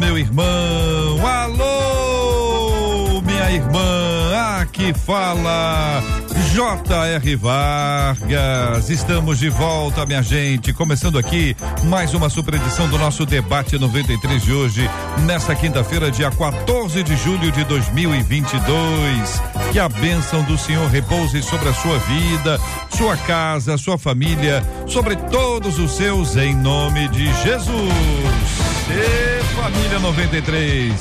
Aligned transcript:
Meu 0.00 0.16
irmão. 0.16 1.26
Alô, 1.26 3.20
minha 3.20 3.50
irmã. 3.50 4.60
Aqui 4.62 4.94
fala 4.94 6.02
J.R. 6.54 7.36
Vargas, 7.36 8.88
estamos 8.88 9.38
de 9.38 9.50
volta, 9.50 10.06
minha 10.06 10.22
gente. 10.22 10.72
Começando 10.72 11.18
aqui 11.18 11.54
mais 11.84 12.14
uma 12.14 12.30
super 12.30 12.54
edição 12.54 12.88
do 12.88 12.96
nosso 12.96 13.26
debate 13.26 13.78
93 13.78 14.42
de 14.42 14.52
hoje, 14.52 14.90
nesta 15.26 15.54
quinta-feira, 15.54 16.10
dia 16.10 16.30
14 16.30 17.02
de 17.02 17.16
julho 17.16 17.52
de 17.52 17.62
2022. 17.64 19.42
Que 19.70 19.78
a 19.78 19.88
bênção 19.88 20.42
do 20.44 20.56
Senhor 20.56 20.88
repouse 20.88 21.42
sobre 21.42 21.68
a 21.68 21.74
sua 21.74 21.98
vida, 21.98 22.58
sua 22.96 23.18
casa, 23.18 23.76
sua 23.76 23.98
família, 23.98 24.64
sobre 24.86 25.14
todos 25.14 25.78
os 25.78 25.94
seus, 25.94 26.36
em 26.36 26.54
nome 26.54 27.06
de 27.08 27.26
Jesus. 27.42 28.69
E 28.88 29.42
família 29.54 29.98
93 29.98 30.92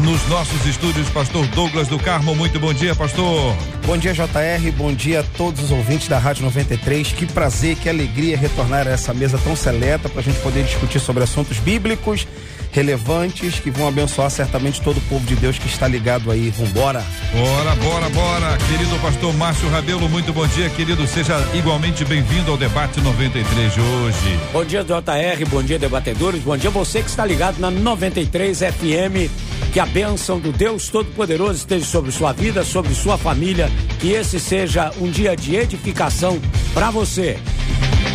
nos 0.00 0.26
nossos 0.28 0.66
estúdios, 0.66 1.08
pastor 1.10 1.46
Douglas 1.48 1.88
do 1.88 1.98
Carmo. 1.98 2.34
Muito 2.34 2.58
bom 2.60 2.72
dia, 2.72 2.94
pastor. 2.94 3.56
Bom 3.86 3.96
dia, 3.96 4.12
JR. 4.12 4.72
Bom 4.76 4.92
dia 4.92 5.20
a 5.20 5.22
todos 5.22 5.62
os 5.62 5.70
ouvintes 5.70 6.08
da 6.08 6.18
Rádio 6.18 6.44
93. 6.44 7.12
Que 7.12 7.26
prazer, 7.26 7.76
que 7.76 7.88
alegria 7.88 8.36
retornar 8.36 8.86
a 8.86 8.90
essa 8.90 9.14
mesa 9.14 9.38
tão 9.38 9.56
seleta 9.56 10.08
para 10.08 10.20
a 10.20 10.22
gente 10.22 10.38
poder 10.40 10.64
discutir 10.64 11.00
sobre 11.00 11.22
assuntos 11.22 11.58
bíblicos 11.58 12.26
relevantes 12.74 13.60
que 13.60 13.70
vão 13.70 13.86
abençoar 13.86 14.28
certamente 14.28 14.80
todo 14.82 14.98
o 14.98 15.00
povo 15.02 15.24
de 15.24 15.36
Deus 15.36 15.56
que 15.56 15.68
está 15.68 15.86
ligado 15.86 16.30
aí. 16.30 16.50
Vambora. 16.50 17.02
Bora, 17.32 17.76
bora, 17.76 18.08
bora. 18.10 18.58
Querido 18.68 18.98
pastor 18.98 19.32
Márcio 19.34 19.70
Rabelo, 19.70 20.08
muito 20.08 20.32
bom 20.32 20.46
dia, 20.48 20.68
querido. 20.68 21.06
Seja 21.06 21.38
igualmente 21.54 22.04
bem-vindo 22.04 22.50
ao 22.50 22.56
debate 22.56 23.00
93 23.00 23.72
de 23.72 23.80
hoje. 23.80 24.38
Bom 24.52 24.64
dia, 24.64 24.82
JR. 24.82 25.48
Bom 25.48 25.62
dia, 25.62 25.78
debatedores. 25.78 26.42
Bom 26.42 26.56
dia, 26.56 26.68
você 26.68 27.00
que 27.00 27.08
está 27.08 27.24
ligado 27.24 27.60
na 27.60 27.70
93 27.70 28.58
FM. 28.58 29.30
Que 29.72 29.78
a 29.78 29.86
bênção 29.86 30.40
do 30.40 30.52
Deus 30.52 30.88
Todo-Poderoso 30.88 31.54
esteja 31.54 31.86
sobre 31.86 32.10
sua 32.10 32.32
vida, 32.32 32.64
sobre 32.64 32.92
sua 32.92 33.16
família. 33.16 33.70
Que 34.00 34.12
esse 34.12 34.40
seja 34.40 34.90
um 35.00 35.08
dia 35.08 35.36
de 35.36 35.54
edificação 35.54 36.40
para 36.74 36.90
você. 36.90 37.38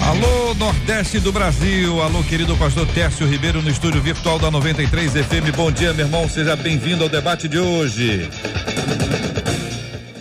Alô, 0.01 0.53
Nordeste 0.55 1.19
do 1.19 1.31
Brasil. 1.31 2.01
Alô, 2.01 2.23
querido 2.23 2.55
pastor 2.57 2.87
Tércio 2.93 3.27
Ribeiro 3.27 3.61
no 3.61 3.69
estúdio 3.69 4.01
virtual 4.01 4.39
da 4.39 4.49
93 4.49 5.11
FM. 5.11 5.55
Bom 5.55 5.71
dia, 5.71 5.93
meu 5.93 6.05
irmão. 6.05 6.27
Seja 6.27 6.55
bem-vindo 6.55 7.03
ao 7.03 7.09
debate 7.09 7.47
de 7.47 7.59
hoje. 7.59 8.29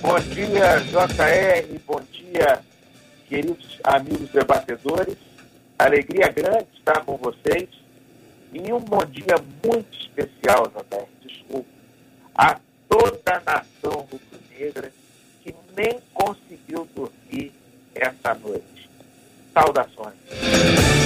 Bom 0.03 0.19
dia, 0.21 0.81
JR. 0.81 1.79
Bom 1.87 2.01
dia, 2.12 2.61
queridos 3.29 3.79
amigos 3.84 4.29
debatedores. 4.31 5.17
Alegria 5.79 6.29
grande 6.29 6.67
estar 6.77 7.01
com 7.05 7.17
vocês. 7.17 7.69
E 8.53 8.73
um 8.73 8.81
bom 8.81 9.05
dia 9.06 9.37
muito 9.65 9.99
especial, 9.99 10.71
JR. 10.75 11.06
Desculpa. 11.25 11.69
A 12.34 12.59
toda 12.89 13.21
a 13.27 13.41
nação 13.41 14.06
rubro-negra 14.11 14.93
que 15.43 15.55
nem 15.77 15.99
conseguiu 16.12 16.89
dormir 16.95 17.53
essa 17.94 18.34
noite. 18.34 18.78
Saudações. 19.54 20.97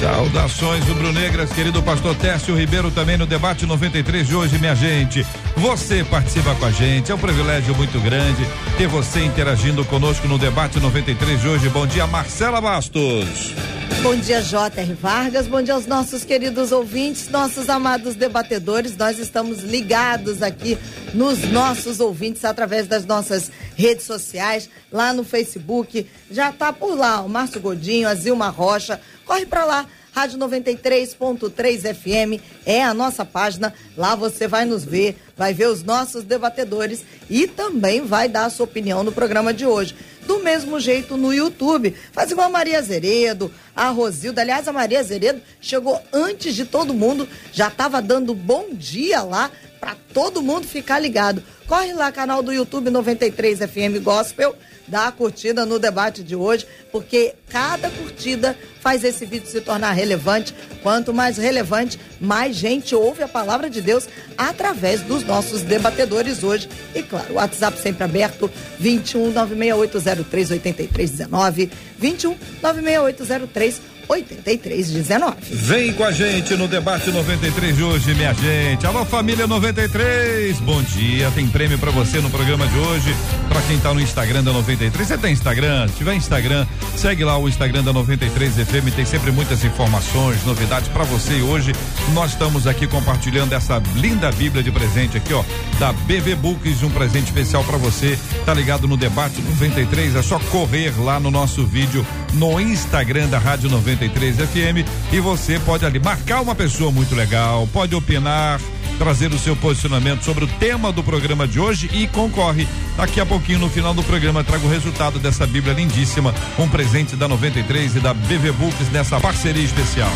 Saudações 0.00 0.84
rubro-negras, 0.84 1.52
querido 1.52 1.82
pastor 1.82 2.14
Técio 2.16 2.56
Ribeiro, 2.56 2.90
também 2.90 3.16
no 3.16 3.26
debate 3.26 3.66
93 3.66 4.26
de 4.26 4.34
hoje, 4.34 4.58
minha 4.58 4.74
gente. 4.74 5.26
Você 5.56 6.04
participa 6.04 6.54
com 6.54 6.66
a 6.66 6.70
gente, 6.70 7.10
é 7.10 7.14
um 7.14 7.18
privilégio 7.18 7.74
muito 7.74 8.00
grande 8.00 8.46
ter 8.76 8.86
você 8.86 9.24
interagindo 9.24 9.84
conosco 9.84 10.28
no 10.28 10.38
debate 10.38 10.78
93 10.78 11.40
de 11.40 11.48
hoje. 11.48 11.68
Bom 11.68 11.86
dia, 11.86 12.06
Marcela 12.06 12.60
Bastos. 12.60 13.54
Bom 14.02 14.14
dia, 14.14 14.40
J.R. 14.40 14.94
Vargas. 14.94 15.48
Bom 15.48 15.60
dia 15.60 15.74
aos 15.74 15.86
nossos 15.86 16.24
queridos 16.24 16.70
ouvintes, 16.70 17.28
nossos 17.28 17.68
amados 17.68 18.14
debatedores. 18.14 18.96
Nós 18.96 19.18
estamos 19.18 19.64
ligados 19.64 20.40
aqui 20.40 20.78
nos 21.12 21.42
nossos 21.50 21.98
ouvintes 21.98 22.44
através 22.44 22.86
das 22.86 23.04
nossas 23.04 23.50
redes 23.74 24.04
sociais, 24.06 24.70
lá 24.92 25.12
no 25.12 25.24
Facebook. 25.24 26.06
Já 26.30 26.50
está 26.50 26.72
por 26.72 26.96
lá 26.96 27.20
o 27.22 27.28
Márcio 27.28 27.60
Godinho, 27.60 28.08
a 28.08 28.14
Zilma 28.14 28.48
Rocha. 28.50 29.00
Corre 29.28 29.44
para 29.44 29.66
lá. 29.66 29.86
Rádio 30.10 30.38
93.3 30.38 31.94
FM 31.94 32.42
é 32.64 32.82
a 32.82 32.94
nossa 32.94 33.26
página. 33.26 33.74
Lá 33.94 34.14
você 34.14 34.48
vai 34.48 34.64
nos 34.64 34.86
ver, 34.86 35.18
vai 35.36 35.52
ver 35.52 35.66
os 35.66 35.82
nossos 35.82 36.24
debatedores 36.24 37.04
e 37.28 37.46
também 37.46 38.00
vai 38.00 38.26
dar 38.26 38.46
a 38.46 38.50
sua 38.50 38.64
opinião 38.64 39.04
no 39.04 39.12
programa 39.12 39.52
de 39.52 39.66
hoje 39.66 39.94
do 40.26 40.38
mesmo 40.38 40.80
jeito 40.80 41.18
no 41.18 41.32
YouTube. 41.32 41.94
Faz 42.10 42.30
igual 42.30 42.46
a 42.46 42.50
Maria 42.50 42.80
Zeredo, 42.80 43.52
a 43.76 43.90
Rosilda. 43.90 44.40
Aliás, 44.40 44.66
a 44.66 44.72
Maria 44.72 45.02
Zeredo 45.02 45.42
chegou 45.60 46.00
antes 46.10 46.54
de 46.54 46.64
todo 46.64 46.94
mundo, 46.94 47.28
já 47.52 47.68
estava 47.68 48.00
dando 48.00 48.34
bom 48.34 48.68
dia 48.72 49.22
lá 49.22 49.50
para 49.78 49.94
todo 50.14 50.42
mundo 50.42 50.66
ficar 50.66 50.98
ligado. 50.98 51.42
Corre 51.66 51.92
lá, 51.92 52.10
canal 52.10 52.42
do 52.42 52.50
YouTube 52.50 52.88
93 52.88 53.58
FM 53.58 54.02
Gospel 54.02 54.56
dá 54.88 55.08
a 55.08 55.12
curtida 55.12 55.64
no 55.64 55.78
debate 55.78 56.22
de 56.22 56.34
hoje, 56.34 56.66
porque 56.90 57.34
cada 57.48 57.90
curtida 57.90 58.56
faz 58.80 59.04
esse 59.04 59.24
vídeo 59.26 59.48
se 59.48 59.60
tornar 59.60 59.92
relevante. 59.92 60.54
Quanto 60.82 61.12
mais 61.12 61.36
relevante, 61.36 61.98
mais 62.20 62.56
gente 62.56 62.94
ouve 62.94 63.22
a 63.22 63.28
palavra 63.28 63.68
de 63.68 63.80
Deus 63.80 64.08
através 64.36 65.02
dos 65.02 65.24
nossos 65.24 65.62
debatedores 65.62 66.42
hoje. 66.42 66.68
E 66.94 67.02
claro, 67.02 67.34
o 67.34 67.36
WhatsApp 67.36 67.78
sempre 67.80 68.04
aberto, 68.04 68.50
21 68.78 69.32
96803 69.32 70.50
8319, 70.52 71.70
21 71.98 72.36
96803 72.62 73.97
8319. 74.08 75.36
Vem 75.50 75.92
com 75.92 76.02
a 76.02 76.10
gente 76.10 76.56
no 76.56 76.66
debate 76.66 77.10
93 77.10 77.76
de 77.76 77.82
hoje, 77.82 78.14
minha 78.14 78.32
gente. 78.32 78.86
Alô, 78.86 79.04
família 79.04 79.46
93. 79.46 80.58
Bom 80.60 80.82
dia. 80.82 81.30
Tem 81.32 81.46
prêmio 81.46 81.78
para 81.78 81.90
você 81.90 82.18
no 82.20 82.30
programa 82.30 82.66
de 82.66 82.78
hoje. 82.78 83.14
Para 83.48 83.60
quem 83.62 83.78
tá 83.78 83.92
no 83.92 84.00
Instagram 84.00 84.42
da 84.42 84.52
93. 84.52 85.06
Você 85.06 85.18
tem 85.18 85.32
Instagram? 85.32 85.86
Se 85.88 85.96
tiver 85.96 86.14
Instagram, 86.14 86.66
segue 86.96 87.22
lá 87.22 87.36
o 87.38 87.48
Instagram 87.48 87.84
da 87.84 87.92
93 87.92 88.54
FM. 88.54 88.94
Tem 88.96 89.04
sempre 89.04 89.30
muitas 89.30 89.62
informações, 89.62 90.42
novidades 90.44 90.88
para 90.88 91.04
você. 91.04 91.38
E 91.38 91.42
hoje 91.42 91.72
nós 92.14 92.30
estamos 92.30 92.66
aqui 92.66 92.86
compartilhando 92.86 93.52
essa 93.52 93.82
linda 93.96 94.32
Bíblia 94.32 94.62
de 94.62 94.70
presente 94.70 95.16
aqui, 95.16 95.34
ó, 95.34 95.44
da 95.78 95.92
BB 95.92 96.34
Books, 96.36 96.82
um 96.82 96.90
presente 96.90 97.26
especial 97.26 97.62
para 97.64 97.76
você. 97.76 98.18
Tá 98.46 98.54
ligado 98.54 98.88
no 98.88 98.96
debate 98.96 99.42
93? 99.42 100.16
É 100.16 100.22
só 100.22 100.38
correr 100.38 100.94
lá 100.98 101.20
no 101.20 101.30
nosso 101.30 101.66
vídeo 101.66 102.06
no 102.34 102.60
Instagram 102.60 103.28
da 103.28 103.38
Rádio 103.38 103.68
93 103.68 103.97
FM 104.06 104.86
e 105.12 105.20
você 105.20 105.58
pode 105.60 105.84
ali 105.84 105.98
marcar 105.98 106.40
uma 106.40 106.54
pessoa 106.54 106.92
muito 106.92 107.14
legal, 107.14 107.68
pode 107.72 107.94
opinar, 107.94 108.60
trazer 108.98 109.32
o 109.32 109.38
seu 109.38 109.56
posicionamento 109.56 110.24
sobre 110.24 110.44
o 110.44 110.46
tema 110.46 110.92
do 110.92 111.02
programa 111.02 111.46
de 111.46 111.58
hoje 111.58 111.88
e 111.92 112.06
concorre. 112.06 112.66
Daqui 112.96 113.20
a 113.20 113.26
pouquinho, 113.26 113.60
no 113.60 113.70
final 113.70 113.94
do 113.94 114.02
programa, 114.02 114.44
trago 114.44 114.66
o 114.66 114.70
resultado 114.70 115.18
dessa 115.18 115.46
Bíblia 115.46 115.74
lindíssima, 115.74 116.34
um 116.58 116.68
presente 116.68 117.16
da 117.16 117.28
93 117.28 117.96
e 117.96 118.00
da 118.00 118.12
BV 118.12 118.52
Books 118.52 118.90
nessa 118.90 119.18
parceria 119.20 119.64
especial. 119.64 120.10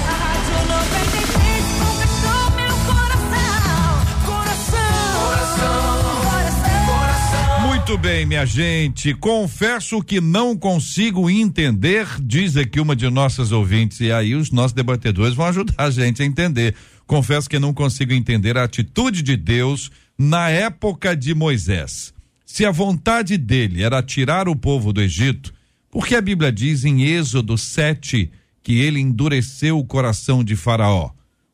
Muito 7.82 7.98
bem, 7.98 8.24
minha 8.24 8.46
gente. 8.46 9.12
Confesso 9.12 10.00
que 10.04 10.20
não 10.20 10.56
consigo 10.56 11.28
entender, 11.28 12.06
diz 12.22 12.56
aqui 12.56 12.78
uma 12.78 12.94
de 12.94 13.10
nossas 13.10 13.50
ouvintes, 13.50 13.98
e 13.98 14.12
aí 14.12 14.36
os 14.36 14.52
nossos 14.52 14.72
debatedores 14.72 15.34
vão 15.34 15.46
ajudar 15.46 15.74
a 15.78 15.90
gente 15.90 16.22
a 16.22 16.24
entender. 16.24 16.76
Confesso 17.08 17.50
que 17.50 17.58
não 17.58 17.74
consigo 17.74 18.12
entender 18.12 18.56
a 18.56 18.62
atitude 18.62 19.20
de 19.20 19.36
Deus 19.36 19.90
na 20.16 20.48
época 20.48 21.16
de 21.16 21.34
Moisés. 21.34 22.14
Se 22.46 22.64
a 22.64 22.70
vontade 22.70 23.36
dele 23.36 23.82
era 23.82 24.00
tirar 24.00 24.48
o 24.48 24.54
povo 24.54 24.92
do 24.92 25.02
Egito, 25.02 25.52
porque 25.90 26.14
a 26.14 26.22
Bíblia 26.22 26.52
diz 26.52 26.84
em 26.84 27.02
Êxodo 27.02 27.58
7 27.58 28.30
que 28.62 28.78
ele 28.78 29.00
endureceu 29.00 29.76
o 29.76 29.84
coração 29.84 30.44
de 30.44 30.54
Faraó. 30.54 31.10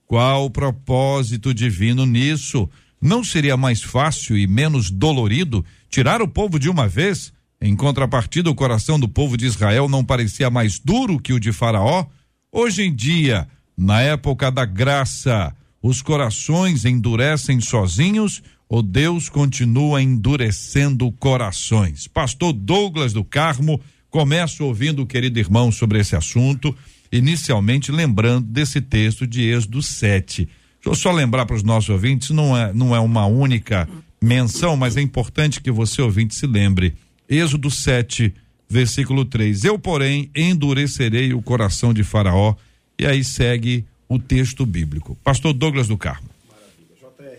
Qual 0.07 0.45
o 0.45 0.51
propósito 0.51 1.55
divino 1.55 2.05
nisso? 2.05 2.69
Não 3.01 3.23
seria 3.23 3.57
mais 3.57 3.83
fácil 3.83 4.37
e 4.37 4.47
menos 4.47 4.91
dolorido 4.91 5.65
tirar 5.89 6.21
o 6.21 6.29
povo 6.29 6.59
de 6.59 6.69
uma 6.69 6.89
vez? 6.89 7.33
Em 7.61 7.75
contrapartida, 7.77 8.51
o 8.51 8.55
coração 8.55 8.99
do 8.99 9.09
povo 9.09 9.37
de 9.37 9.47
Israel 9.47 9.89
não 9.89 10.05
parecia 10.05 10.51
mais 10.51 10.79
duro 10.79 11.19
que 11.19 11.33
o 11.33 11.41
de 11.41 11.53
Faraó? 11.53 12.07
Hoje 12.51 12.83
em 12.83 12.95
dia, 12.95 13.49
na 13.77 14.01
época 14.01 14.51
da 14.51 14.65
graça, 14.65 15.55
Os 15.83 16.03
corações 16.03 16.85
endurecem 16.85 17.61
sozinhos 17.61 18.43
ou 18.69 18.83
Deus 18.83 19.29
continua 19.29 20.03
endurecendo 20.03 21.11
corações? 21.13 22.09
Pastor 22.09 22.53
Douglas 22.53 23.13
do 23.13 23.25
Carmo, 23.25 23.81
começo 24.11 24.65
ouvindo 24.65 25.03
o 25.03 25.07
querido 25.07 25.39
irmão 25.39 25.71
sobre 25.71 26.01
esse 26.01 26.17
assunto, 26.17 26.77
inicialmente 27.13 27.93
lembrando 27.93 28.47
desse 28.47 28.81
texto 28.81 29.27
de 29.27 29.43
Êxodo 29.43 29.81
7. 29.81 30.49
Deixa 30.85 30.91
eu 30.91 30.95
só 30.95 31.13
lembrar 31.13 31.47
para 31.47 31.57
os 31.57 31.63
nossos 31.63 31.91
ouvintes, 31.91 32.31
não 32.31 32.57
é, 32.57 32.73
não 32.73 32.95
é 32.95 33.01
uma 33.01 33.27
única 33.27 33.89
menção, 34.21 34.77
mas 34.77 34.97
é 34.97 35.01
importante 35.01 35.61
que 35.61 35.71
você 35.71 36.01
ouvinte 36.01 36.35
se 36.35 36.47
lembre. 36.47 36.95
Êxodo 37.29 37.71
7, 37.71 38.33
versículo 38.69 39.25
3. 39.25 39.65
Eu, 39.65 39.79
porém, 39.79 40.31
endurecerei 40.35 41.33
o 41.35 41.43
coração 41.43 41.93
de 41.93 42.03
Faraó. 42.05 42.55
E 42.99 43.07
aí 43.07 43.23
segue 43.23 43.85
o 44.09 44.19
texto 44.19 44.65
bíblico. 44.65 45.17
Pastor 45.23 45.53
Douglas 45.53 45.89
do 45.89 45.97
Carmo. 45.97 46.29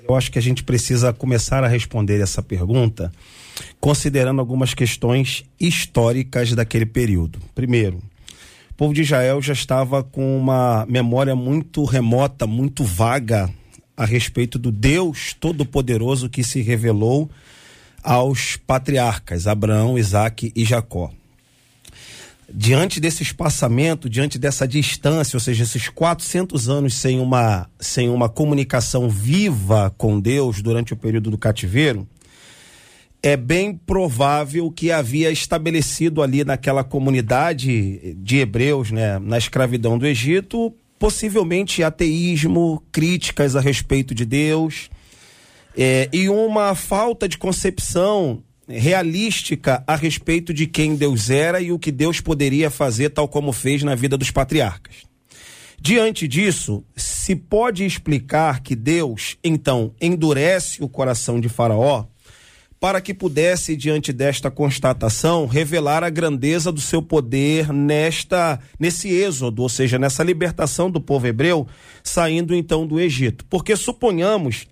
Eu 0.07 0.15
acho 0.15 0.31
que 0.31 0.39
a 0.39 0.41
gente 0.41 0.63
precisa 0.63 1.13
começar 1.13 1.63
a 1.63 1.67
responder 1.67 2.19
essa 2.19 2.41
pergunta 2.41 3.11
considerando 3.79 4.39
algumas 4.39 4.73
questões 4.73 5.45
históricas 5.59 6.53
daquele 6.53 6.85
período. 6.85 7.39
Primeiro, 7.53 8.01
povo 8.79 8.93
de 8.93 9.01
Israel 9.01 9.41
já 9.41 9.51
estava 9.51 10.01
com 10.01 10.37
uma 10.37 10.85
memória 10.87 11.35
muito 11.35 11.83
remota, 11.83 12.47
muito 12.47 12.81
vaga 12.85 13.49
a 13.97 14.05
respeito 14.05 14.57
do 14.57 14.71
Deus 14.71 15.35
Todo-Poderoso 15.37 16.29
que 16.29 16.45
se 16.45 16.61
revelou 16.61 17.29
aos 18.01 18.55
patriarcas 18.55 19.47
Abraão, 19.47 19.97
Isaac 19.99 20.53
e 20.55 20.63
Jacó. 20.63 21.11
Diante 22.49 23.01
desse 23.01 23.21
espaçamento, 23.21 24.09
diante 24.09 24.39
dessa 24.39 24.65
distância, 24.65 25.35
ou 25.35 25.41
seja, 25.41 25.65
esses 25.65 25.89
400 25.89 26.69
anos 26.69 26.93
sem 26.93 27.19
uma, 27.19 27.69
sem 27.81 28.07
uma 28.07 28.29
comunicação 28.29 29.09
viva 29.09 29.93
com 29.97 30.21
Deus 30.21 30.61
durante 30.61 30.93
o 30.93 30.95
período 30.95 31.29
do 31.29 31.37
cativeiro, 31.37 32.07
é 33.21 33.35
bem 33.35 33.73
provável 33.73 34.71
que 34.71 34.91
havia 34.91 35.29
estabelecido 35.29 36.21
ali 36.23 36.43
naquela 36.43 36.83
comunidade 36.83 38.15
de 38.17 38.37
hebreus, 38.37 38.91
né, 38.91 39.19
na 39.19 39.37
escravidão 39.37 39.97
do 39.97 40.07
Egito, 40.07 40.73
possivelmente 40.97 41.83
ateísmo, 41.83 42.81
críticas 42.91 43.55
a 43.55 43.61
respeito 43.61 44.13
de 44.15 44.25
Deus 44.25 44.89
é, 45.77 46.09
e 46.11 46.29
uma 46.29 46.75
falta 46.75 47.27
de 47.27 47.37
concepção 47.37 48.43
realística 48.67 49.83
a 49.87 49.95
respeito 49.95 50.53
de 50.53 50.67
quem 50.67 50.95
Deus 50.95 51.29
era 51.29 51.59
e 51.59 51.71
o 51.71 51.79
que 51.79 51.91
Deus 51.91 52.21
poderia 52.21 52.69
fazer, 52.69 53.09
tal 53.09 53.27
como 53.27 53.51
fez 53.51 53.81
na 53.81 53.95
vida 53.95 54.17
dos 54.17 54.29
patriarcas. 54.29 55.07
Diante 55.81 56.27
disso, 56.27 56.83
se 56.95 57.35
pode 57.35 57.85
explicar 57.85 58.61
que 58.61 58.75
Deus, 58.75 59.37
então, 59.43 59.93
endurece 59.99 60.83
o 60.83 60.89
coração 60.89 61.39
de 61.39 61.47
Faraó 61.47 62.05
para 62.79 63.01
que 63.01 63.13
pudesse, 63.13 63.75
diante 63.75 64.13
desta 64.13 64.49
constatação, 64.49 65.45
revelar 65.45 66.03
a 66.03 66.09
grandeza 66.09 66.71
do 66.71 66.79
seu 66.79 67.01
poder 67.01 67.73
nesta 67.73 68.59
nesse 68.79 69.09
êxodo, 69.09 69.61
ou 69.61 69.69
seja, 69.69 69.99
nessa 69.99 70.23
libertação 70.23 70.89
do 70.89 71.01
povo 71.01 71.27
hebreu, 71.27 71.67
saindo 72.01 72.55
então 72.55 72.87
do 72.87 72.99
Egito. 72.99 73.45
Porque 73.49 73.75
suponhamos 73.75 74.65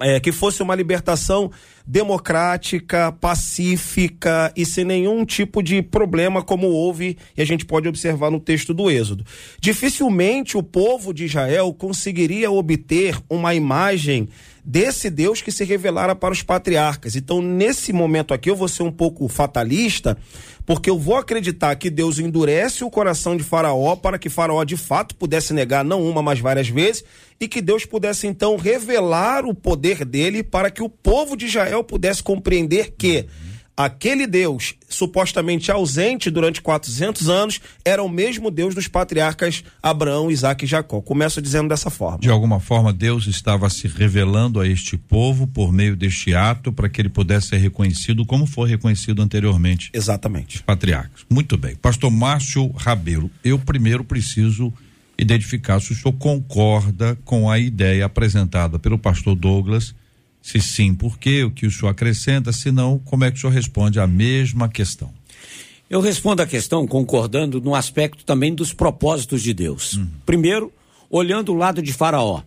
é, 0.00 0.20
que 0.20 0.30
fosse 0.30 0.62
uma 0.62 0.74
libertação 0.74 1.50
democrática, 1.86 3.12
pacífica 3.12 4.52
e 4.56 4.66
sem 4.66 4.84
nenhum 4.84 5.24
tipo 5.24 5.62
de 5.62 5.80
problema, 5.80 6.42
como 6.42 6.66
houve 6.66 7.16
e 7.36 7.40
a 7.40 7.44
gente 7.44 7.64
pode 7.64 7.88
observar 7.88 8.30
no 8.30 8.40
texto 8.40 8.74
do 8.74 8.90
Êxodo. 8.90 9.24
Dificilmente 9.60 10.56
o 10.56 10.62
povo 10.62 11.14
de 11.14 11.24
Israel 11.24 11.72
conseguiria 11.72 12.50
obter 12.50 13.16
uma 13.30 13.54
imagem 13.54 14.28
desse 14.66 15.08
Deus 15.08 15.40
que 15.40 15.52
se 15.52 15.62
revelara 15.62 16.16
para 16.16 16.32
os 16.32 16.42
patriarcas. 16.42 17.14
Então, 17.14 17.40
nesse 17.40 17.92
momento 17.92 18.34
aqui, 18.34 18.50
eu 18.50 18.56
vou 18.56 18.66
ser 18.66 18.82
um 18.82 18.90
pouco 18.90 19.28
fatalista, 19.28 20.18
porque 20.66 20.90
eu 20.90 20.98
vou 20.98 21.14
acreditar 21.14 21.76
que 21.76 21.88
Deus 21.88 22.18
endurece 22.18 22.82
o 22.82 22.90
coração 22.90 23.36
de 23.36 23.44
Faraó 23.44 23.94
para 23.94 24.18
que 24.18 24.28
Faraó 24.28 24.64
de 24.64 24.76
fato 24.76 25.14
pudesse 25.14 25.54
negar 25.54 25.84
não 25.84 26.02
uma, 26.02 26.20
mas 26.20 26.40
várias 26.40 26.68
vezes, 26.68 27.04
e 27.38 27.46
que 27.46 27.62
Deus 27.62 27.84
pudesse 27.84 28.26
então 28.26 28.56
revelar 28.56 29.44
o 29.44 29.54
poder 29.54 30.04
dele 30.04 30.42
para 30.42 30.68
que 30.68 30.82
o 30.82 30.88
povo 30.88 31.36
de 31.36 31.46
Israel 31.46 31.84
pudesse 31.84 32.20
compreender 32.20 32.94
que 32.98 33.26
aquele 33.76 34.26
Deus 34.26 34.74
supostamente 34.88 35.70
ausente 35.70 36.30
durante 36.30 36.62
400 36.62 37.28
anos 37.28 37.60
era 37.84 38.02
o 38.02 38.08
mesmo 38.08 38.50
Deus 38.50 38.74
dos 38.74 38.88
patriarcas 38.88 39.62
Abraão, 39.82 40.30
Isaac 40.30 40.64
e 40.64 40.68
Jacó. 40.68 41.00
Começo 41.00 41.42
dizendo 41.42 41.68
dessa 41.68 41.90
forma. 41.90 42.18
De 42.18 42.30
alguma 42.30 42.58
forma, 42.58 42.92
Deus 42.92 43.26
estava 43.26 43.68
se 43.68 43.86
revelando 43.86 44.60
a 44.60 44.66
este 44.66 44.96
povo 44.96 45.46
por 45.46 45.72
meio 45.72 45.94
deste 45.94 46.34
ato 46.34 46.72
para 46.72 46.88
que 46.88 47.00
ele 47.00 47.08
pudesse 47.08 47.48
ser 47.48 47.58
reconhecido 47.58 48.24
como 48.24 48.46
foi 48.46 48.70
reconhecido 48.70 49.20
anteriormente. 49.20 49.90
Exatamente. 49.92 50.62
Patriarcas. 50.62 51.26
Muito 51.28 51.56
bem. 51.58 51.76
Pastor 51.76 52.10
Márcio 52.10 52.68
Rabelo, 52.76 53.30
eu 53.44 53.58
primeiro 53.58 54.02
preciso 54.02 54.72
identificar 55.18 55.80
se 55.80 55.92
o 55.92 55.94
senhor 55.94 56.14
concorda 56.14 57.18
com 57.24 57.50
a 57.50 57.58
ideia 57.58 58.06
apresentada 58.06 58.78
pelo 58.78 58.98
pastor 58.98 59.34
Douglas 59.34 59.94
se 60.46 60.60
sim, 60.60 60.94
por 60.94 61.18
quê? 61.18 61.42
O 61.42 61.50
que 61.50 61.66
o 61.66 61.70
senhor 61.72 61.90
acrescenta? 61.90 62.52
Se 62.52 62.70
não, 62.70 63.00
como 63.00 63.24
é 63.24 63.32
que 63.32 63.36
o 63.36 63.40
senhor 63.40 63.52
responde 63.52 63.98
a 63.98 64.06
mesma 64.06 64.68
questão? 64.68 65.12
Eu 65.90 66.00
respondo 66.00 66.40
a 66.40 66.46
questão 66.46 66.86
concordando 66.86 67.60
no 67.60 67.74
aspecto 67.74 68.24
também 68.24 68.54
dos 68.54 68.72
propósitos 68.72 69.42
de 69.42 69.52
Deus. 69.52 69.94
Uhum. 69.94 70.06
Primeiro, 70.24 70.72
olhando 71.10 71.50
o 71.50 71.56
lado 71.56 71.82
de 71.82 71.92
Faraó. 71.92 72.42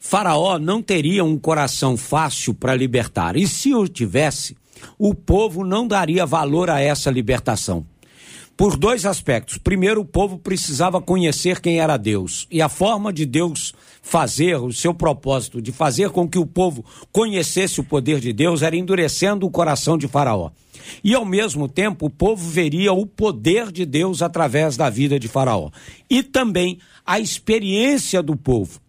Faraó 0.00 0.58
não 0.58 0.82
teria 0.82 1.22
um 1.22 1.38
coração 1.38 1.96
fácil 1.96 2.54
para 2.54 2.74
libertar. 2.74 3.36
E 3.36 3.46
se 3.46 3.72
o 3.72 3.86
tivesse, 3.86 4.56
o 4.98 5.14
povo 5.14 5.62
não 5.62 5.86
daria 5.86 6.26
valor 6.26 6.68
a 6.68 6.80
essa 6.80 7.08
libertação. 7.08 7.86
Por 8.56 8.76
dois 8.76 9.06
aspectos. 9.06 9.58
Primeiro, 9.58 10.00
o 10.00 10.04
povo 10.04 10.38
precisava 10.38 11.00
conhecer 11.00 11.60
quem 11.60 11.78
era 11.78 11.96
Deus. 11.96 12.48
E 12.50 12.60
a 12.60 12.68
forma 12.68 13.12
de 13.12 13.24
Deus 13.24 13.72
fazer, 14.08 14.56
o 14.56 14.72
seu 14.72 14.94
propósito 14.94 15.60
de 15.60 15.70
fazer 15.70 16.08
com 16.08 16.26
que 16.26 16.38
o 16.38 16.46
povo 16.46 16.82
conhecesse 17.12 17.78
o 17.78 17.84
poder 17.84 18.20
de 18.20 18.32
Deus 18.32 18.62
era 18.62 18.74
endurecendo 18.74 19.46
o 19.46 19.50
coração 19.50 19.98
de 19.98 20.08
Faraó. 20.08 20.50
E 21.04 21.14
ao 21.14 21.26
mesmo 21.26 21.68
tempo, 21.68 22.06
o 22.06 22.10
povo 22.10 22.48
veria 22.48 22.90
o 22.90 23.06
poder 23.06 23.70
de 23.70 23.84
Deus 23.84 24.22
através 24.22 24.78
da 24.78 24.88
vida 24.88 25.20
de 25.20 25.28
Faraó. 25.28 25.70
E 26.08 26.22
também 26.22 26.78
a 27.04 27.20
experiência 27.20 28.22
do 28.22 28.34
povo. 28.34 28.80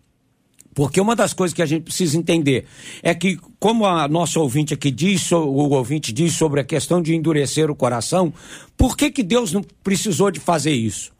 Porque 0.74 1.02
uma 1.02 1.18
das 1.18 1.34
coisas 1.34 1.54
que 1.54 1.62
a 1.62 1.66
gente 1.66 1.84
precisa 1.84 2.18
entender 2.18 2.66
é 3.04 3.14
que, 3.14 3.38
como 3.60 3.86
a 3.86 4.08
nossa 4.08 4.40
ouvinte 4.40 4.74
aqui 4.74 4.90
diz, 4.90 5.30
o 5.34 5.70
ouvinte 5.72 6.14
diz 6.14 6.32
sobre 6.34 6.62
a 6.62 6.64
questão 6.64 7.02
de 7.02 7.14
endurecer 7.14 7.70
o 7.70 7.76
coração, 7.76 8.34
por 8.78 8.96
que, 8.96 9.12
que 9.12 9.24
Deus 9.24 9.52
não 9.52 9.62
precisou 9.84 10.32
de 10.32 10.40
fazer 10.40 10.72
isso? 10.72 11.12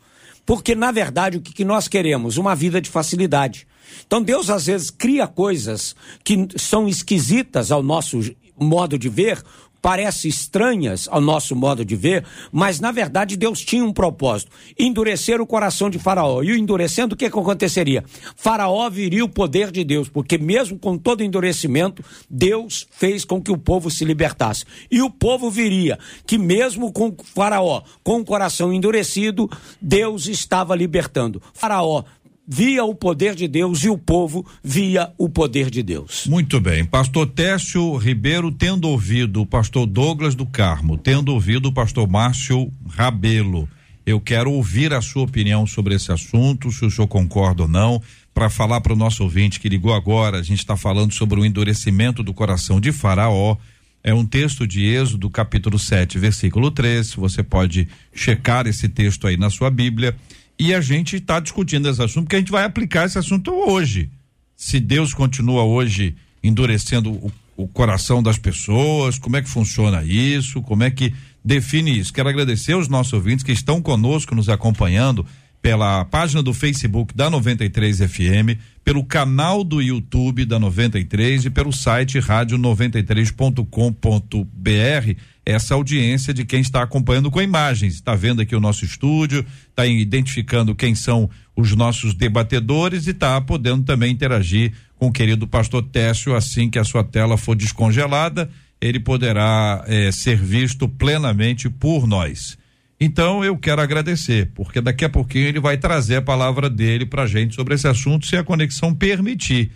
Porque, 0.46 0.74
na 0.74 0.90
verdade, 0.90 1.38
o 1.38 1.42
que, 1.42 1.52
que 1.52 1.66
nós 1.66 1.90
queremos? 1.90 2.38
Uma 2.38 2.56
vida 2.56 2.80
de 2.80 2.90
facilidade. 2.90 3.68
Então 4.06 4.22
Deus 4.22 4.50
às 4.50 4.66
vezes 4.66 4.90
cria 4.90 5.28
coisas 5.28 5.96
que 6.24 6.48
são 6.58 6.88
esquisitas 6.88 7.72
ao 7.72 7.84
nosso 7.84 8.20
modo 8.58 8.98
de 8.98 9.08
ver, 9.08 9.42
parecem 9.82 10.30
estranhas 10.30 11.08
ao 11.10 11.22
nosso 11.22 11.56
modo 11.56 11.84
de 11.84 11.96
ver, 11.96 12.26
mas 12.52 12.80
na 12.80 12.92
verdade 12.92 13.38
Deus 13.38 13.62
tinha 13.62 13.84
um 13.84 13.94
propósito: 13.94 14.52
endurecer 14.78 15.42
o 15.42 15.48
coração 15.48 15.90
de 15.90 16.00
Faraó. 16.00 16.42
E 16.44 16.52
o 16.52 16.58
endurecendo, 16.58 17.16
o 17.16 17.18
que, 17.18 17.30
que 17.30 17.40
aconteceria? 17.40 18.04
Faraó 18.36 18.90
viria 18.90 19.24
o 19.24 19.30
poder 19.30 19.72
de 19.72 19.84
Deus, 19.84 20.10
porque 20.10 20.38
mesmo 20.38 20.78
com 20.78 20.98
todo 20.98 21.24
endurecimento, 21.24 22.04
Deus 22.30 22.88
fez 22.92 23.26
com 23.26 23.42
que 23.42 23.52
o 23.52 23.58
povo 23.58 23.90
se 23.90 24.06
libertasse. 24.06 24.66
E 24.92 25.02
o 25.02 25.10
povo 25.10 25.50
viria 25.50 25.98
que, 26.26 26.38
mesmo 26.38 26.92
com 26.92 27.16
Faraó 27.36 27.82
com 28.04 28.20
o 28.20 28.26
coração 28.26 28.74
endurecido, 28.74 29.50
Deus 29.82 30.28
estava 30.28 30.76
libertando. 30.76 31.42
Faraó 31.54 32.04
via 32.52 32.84
o 32.84 32.96
poder 32.96 33.36
de 33.36 33.48
Deus 33.48 33.84
e 33.84 33.90
o 33.90 33.98
povo 33.98 34.44
via 34.64 35.14
o 35.20 35.30
poder 35.30 35.70
de 35.70 35.84
Deus. 35.84 36.26
Muito 36.26 36.60
bem. 36.60 36.84
Pastor 36.84 37.28
Técio 37.28 37.96
Ribeiro, 37.96 38.52
tendo 38.52 38.90
ouvido 38.90 39.42
o 39.42 39.46
pastor 39.46 39.86
Douglas 39.86 40.34
do 40.34 40.48
Carmo, 40.48 40.98
tendo 40.98 41.32
ouvido 41.32 41.68
o 41.70 41.72
pastor 41.72 42.10
Márcio 42.10 42.72
Rabelo, 42.90 43.70
eu 44.04 44.20
quero 44.20 44.52
ouvir 44.52 44.92
a 44.92 45.02
sua 45.02 45.22
opinião 45.22 45.68
sobre 45.68 45.94
esse 45.94 46.12
assunto, 46.12 46.72
se 46.72 46.84
o 46.84 46.90
senhor 46.90 47.08
concorda 47.08 47.62
ou 47.62 47.68
não, 47.68 48.02
para 48.34 48.50
falar 48.50 48.82
para 48.82 48.94
o 48.94 48.96
nosso 48.96 49.22
ouvinte 49.22 49.60
que 49.60 49.70
ligou 49.70 49.94
agora. 49.94 50.40
A 50.40 50.44
gente 50.44 50.58
está 50.58 50.76
falando 50.76 51.14
sobre 51.14 51.40
o 51.40 51.46
endurecimento 51.46 52.24
do 52.24 52.34
coração 52.34 52.82
de 52.82 52.92
Faraó. 52.92 53.58
É 54.04 54.12
um 54.12 54.26
texto 54.26 54.66
de 54.66 54.84
Êxodo, 54.84 55.30
capítulo 55.30 55.78
7, 55.78 56.18
versículo 56.18 56.72
3. 56.72 57.14
Você 57.14 57.44
pode 57.44 57.88
checar 58.12 58.66
esse 58.66 58.90
texto 58.90 59.28
aí 59.28 59.38
na 59.38 59.52
sua 59.52 59.70
Bíblia. 59.70 60.16
E 60.60 60.74
a 60.74 60.82
gente 60.82 61.16
está 61.16 61.40
discutindo 61.40 61.88
esse 61.88 62.04
assunto, 62.04 62.26
porque 62.26 62.36
a 62.36 62.40
gente 62.40 62.52
vai 62.52 62.66
aplicar 62.66 63.06
esse 63.06 63.18
assunto 63.18 63.50
hoje. 63.52 64.10
Se 64.58 64.78
Deus 64.78 65.14
continua 65.14 65.64
hoje 65.64 66.16
endurecendo 66.44 67.12
o, 67.12 67.32
o 67.56 67.68
coração 67.68 68.22
das 68.22 68.38
pessoas, 68.38 69.18
como 69.18 69.38
é 69.38 69.42
que 69.42 69.50
funciona 69.50 70.04
isso, 70.04 70.62
como 70.62 70.84
é 70.84 70.92
que 70.92 71.14
define 71.44 71.98
isso. 71.98 72.12
Quero 72.12 72.28
agradecer 72.28 72.74
aos 72.74 72.90
nossos 72.90 73.14
ouvintes 73.14 73.44
que 73.44 73.54
estão 73.54 73.82
conosco, 73.82 74.36
nos 74.36 74.50
acompanhando 74.50 75.26
pela 75.62 76.06
página 76.06 76.42
do 76.42 76.54
Facebook 76.54 77.14
da 77.16 77.30
93 77.30 78.00
FM, 78.00 78.58
pelo 78.84 79.04
canal 79.04 79.64
do 79.64 79.82
YouTube 79.82 80.46
da 80.46 80.58
93 80.58 81.46
e 81.46 81.50
pelo 81.50 81.72
site 81.72 82.20
rádio93.com.br. 82.20 85.20
Essa 85.46 85.74
audiência 85.74 86.34
de 86.34 86.46
quem 86.46 86.62
está 86.62 86.82
acompanhando 86.82 87.30
com 87.30 87.42
imagens, 87.42 87.96
está 87.96 88.16
vendo 88.16 88.42
aqui 88.42 88.56
o 88.56 88.60
nosso 88.60 88.86
estúdio, 88.86 89.46
está 89.70 89.86
identificando 89.86 90.76
quem 90.76 90.96
são 90.96 91.30
os 91.56 91.76
nossos 91.76 92.14
debatedores 92.14 93.08
e 93.08 93.12
está 93.12 93.40
podendo 93.42 93.84
também 93.84 94.12
interagir 94.12 94.74
com 94.96 95.08
o 95.08 95.12
querido 95.12 95.48
pastor 95.48 95.84
Técio 95.84 96.36
assim 96.36 96.70
que 96.70 96.80
a 96.80 96.84
sua 96.84 97.04
tela 97.04 97.38
for 97.38 97.56
descongelada, 97.56 98.50
ele 98.80 99.00
poderá 99.00 99.84
eh, 99.88 100.12
ser 100.12 100.38
visto 100.38 100.88
plenamente 100.88 101.70
por 101.70 102.08
nós. 102.08 102.58
Então 103.00 103.46
eu 103.46 103.58
quero 103.58 103.82
agradecer, 103.82 104.52
porque 104.54 104.82
daqui 104.82 105.06
a 105.06 105.10
pouquinho 105.10 105.48
ele 105.48 105.60
vai 105.60 105.78
trazer 105.78 106.18
a 106.18 106.22
palavra 106.22 106.70
dele 106.70 107.06
para 107.06 107.26
gente 107.26 107.56
sobre 107.56 107.76
esse 107.76 107.88
assunto, 107.88 108.26
se 108.26 108.36
a 108.36 108.44
conexão 108.44 108.94
permitir. 108.94 109.72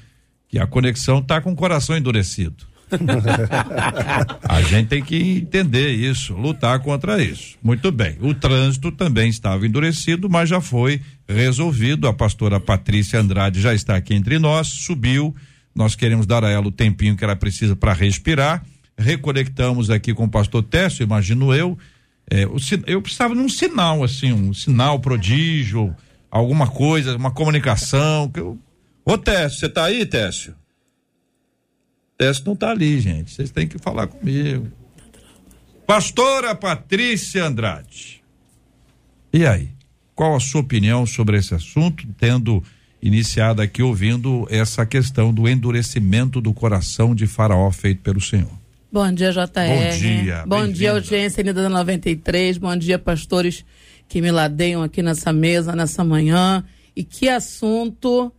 Que 0.50 0.60
a 0.60 0.68
conexão 0.68 1.20
está 1.20 1.40
com 1.40 1.52
o 1.52 1.56
coração 1.56 1.98
endurecido. 1.98 2.68
a 4.48 4.62
gente 4.62 4.88
tem 4.88 5.02
que 5.02 5.16
entender 5.16 5.94
isso, 5.94 6.36
lutar 6.36 6.80
contra 6.80 7.24
isso. 7.24 7.58
Muito 7.64 7.92
bem. 7.92 8.18
O 8.22 8.34
trânsito 8.34 8.92
também 8.92 9.30
estava 9.30 9.66
endurecido, 9.66 10.30
mas 10.30 10.50
já 10.50 10.62
foi 10.62 11.02
resolvido. 11.28 12.08
A 12.08 12.14
pastora 12.14 12.60
Patrícia 12.60 13.20
Andrade 13.20 13.62
já 13.62 13.74
está 13.74 13.96
aqui 13.96 14.14
entre 14.14 14.38
nós, 14.38 14.68
subiu. 14.68 15.36
Nós 15.74 15.96
queremos 15.96 16.28
dar 16.28 16.44
a 16.44 16.50
ela 16.50 16.68
o 16.68 16.72
tempinho 16.72 17.16
que 17.16 17.24
ela 17.24 17.36
precisa 17.36 17.76
para 17.76 17.94
respirar. 17.94 18.64
Reconectamos 18.96 19.90
aqui 19.90 20.14
com 20.14 20.26
o 20.26 20.30
pastor 20.30 20.62
Técio, 20.62 21.02
imagino 21.04 21.52
eu 21.54 21.78
é, 22.30 22.46
o, 22.46 22.58
eu 22.88 23.02
precisava 23.02 23.36
de 23.36 23.42
um 23.42 23.50
sinal, 23.50 24.04
assim, 24.04 24.32
um 24.32 24.54
sinal 24.54 25.00
prodígio, 25.00 25.96
alguma 26.32 26.68
coisa, 26.68 27.16
uma 27.16 27.32
comunicação. 27.32 28.30
Que 28.30 28.40
eu... 28.40 28.58
Ô, 29.06 29.18
Técio, 29.18 29.60
você 29.60 29.70
tá 29.70 29.86
aí, 29.86 30.06
Técio? 30.06 30.56
Técio 32.18 32.44
não 32.46 32.56
tá 32.56 32.72
ali, 32.72 33.00
gente. 33.00 33.32
Vocês 33.32 33.52
têm 33.52 33.68
que 33.68 33.78
falar 33.78 34.08
comigo. 34.08 34.72
Pastora 35.86 36.56
Patrícia 36.56 37.46
Andrade. 37.46 38.24
E 39.34 39.46
aí? 39.46 39.70
Qual 40.16 40.36
a 40.36 40.40
sua 40.40 40.62
opinião 40.62 41.06
sobre 41.06 41.38
esse 41.38 41.54
assunto, 41.54 42.08
tendo 42.18 42.64
iniciado 43.02 43.62
aqui 43.62 43.82
ouvindo 43.82 44.48
essa 44.50 44.86
questão 44.86 45.34
do 45.34 45.50
endurecimento 45.50 46.40
do 46.40 46.54
coração 46.54 47.14
de 47.14 47.28
Faraó 47.28 47.70
feito 47.72 48.02
pelo 48.02 48.22
Senhor? 48.22 48.63
Bom 48.94 49.12
dia, 49.12 49.32
JR. 49.32 49.40
Bom 49.40 49.98
dia. 49.98 50.44
Bom 50.46 50.68
dia, 50.68 50.92
audiência 50.92 51.42
linda 51.42 51.64
da 51.64 51.68
93. 51.68 52.60
Bom 52.60 52.78
dia, 52.78 53.00
pastores 53.00 53.66
que 54.08 54.22
me 54.22 54.30
ladeiam 54.30 54.84
aqui 54.84 55.02
nessa 55.02 55.34
mesa, 55.34 55.76
nessa 55.76 56.04
manhã. 56.04 56.64
E 56.96 57.04
que 57.04 57.28
assunto 57.28 58.32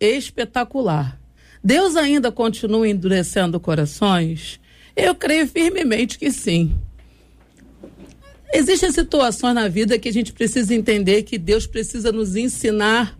espetacular. 0.00 1.16
Deus 1.62 1.94
ainda 1.94 2.32
continua 2.32 2.88
endurecendo 2.88 3.60
corações? 3.60 4.58
Eu 4.96 5.14
creio 5.14 5.46
firmemente 5.46 6.18
que 6.18 6.32
sim. 6.32 6.76
Existem 8.52 8.90
situações 8.90 9.54
na 9.54 9.68
vida 9.68 9.96
que 9.96 10.08
a 10.08 10.12
gente 10.12 10.32
precisa 10.32 10.74
entender 10.74 11.22
que 11.22 11.38
Deus 11.38 11.68
precisa 11.68 12.10
nos 12.10 12.34
ensinar 12.34 13.16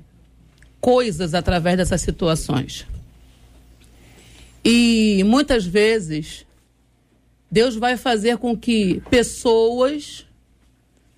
coisas 0.80 1.34
através 1.34 1.76
dessas 1.76 2.00
situações. 2.00 2.84
E 4.64 5.22
muitas 5.24 5.64
vezes 5.64 6.49
Deus 7.50 7.74
vai 7.74 7.96
fazer 7.96 8.38
com 8.38 8.56
que 8.56 9.02
pessoas 9.10 10.26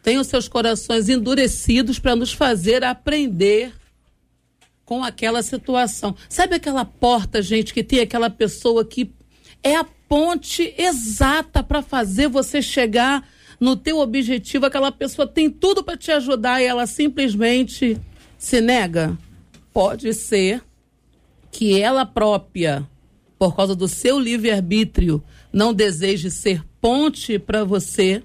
tenham 0.03 0.25
seus 0.25 0.49
corações 0.49 1.09
endurecidos 1.09 1.99
para 1.99 2.17
nos 2.17 2.33
fazer 2.33 2.83
aprender 2.83 3.73
com 4.85 5.05
aquela 5.05 5.43
situação. 5.43 6.17
Sabe 6.29 6.57
aquela 6.57 6.85
porta, 6.85 7.41
gente, 7.41 7.73
que 7.73 7.85
tem 7.85 8.01
aquela 8.01 8.29
pessoa 8.29 8.85
que 8.85 9.12
é 9.62 9.77
a 9.77 9.85
ponte 9.85 10.75
exata 10.77 11.62
para 11.62 11.83
fazer 11.83 12.29
você 12.29 12.61
chegar 12.61 13.27
no 13.61 13.77
teu 13.77 14.01
objetivo, 14.01 14.67
aquela 14.67 14.91
pessoa 14.91 15.27
tem 15.27 15.49
tudo 15.49 15.85
para 15.85 15.97
te 15.97 16.11
ajudar 16.11 16.61
e 16.61 16.65
ela 16.65 16.87
simplesmente 16.87 17.97
se 18.37 18.61
nega? 18.61 19.17
Pode 19.73 20.12
ser 20.12 20.61
que 21.51 21.81
ela 21.81 22.05
própria, 22.05 22.87
por 23.39 23.55
causa 23.55 23.77
do 23.77 23.87
seu 23.87 24.19
livre-arbítrio, 24.19 25.23
não 25.52 25.75
deseje 25.75 26.30
ser 26.30 26.64
ponte 26.80 27.38
para 27.38 27.64
você, 27.64 28.23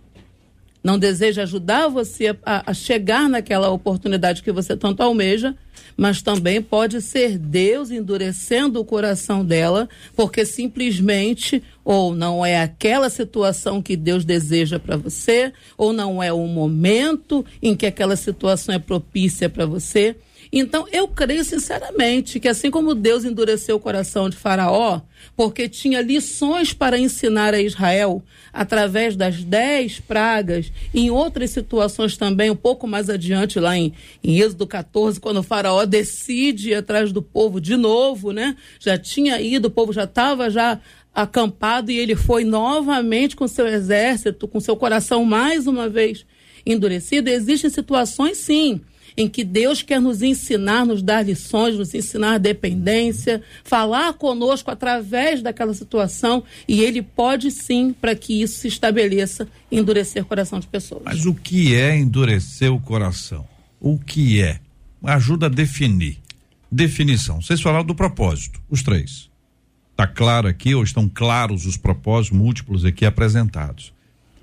não 0.84 0.98
deseja 0.98 1.44
ajudar 1.44 1.90
você 1.90 2.36
a, 2.46 2.72
a, 2.72 2.74
chegar 2.74 3.28
naquela 3.28 3.70
oportunidade 3.70 4.42
que 4.42 4.52
você 4.52 4.78
tanto 4.78 5.04
almeja, 5.04 5.56
mas 5.98 6.22
também 6.22 6.62
pode 6.62 7.02
ser 7.02 7.38
Deus 7.38 7.92
endurecendo 7.92 8.80
o 8.80 8.86
coração 8.86 9.44
dela, 9.44 9.90
porque 10.16 10.46
simplesmente 10.46 11.62
ou 11.84 12.16
não 12.16 12.46
é 12.46 12.62
aquela 12.62 13.10
situação 13.10 13.82
que 13.82 13.98
Deus 13.98 14.24
deseja 14.24 14.80
para 14.80 14.96
você, 14.96 15.52
ou 15.78 15.92
não 15.92 16.22
é 16.22 16.32
o 16.32 16.48
momento 16.48 17.46
em 17.62 17.76
que 17.76 17.86
aquela 17.86 18.16
situação 18.16 18.74
é 18.74 18.80
propícia 18.80 19.50
para 19.50 19.66
você. 19.66 20.16
Então, 20.52 20.88
eu 20.92 21.08
creio 21.08 21.44
sinceramente 21.44 22.40
que 22.40 22.48
assim 22.48 22.72
como 22.72 22.96
Deus 22.96 23.26
endureceu 23.26 23.76
o 23.76 23.80
coração 23.80 24.30
de 24.30 24.38
Faraó, 24.38 25.02
porque 25.38 25.70
tinha 25.70 26.02
lições 26.02 26.74
para 26.74 26.98
ensinar 26.98 27.54
a 27.54 27.62
Israel 27.62 28.24
através 28.52 29.16
das 29.16 29.44
dez 29.44 30.00
pragas, 30.00 30.72
em 30.92 31.12
outras 31.12 31.52
situações 31.52 32.18
também, 32.18 32.50
um 32.50 32.56
pouco 32.56 32.88
mais 32.88 33.08
adiante, 33.08 33.60
lá 33.60 33.78
em, 33.78 33.94
em 34.24 34.40
Êxodo 34.40 34.66
14, 34.66 35.20
quando 35.20 35.38
o 35.38 35.44
Faraó 35.44 35.86
decide 35.86 36.72
ir 36.72 36.74
atrás 36.74 37.12
do 37.12 37.22
povo 37.22 37.62
de 37.62 37.78
novo, 37.78 38.32
né? 38.32 38.58
Já 38.80 38.98
tinha 38.98 39.40
ido, 39.40 39.68
o 39.68 39.72
povo 39.72 39.94
já 39.94 40.06
estava 40.06 40.50
já 40.50 40.82
acampado 41.14 41.92
e 41.92 42.00
ele 42.00 42.16
foi 42.16 42.44
novamente 42.44 43.36
com 43.36 43.48
seu 43.48 43.68
exército, 43.68 44.48
com 44.48 44.60
seu 44.60 44.76
coração 44.76 45.24
mais 45.24 45.68
uma 45.68 45.88
vez 45.88 46.26
endurecido. 46.66 47.30
Existem 47.30 47.70
situações, 47.70 48.40
sim 48.40 48.82
em 49.18 49.28
que 49.28 49.44
Deus 49.44 49.82
quer 49.82 50.00
nos 50.00 50.22
ensinar, 50.22 50.86
nos 50.86 51.02
dar 51.02 51.26
lições, 51.26 51.76
nos 51.76 51.94
ensinar 51.96 52.38
dependência, 52.38 53.42
falar 53.64 54.14
conosco 54.14 54.70
através 54.70 55.42
daquela 55.42 55.74
situação 55.74 56.44
e 56.68 56.82
Ele 56.82 57.02
pode 57.02 57.50
sim, 57.50 57.94
para 58.00 58.16
que 58.16 58.44
isso 58.44 58.60
se 58.60 58.68
estabeleça, 58.68 59.48
endurecer 59.72 60.22
o 60.22 60.26
coração 60.26 60.60
de 60.60 60.68
pessoas. 60.68 61.02
Mas 61.04 61.26
o 61.26 61.34
que 61.34 61.74
é 61.74 61.98
endurecer 61.98 62.72
o 62.72 62.80
coração? 62.80 63.48
O 63.82 63.98
que 63.98 64.40
é? 64.42 64.60
Ajuda 65.04 65.48
a 65.48 65.50
definir. 65.50 66.20
Definição. 66.72 67.42
Vocês 67.42 67.62
falaram 67.62 67.86
do 67.86 67.96
propósito, 67.96 68.62
os 68.70 68.84
três. 68.84 69.30
Está 69.92 70.06
claro 70.06 70.48
aqui, 70.48 70.76
ou 70.76 70.84
estão 70.84 71.10
claros 71.10 71.66
os 71.66 71.76
propósitos 71.76 72.38
múltiplos 72.38 72.86
aqui 72.86 73.04
apresentados. 73.04 73.92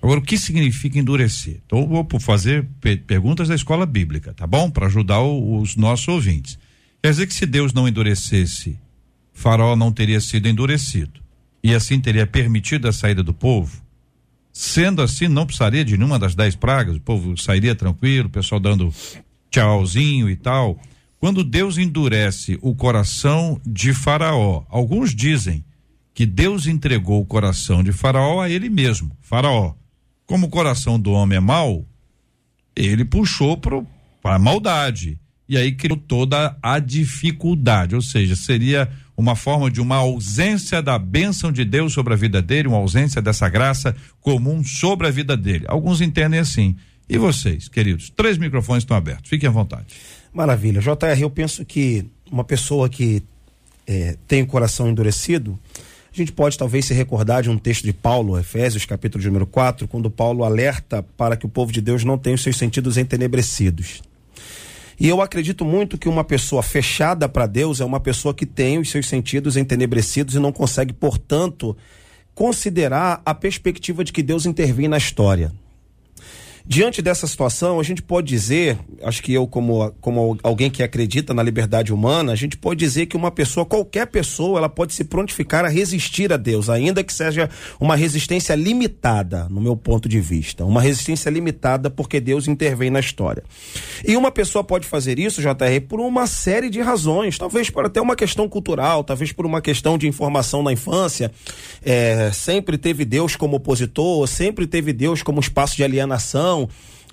Agora, 0.05 0.21
o 0.21 0.23
que 0.23 0.37
significa 0.37 0.99
endurecer? 0.99 1.63
Então, 1.65 1.89
vou 1.89 2.07
fazer 2.21 2.69
perguntas 3.07 3.49
da 3.49 3.55
escola 3.55 3.87
bíblica, 3.87 4.35
tá 4.35 4.47
bom? 4.47 4.69
Para 4.71 4.85
ajudar 4.85 5.23
os 5.23 5.77
nossos 5.77 6.07
ouvintes. 6.07 6.59
Quer 7.03 7.09
dizer 7.09 7.27
que 7.27 7.33
se 7.33 7.47
Deus 7.47 7.73
não 7.73 7.89
endurecesse, 7.89 8.79
Faraó 9.33 9.75
não 9.75 9.91
teria 9.91 10.21
sido 10.21 10.47
endurecido. 10.47 11.23
E 11.63 11.75
assim 11.75 11.99
teria 11.99 12.27
permitido 12.27 12.87
a 12.87 12.93
saída 12.93 13.23
do 13.23 13.33
povo. 13.33 13.83
Sendo 14.53 15.01
assim, 15.01 15.27
não 15.27 15.47
precisaria 15.47 15.83
de 15.83 15.97
nenhuma 15.97 16.19
das 16.19 16.35
dez 16.35 16.55
pragas, 16.55 16.97
o 16.97 17.01
povo 17.01 17.35
sairia 17.39 17.75
tranquilo, 17.75 18.27
o 18.27 18.31
pessoal 18.31 18.61
dando 18.61 18.93
tchauzinho 19.51 20.29
e 20.29 20.37
tal. 20.37 20.79
Quando 21.19 21.43
Deus 21.43 21.79
endurece 21.79 22.59
o 22.61 22.75
coração 22.75 23.59
de 23.65 23.95
Faraó, 23.95 24.65
alguns 24.69 25.15
dizem 25.15 25.65
que 26.13 26.27
Deus 26.27 26.67
entregou 26.67 27.23
o 27.23 27.27
coração 27.27 27.83
de 27.83 27.91
Faraó 27.91 28.43
a 28.43 28.51
ele 28.51 28.69
mesmo, 28.69 29.17
Faraó. 29.23 29.75
Como 30.27 30.47
o 30.47 30.51
coração 30.51 30.99
do 30.99 31.13
homem 31.13 31.37
é 31.37 31.41
mau, 31.41 31.85
ele 32.75 33.05
puxou 33.05 33.57
para 33.57 33.83
a 34.25 34.39
maldade. 34.39 35.19
E 35.49 35.59
aí 35.59 35.73
criou 35.73 35.99
toda 35.99 36.57
a 36.63 36.79
dificuldade. 36.79 37.95
Ou 37.95 38.01
seja, 38.01 38.35
seria 38.35 38.91
uma 39.17 39.37
forma 39.37 39.71
de 39.71 39.81
uma 39.81 39.97
ausência 39.97 40.83
da 40.83 40.99
bênção 40.99 41.53
de 41.53 41.65
Deus 41.65 41.93
sobre 41.93 42.15
a 42.15 42.17
vida 42.17 42.41
dele, 42.43 42.69
uma 42.69 42.79
ausência 42.79 43.21
dessa 43.21 43.49
graça 43.49 43.95
comum 44.21 44.65
sobre 44.65 45.07
a 45.07 45.11
vida 45.11 45.37
dele. 45.37 45.67
Alguns 45.69 46.01
entendem 46.01 46.41
assim. 46.41 46.75
E 47.09 47.19
vocês, 47.19 47.69
queridos? 47.69 48.11
Três 48.11 48.39
microfones 48.39 48.83
estão 48.83 48.97
abertos. 48.97 49.29
Fiquem 49.29 49.49
à 49.49 49.53
vontade. 49.53 49.87
Maravilha. 50.33 50.81
JR, 50.81 51.21
eu 51.21 51.31
penso 51.31 51.65
que 51.65 52.07
uma 52.31 52.43
pessoa 52.43 52.89
que 52.89 53.23
é, 53.87 54.17
tem 54.27 54.43
o 54.43 54.47
coração 54.47 54.89
endurecido, 54.89 55.59
a 56.15 56.17
gente 56.17 56.33
pode 56.33 56.57
talvez 56.57 56.85
se 56.85 56.95
recordar 56.95 57.43
de 57.43 57.51
um 57.51 57.59
texto 57.59 57.83
de 57.83 57.93
Paulo, 57.93 58.39
Efésios, 58.39 58.87
capítulo 58.87 59.25
número 59.25 59.47
4, 59.47 59.89
quando 59.89 60.09
Paulo 60.09 60.45
alerta 60.45 61.03
para 61.17 61.37
que 61.37 61.45
o 61.45 61.49
povo 61.49 61.73
de 61.73 61.81
Deus 61.81 62.05
não 62.05 62.17
tenha 62.17 62.37
os 62.37 62.43
seus 62.43 62.57
sentidos 62.57 62.97
entenebrecidos. 62.97 64.01
E 64.99 65.09
eu 65.09 65.21
acredito 65.21 65.65
muito 65.65 65.99
que 65.99 66.09
uma 66.09 66.23
pessoa 66.23 66.63
fechada 66.63 67.29
para 67.29 67.47
Deus 67.47 67.81
é 67.81 67.85
uma 67.85 67.99
pessoa 67.99 68.33
que 68.33 68.47
tem 68.47 68.79
os 68.79 68.91
seus 68.91 69.09
sentidos 69.09 69.57
entenebrecidos 69.57 70.37
e 70.37 70.39
não 70.39 70.53
consegue, 70.53 70.93
portanto, 70.93 71.77
considerar 72.33 73.21
a 73.27 73.35
perspectiva 73.35 74.05
de 74.05 74.13
que 74.13 74.23
Deus 74.23 74.47
intervém 74.47 74.87
na 74.87 74.99
história. 74.99 75.53
Diante 76.67 77.03
dessa 77.03 77.27
situação, 77.27 77.79
a 77.79 77.83
gente 77.83 78.01
pode 78.01 78.27
dizer, 78.27 78.79
acho 79.03 79.23
que 79.23 79.35
eu, 79.35 79.47
como, 79.47 79.93
como 80.01 80.39
alguém 80.43 80.71
que 80.71 80.83
acredita 80.83 81.35
na 81.35 81.43
liberdade 81.43 81.93
humana, 81.93 82.33
a 82.33 82.35
gente 82.35 82.57
pode 82.57 82.81
dizer 82.81 83.05
que 83.05 83.19
uma 83.19 83.31
pessoa, 83.31 83.67
qualquer 83.67 84.07
pessoa, 84.07 84.59
ela 84.59 84.69
pode 84.69 84.95
se 84.95 85.05
prontificar 85.05 85.67
a 85.67 85.69
resistir 85.69 86.33
a 86.33 86.39
Deus, 86.39 86.71
ainda 86.71 87.05
que 87.05 87.13
seja 87.13 87.51
uma 87.79 87.95
resistência 87.95 88.55
limitada, 88.55 89.47
no 89.51 89.61
meu 89.61 89.77
ponto 89.77 90.09
de 90.09 90.19
vista. 90.21 90.65
Uma 90.65 90.81
resistência 90.81 91.29
limitada 91.29 91.91
porque 91.91 92.19
Deus 92.19 92.49
intervém 92.49 92.89
na 92.89 92.99
história. 92.99 93.45
E 94.03 94.17
uma 94.17 94.31
pessoa 94.31 94.65
pode 94.65 94.87
fazer 94.87 95.19
isso, 95.19 95.43
JR, 95.43 95.81
por 95.87 96.01
uma 96.01 96.27
série 96.27 96.71
de 96.71 96.81
razões, 96.81 97.37
talvez 97.37 97.69
por 97.69 97.85
até 97.85 98.01
uma 98.01 98.17
questão 98.17 98.49
cultural, 98.49 99.05
talvez 99.05 99.33
por 99.33 99.45
uma 99.45 99.61
questão 99.61 99.99
de 99.99 100.09
informação 100.09 100.63
na 100.63 100.73
infância. 100.73 101.31
É, 101.85 102.31
sempre 102.33 102.79
teve 102.79 103.05
Deus 103.05 103.37
como 103.37 103.57
opositor, 103.57 104.27
sempre 104.27 104.67
teve 104.67 104.95
Deus 104.95 105.23
como 105.23 105.41
espaço 105.41 105.77
de 105.77 105.85
alienação 105.85 106.54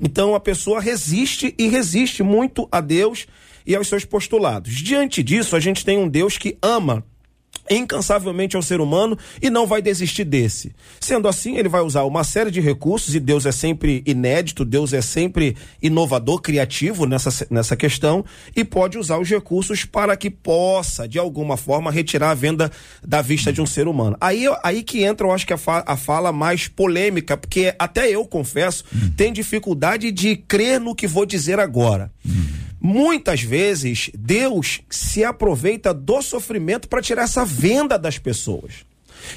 então 0.01 0.33
a 0.33 0.39
pessoa 0.39 0.81
resiste 0.81 1.53
e 1.57 1.67
resiste 1.67 2.23
muito 2.23 2.67
a 2.71 2.81
Deus 2.81 3.27
e 3.65 3.75
aos 3.75 3.87
seus 3.87 4.03
postulados. 4.03 4.73
Diante 4.73 5.21
disso, 5.21 5.55
a 5.55 5.59
gente 5.59 5.85
tem 5.85 5.97
um 5.97 6.07
Deus 6.07 6.37
que 6.37 6.57
ama 6.61 7.05
incansavelmente 7.69 8.55
ao 8.55 8.61
ser 8.61 8.81
humano 8.81 9.17
e 9.41 9.49
não 9.49 9.65
vai 9.65 9.81
desistir 9.81 10.23
desse. 10.23 10.73
Sendo 10.99 11.27
assim, 11.27 11.57
ele 11.57 11.69
vai 11.69 11.81
usar 11.81 12.03
uma 12.03 12.23
série 12.23 12.51
de 12.51 12.59
recursos 12.59 13.15
e 13.15 13.19
Deus 13.19 13.45
é 13.45 13.51
sempre 13.51 14.03
inédito, 14.05 14.65
Deus 14.65 14.93
é 14.93 15.01
sempre 15.01 15.55
inovador, 15.81 16.41
criativo 16.41 17.05
nessa, 17.05 17.47
nessa 17.49 17.75
questão 17.75 18.25
e 18.55 18.63
pode 18.63 18.97
usar 18.97 19.17
os 19.17 19.29
recursos 19.29 19.85
para 19.85 20.15
que 20.17 20.29
possa, 20.29 21.07
de 21.07 21.19
alguma 21.19 21.57
forma, 21.57 21.91
retirar 21.91 22.31
a 22.31 22.35
venda 22.35 22.71
da 23.05 23.21
vista 23.21 23.51
de 23.51 23.61
um 23.61 23.65
ser 23.65 23.87
humano. 23.87 24.17
Aí, 24.19 24.45
aí 24.63 24.83
que 24.83 25.03
entra, 25.03 25.27
eu 25.27 25.31
acho 25.31 25.45
que 25.45 25.53
a, 25.53 25.57
fa 25.57 25.83
a 25.85 25.97
fala 25.97 26.31
mais 26.31 26.67
polêmica, 26.67 27.37
porque 27.37 27.73
até 27.77 28.09
eu 28.09 28.25
confesso, 28.25 28.83
hum. 28.93 29.11
tenho 29.15 29.33
dificuldade 29.33 30.11
de 30.11 30.35
crer 30.35 30.79
no 30.79 30.95
que 30.95 31.07
vou 31.07 31.25
dizer 31.25 31.59
agora. 31.59 32.11
Hum. 32.25 32.70
Muitas 32.83 33.43
vezes 33.43 34.09
Deus 34.17 34.81
se 34.89 35.23
aproveita 35.23 35.93
do 35.93 36.19
sofrimento 36.23 36.89
para 36.89 37.01
tirar 37.01 37.23
essa 37.23 37.45
venda 37.45 37.97
das 37.97 38.17
pessoas. 38.17 38.83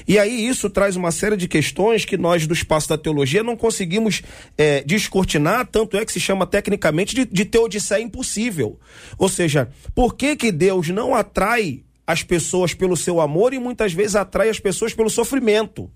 E 0.07 0.17
aí 0.17 0.47
isso 0.47 0.67
traz 0.67 0.95
uma 0.95 1.11
série 1.11 1.37
de 1.37 1.47
questões 1.47 2.05
que 2.05 2.17
nós 2.17 2.47
do 2.47 2.55
espaço 2.55 2.89
da 2.89 2.97
teologia 2.97 3.43
não 3.43 3.55
conseguimos 3.55 4.23
é, 4.57 4.81
descortinar, 4.83 5.67
tanto 5.67 5.95
é 5.95 6.03
que 6.03 6.11
se 6.11 6.19
chama 6.19 6.47
tecnicamente 6.47 7.13
de, 7.13 7.23
de 7.23 7.45
teodiceia 7.45 8.01
impossível. 8.01 8.79
Ou 9.15 9.29
seja, 9.29 9.69
por 9.93 10.15
que 10.15 10.35
que 10.35 10.51
Deus 10.51 10.89
não 10.89 11.13
atrai 11.13 11.83
as 12.07 12.23
pessoas 12.23 12.73
pelo 12.73 12.97
seu 12.97 13.21
amor 13.21 13.53
e 13.53 13.59
muitas 13.59 13.93
vezes 13.93 14.15
atrai 14.15 14.49
as 14.49 14.59
pessoas 14.59 14.91
pelo 14.91 15.09
sofrimento? 15.09 15.87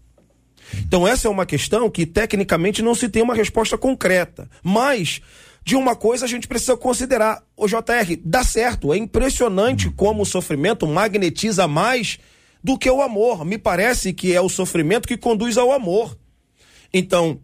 Então 0.85 1.07
essa 1.07 1.27
é 1.27 1.31
uma 1.31 1.47
questão 1.47 1.89
que 1.89 2.05
tecnicamente 2.05 2.83
não 2.83 2.93
se 2.93 3.09
tem 3.09 3.23
uma 3.23 3.33
resposta 3.33 3.75
concreta, 3.75 4.47
mas 4.61 5.19
de 5.63 5.75
uma 5.75 5.95
coisa 5.95 6.25
a 6.25 6.27
gente 6.27 6.47
precisa 6.47 6.75
considerar. 6.75 7.43
O 7.55 7.67
JR, 7.67 8.19
dá 8.23 8.43
certo. 8.43 8.93
É 8.93 8.97
impressionante 8.97 9.89
como 9.89 10.23
o 10.23 10.25
sofrimento 10.25 10.87
magnetiza 10.87 11.67
mais 11.67 12.19
do 12.63 12.77
que 12.77 12.89
o 12.89 13.01
amor. 13.01 13.45
Me 13.45 13.57
parece 13.57 14.13
que 14.13 14.33
é 14.33 14.41
o 14.41 14.49
sofrimento 14.49 15.07
que 15.07 15.17
conduz 15.17 15.57
ao 15.57 15.71
amor. 15.71 16.17
Então, 16.93 17.39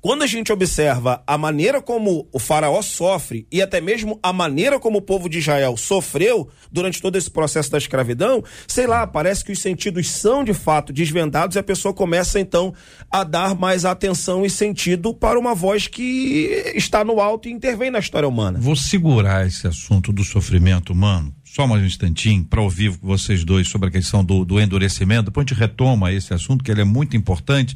quando 0.00 0.22
a 0.22 0.26
gente 0.26 0.52
observa 0.52 1.22
a 1.26 1.36
maneira 1.36 1.82
como 1.82 2.28
o 2.32 2.38
faraó 2.38 2.80
sofre 2.82 3.46
e 3.52 3.60
até 3.60 3.80
mesmo 3.80 4.18
a 4.22 4.32
maneira 4.32 4.80
como 4.80 4.98
o 4.98 5.02
povo 5.02 5.28
de 5.28 5.38
Israel 5.38 5.76
sofreu 5.76 6.48
durante 6.72 7.02
todo 7.02 7.16
esse 7.16 7.30
processo 7.30 7.70
da 7.70 7.78
escravidão, 7.78 8.42
sei 8.66 8.86
lá, 8.86 9.06
parece 9.06 9.44
que 9.44 9.52
os 9.52 9.60
sentidos 9.60 10.08
são 10.08 10.42
de 10.42 10.54
fato 10.54 10.92
desvendados 10.92 11.56
e 11.56 11.58
a 11.58 11.62
pessoa 11.62 11.92
começa 11.92 12.40
então 12.40 12.72
a 13.10 13.24
dar 13.24 13.54
mais 13.54 13.84
atenção 13.84 14.44
e 14.44 14.50
sentido 14.50 15.12
para 15.12 15.38
uma 15.38 15.54
voz 15.54 15.86
que 15.86 16.72
está 16.74 17.04
no 17.04 17.20
alto 17.20 17.48
e 17.48 17.52
intervém 17.52 17.90
na 17.90 17.98
história 17.98 18.28
humana. 18.28 18.58
Vou 18.60 18.76
segurar 18.76 19.46
esse 19.46 19.66
assunto 19.66 20.12
do 20.12 20.24
sofrimento 20.24 20.92
humano 20.92 21.34
só 21.44 21.66
mais 21.66 21.82
um 21.82 21.86
instantinho 21.86 22.44
para 22.44 22.62
ouvir 22.62 22.90
vocês 23.02 23.44
dois 23.44 23.66
sobre 23.66 23.88
a 23.88 23.90
questão 23.90 24.24
do, 24.24 24.44
do 24.44 24.60
endurecimento, 24.60 25.24
depois 25.24 25.44
a 25.44 25.48
gente 25.48 25.58
retoma 25.58 26.12
esse 26.12 26.32
assunto 26.32 26.62
que 26.62 26.70
ele 26.70 26.82
é 26.82 26.84
muito 26.84 27.16
importante 27.16 27.74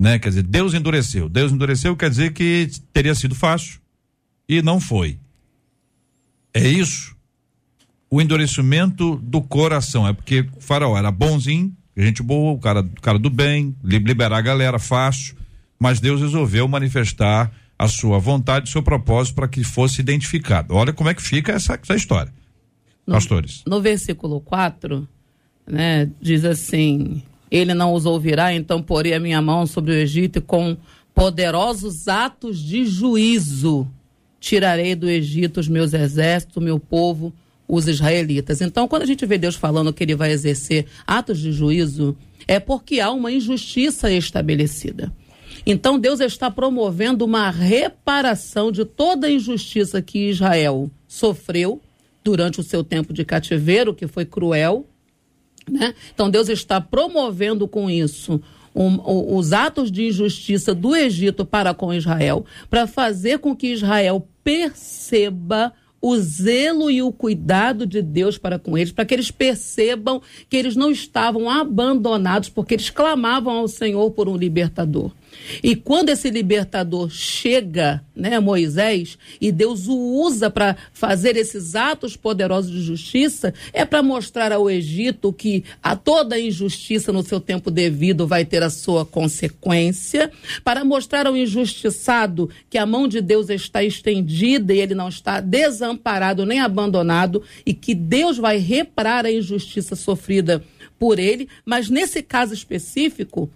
né? 0.00 0.18
Quer 0.18 0.30
dizer, 0.30 0.42
Deus 0.44 0.72
endureceu. 0.72 1.28
Deus 1.28 1.52
endureceu 1.52 1.94
quer 1.94 2.08
dizer 2.08 2.32
que 2.32 2.70
teria 2.90 3.14
sido 3.14 3.34
fácil 3.34 3.78
e 4.48 4.62
não 4.62 4.80
foi. 4.80 5.18
É 6.54 6.66
isso. 6.66 7.14
O 8.10 8.20
endurecimento 8.20 9.16
do 9.16 9.42
coração 9.42 10.08
é 10.08 10.14
porque 10.14 10.40
o 10.56 10.60
faraó 10.60 10.96
era 10.96 11.10
bonzinho, 11.10 11.70
gente 11.94 12.22
boa, 12.22 12.52
o 12.52 12.58
cara, 12.58 12.80
o 12.80 13.00
cara 13.02 13.18
do 13.18 13.28
bem, 13.28 13.76
liberar 13.84 14.38
a 14.38 14.40
galera 14.40 14.78
fácil, 14.78 15.36
mas 15.78 16.00
Deus 16.00 16.20
resolveu 16.20 16.66
manifestar 16.66 17.52
a 17.78 17.86
sua 17.86 18.18
vontade, 18.18 18.68
o 18.68 18.72
seu 18.72 18.82
propósito 18.82 19.34
para 19.34 19.48
que 19.48 19.62
fosse 19.62 20.00
identificado. 20.00 20.74
Olha 20.74 20.94
como 20.94 21.10
é 21.10 21.14
que 21.14 21.22
fica 21.22 21.52
essa, 21.52 21.78
essa 21.80 21.94
história. 21.94 22.32
No, 23.06 23.14
Pastores. 23.14 23.62
No 23.66 23.80
versículo 23.80 24.40
4, 24.40 25.06
né, 25.66 26.10
diz 26.20 26.44
assim: 26.44 27.22
ele 27.50 27.74
não 27.74 27.92
os 27.94 28.06
ouvirá, 28.06 28.52
então 28.52 28.82
porei 28.82 29.14
a 29.14 29.20
minha 29.20 29.42
mão 29.42 29.66
sobre 29.66 29.92
o 29.92 29.94
Egito 29.94 30.40
com 30.40 30.76
poderosos 31.14 32.08
atos 32.08 32.58
de 32.58 32.84
juízo 32.84 33.88
tirarei 34.40 34.96
do 34.96 35.08
Egito 35.08 35.60
os 35.60 35.68
meus 35.68 35.92
exércitos, 35.92 36.56
o 36.56 36.60
meu 36.60 36.80
povo, 36.80 37.32
os 37.68 37.86
israelitas. 37.86 38.60
Então, 38.60 38.88
quando 38.88 39.02
a 39.02 39.06
gente 39.06 39.24
vê 39.26 39.38
Deus 39.38 39.54
falando 39.54 39.92
que 39.92 40.02
ele 40.02 40.16
vai 40.16 40.32
exercer 40.32 40.86
atos 41.06 41.38
de 41.38 41.52
juízo, 41.52 42.16
é 42.48 42.58
porque 42.58 42.98
há 42.98 43.12
uma 43.12 43.30
injustiça 43.30 44.10
estabelecida. 44.10 45.12
Então, 45.66 45.98
Deus 45.98 46.20
está 46.20 46.50
promovendo 46.50 47.24
uma 47.24 47.50
reparação 47.50 48.72
de 48.72 48.84
toda 48.84 49.26
a 49.26 49.30
injustiça 49.30 50.00
que 50.00 50.30
Israel 50.30 50.90
sofreu 51.06 51.80
durante 52.24 52.60
o 52.60 52.62
seu 52.62 52.82
tempo 52.82 53.12
de 53.12 53.24
cativeiro, 53.24 53.94
que 53.94 54.06
foi 54.06 54.24
cruel, 54.24 54.86
né? 55.70 55.94
Então 56.14 56.28
Deus 56.28 56.48
está 56.48 56.80
promovendo 56.80 57.66
com 57.68 57.88
isso 57.88 58.40
um, 58.74 59.36
os 59.36 59.52
atos 59.52 59.90
de 59.90 60.06
injustiça 60.06 60.74
do 60.74 60.94
Egito 60.94 61.44
para 61.44 61.74
com 61.74 61.92
Israel, 61.92 62.44
para 62.68 62.86
fazer 62.86 63.38
com 63.38 63.54
que 63.54 63.72
Israel 63.72 64.26
perceba 64.44 65.72
o 66.02 66.16
zelo 66.16 66.90
e 66.90 67.02
o 67.02 67.12
cuidado 67.12 67.86
de 67.86 68.00
Deus 68.00 68.38
para 68.38 68.58
com 68.58 68.76
eles, 68.78 68.92
para 68.92 69.04
que 69.04 69.12
eles 69.12 69.30
percebam 69.30 70.22
que 70.48 70.56
eles 70.56 70.74
não 70.74 70.90
estavam 70.90 71.50
abandonados, 71.50 72.48
porque 72.48 72.74
eles 72.74 72.88
clamavam 72.88 73.58
ao 73.58 73.68
Senhor 73.68 74.10
por 74.12 74.28
um 74.28 74.36
libertador. 74.36 75.10
E 75.62 75.74
quando 75.74 76.10
esse 76.10 76.30
libertador 76.30 77.10
chega, 77.10 78.02
né, 78.14 78.38
Moisés, 78.38 79.18
e 79.40 79.50
Deus 79.50 79.86
o 79.86 79.96
usa 79.96 80.50
para 80.50 80.76
fazer 80.92 81.36
esses 81.36 81.74
atos 81.74 82.16
poderosos 82.16 82.70
de 82.70 82.82
justiça, 82.82 83.52
é 83.72 83.84
para 83.84 84.02
mostrar 84.02 84.52
ao 84.52 84.70
Egito 84.70 85.32
que 85.32 85.64
a 85.82 85.96
toda 85.96 86.38
injustiça 86.38 87.12
no 87.12 87.22
seu 87.22 87.40
tempo 87.40 87.70
devido 87.70 88.26
vai 88.26 88.44
ter 88.44 88.62
a 88.62 88.70
sua 88.70 89.04
consequência, 89.04 90.30
para 90.62 90.84
mostrar 90.84 91.26
ao 91.26 91.36
injustiçado 91.36 92.50
que 92.68 92.78
a 92.78 92.86
mão 92.86 93.08
de 93.08 93.20
Deus 93.20 93.50
está 93.50 93.82
estendida 93.82 94.72
e 94.72 94.78
ele 94.78 94.94
não 94.94 95.08
está 95.08 95.40
desamparado 95.40 96.46
nem 96.46 96.60
abandonado 96.60 97.42
e 97.64 97.74
que 97.74 97.94
Deus 97.94 98.38
vai 98.38 98.58
reparar 98.58 99.26
a 99.26 99.32
injustiça 99.32 99.96
sofrida 99.96 100.62
por 100.98 101.18
ele, 101.18 101.48
mas 101.64 101.88
nesse 101.88 102.22
caso 102.22 102.52
específico, 102.52 103.50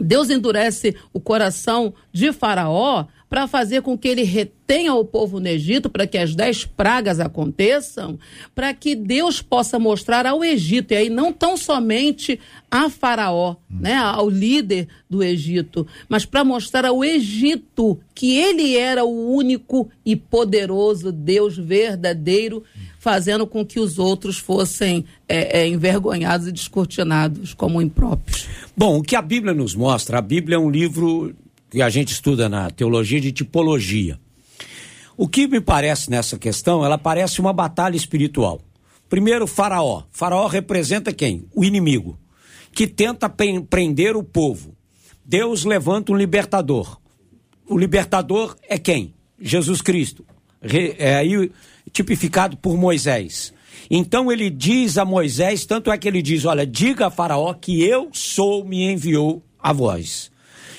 Deus 0.00 0.30
endurece 0.30 0.96
o 1.12 1.20
coração 1.20 1.94
de 2.12 2.32
Faraó 2.32 3.06
para 3.30 3.46
fazer 3.46 3.82
com 3.82 3.96
que 3.96 4.08
ele 4.08 4.24
retenha 4.24 4.92
o 4.92 5.04
povo 5.04 5.38
no 5.38 5.46
Egito, 5.46 5.88
para 5.88 6.04
que 6.04 6.18
as 6.18 6.34
dez 6.34 6.64
pragas 6.64 7.20
aconteçam, 7.20 8.18
para 8.56 8.74
que 8.74 8.96
Deus 8.96 9.40
possa 9.40 9.78
mostrar 9.78 10.26
ao 10.26 10.44
Egito, 10.44 10.92
e 10.92 10.96
aí 10.96 11.08
não 11.08 11.32
tão 11.32 11.56
somente 11.56 12.40
a 12.68 12.90
Faraó, 12.90 13.54
né, 13.70 13.94
ao 13.94 14.28
líder 14.28 14.88
do 15.08 15.22
Egito, 15.22 15.86
mas 16.08 16.24
para 16.26 16.42
mostrar 16.42 16.84
ao 16.84 17.04
Egito 17.04 18.00
que 18.12 18.36
ele 18.36 18.76
era 18.76 19.04
o 19.04 19.32
único 19.32 19.88
e 20.04 20.16
poderoso 20.16 21.12
Deus 21.12 21.56
verdadeiro 21.56 22.64
fazendo 23.00 23.46
com 23.46 23.64
que 23.64 23.80
os 23.80 23.98
outros 23.98 24.38
fossem 24.38 25.06
é, 25.26 25.62
é, 25.62 25.66
envergonhados 25.66 26.46
e 26.46 26.52
descortinados 26.52 27.54
como 27.54 27.80
impróprios. 27.80 28.46
Bom, 28.76 28.98
o 28.98 29.02
que 29.02 29.16
a 29.16 29.22
Bíblia 29.22 29.54
nos 29.54 29.74
mostra, 29.74 30.18
a 30.18 30.22
Bíblia 30.22 30.56
é 30.56 30.58
um 30.58 30.70
livro 30.70 31.34
que 31.70 31.80
a 31.80 31.88
gente 31.88 32.12
estuda 32.12 32.46
na 32.46 32.70
teologia 32.70 33.18
de 33.18 33.32
tipologia. 33.32 34.20
O 35.16 35.26
que 35.26 35.48
me 35.48 35.62
parece 35.62 36.10
nessa 36.10 36.38
questão, 36.38 36.84
ela 36.84 36.98
parece 36.98 37.40
uma 37.40 37.54
batalha 37.54 37.96
espiritual. 37.96 38.60
Primeiro, 39.08 39.46
Faraó. 39.46 40.02
Faraó 40.10 40.46
representa 40.46 41.10
quem? 41.10 41.46
O 41.54 41.64
inimigo, 41.64 42.18
que 42.70 42.86
tenta 42.86 43.30
prender 43.30 44.14
o 44.14 44.22
povo. 44.22 44.76
Deus 45.24 45.64
levanta 45.64 46.12
um 46.12 46.16
libertador. 46.16 46.98
O 47.66 47.78
libertador 47.78 48.56
é 48.68 48.78
quem? 48.78 49.14
Jesus 49.40 49.80
Cristo. 49.80 50.22
É 50.98 51.16
aí 51.16 51.50
tipificado 51.92 52.56
por 52.56 52.76
Moisés. 52.76 53.52
Então 53.90 54.30
ele 54.30 54.50
diz 54.50 54.98
a 54.98 55.04
Moisés, 55.04 55.64
tanto 55.64 55.90
é 55.90 55.98
que 55.98 56.06
ele 56.06 56.22
diz: 56.22 56.44
Olha, 56.44 56.66
diga 56.66 57.06
a 57.06 57.10
Faraó 57.10 57.52
que 57.54 57.82
eu 57.82 58.08
sou, 58.12 58.64
me 58.64 58.90
enviou 58.90 59.42
a 59.58 59.72
voz. 59.72 60.30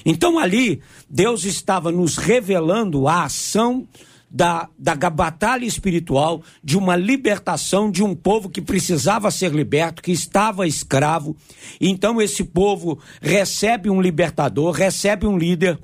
Então 0.05 0.39
ali, 0.39 0.81
Deus 1.09 1.43
estava 1.45 1.91
nos 1.91 2.17
revelando 2.17 3.07
a 3.07 3.23
ação 3.23 3.87
da, 4.29 4.69
da 4.79 4.95
batalha 5.09 5.65
espiritual, 5.65 6.41
de 6.63 6.77
uma 6.77 6.95
libertação 6.95 7.91
de 7.91 8.01
um 8.01 8.15
povo 8.15 8.49
que 8.49 8.61
precisava 8.61 9.29
ser 9.29 9.51
liberto, 9.51 10.01
que 10.01 10.11
estava 10.11 10.65
escravo. 10.65 11.35
Então 11.79 12.21
esse 12.21 12.43
povo 12.43 12.97
recebe 13.21 13.89
um 13.89 14.01
libertador, 14.01 14.71
recebe 14.71 15.27
um 15.27 15.37
líder 15.37 15.77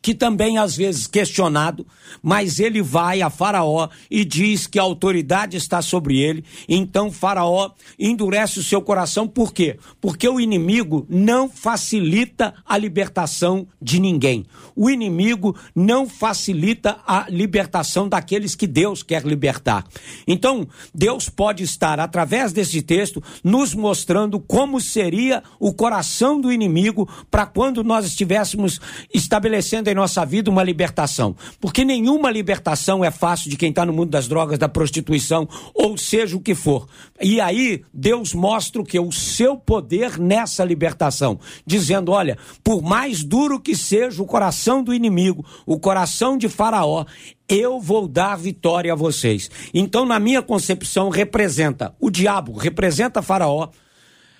que 0.00 0.14
também 0.14 0.56
às 0.58 0.76
vezes 0.76 1.06
questionado, 1.06 1.86
mas 2.22 2.60
ele 2.60 2.80
vai 2.80 3.22
a 3.22 3.30
Faraó 3.30 3.88
e 4.10 4.24
diz 4.24 4.66
que 4.66 4.78
a 4.78 4.82
autoridade 4.82 5.56
está 5.56 5.82
sobre 5.82 6.20
ele. 6.20 6.44
Então 6.68 7.10
Faraó 7.10 7.70
endurece 7.98 8.60
o 8.60 8.62
seu 8.62 8.80
coração, 8.80 9.26
por 9.26 9.52
quê? 9.52 9.78
Porque 10.00 10.28
o 10.28 10.40
inimigo 10.40 11.06
não 11.08 11.48
facilita 11.48 12.54
a 12.64 12.78
libertação 12.78 13.66
de 13.80 13.98
ninguém. 13.98 14.46
O 14.76 14.90
inimigo 14.90 15.56
não 15.74 16.06
facilita 16.06 16.98
a 17.06 17.26
libertação 17.30 18.06
daqueles 18.06 18.54
que 18.54 18.66
Deus 18.66 19.02
quer 19.02 19.24
libertar. 19.24 19.86
Então, 20.28 20.68
Deus 20.94 21.30
pode 21.30 21.64
estar, 21.64 21.98
através 21.98 22.52
desse 22.52 22.82
texto, 22.82 23.22
nos 23.42 23.74
mostrando 23.74 24.38
como 24.38 24.78
seria 24.78 25.42
o 25.58 25.72
coração 25.72 26.38
do 26.38 26.52
inimigo 26.52 27.08
para 27.30 27.46
quando 27.46 27.82
nós 27.82 28.04
estivéssemos 28.04 28.78
estabelecendo 29.14 29.88
em 29.88 29.94
nossa 29.94 30.26
vida 30.26 30.50
uma 30.50 30.62
libertação. 30.62 31.34
Porque 31.58 31.84
nenhuma 31.84 32.30
libertação 32.30 33.02
é 33.02 33.10
fácil 33.10 33.48
de 33.48 33.56
quem 33.56 33.70
está 33.70 33.86
no 33.86 33.94
mundo 33.94 34.10
das 34.10 34.28
drogas, 34.28 34.58
da 34.58 34.68
prostituição, 34.68 35.48
ou 35.72 35.96
seja 35.96 36.36
o 36.36 36.40
que 36.40 36.54
for. 36.54 36.86
E 37.20 37.40
aí, 37.40 37.82
Deus 37.94 38.34
mostra 38.34 38.82
o 38.82 38.84
que? 38.84 39.00
O 39.00 39.10
seu 39.10 39.56
poder 39.56 40.18
nessa 40.18 40.62
libertação. 40.64 41.40
Dizendo: 41.64 42.12
olha, 42.12 42.36
por 42.62 42.82
mais 42.82 43.24
duro 43.24 43.58
que 43.58 43.74
seja 43.74 44.22
o 44.22 44.26
coração 44.26 44.65
do 44.82 44.94
inimigo, 44.94 45.44
o 45.64 45.78
coração 45.78 46.36
de 46.36 46.48
Faraó, 46.48 47.04
eu 47.48 47.80
vou 47.80 48.08
dar 48.08 48.36
vitória 48.36 48.92
a 48.92 48.96
vocês. 48.96 49.50
Então, 49.72 50.04
na 50.04 50.18
minha 50.18 50.42
concepção, 50.42 51.08
representa 51.08 51.94
o 52.00 52.10
diabo, 52.10 52.52
representa 52.52 53.22
Faraó 53.22 53.70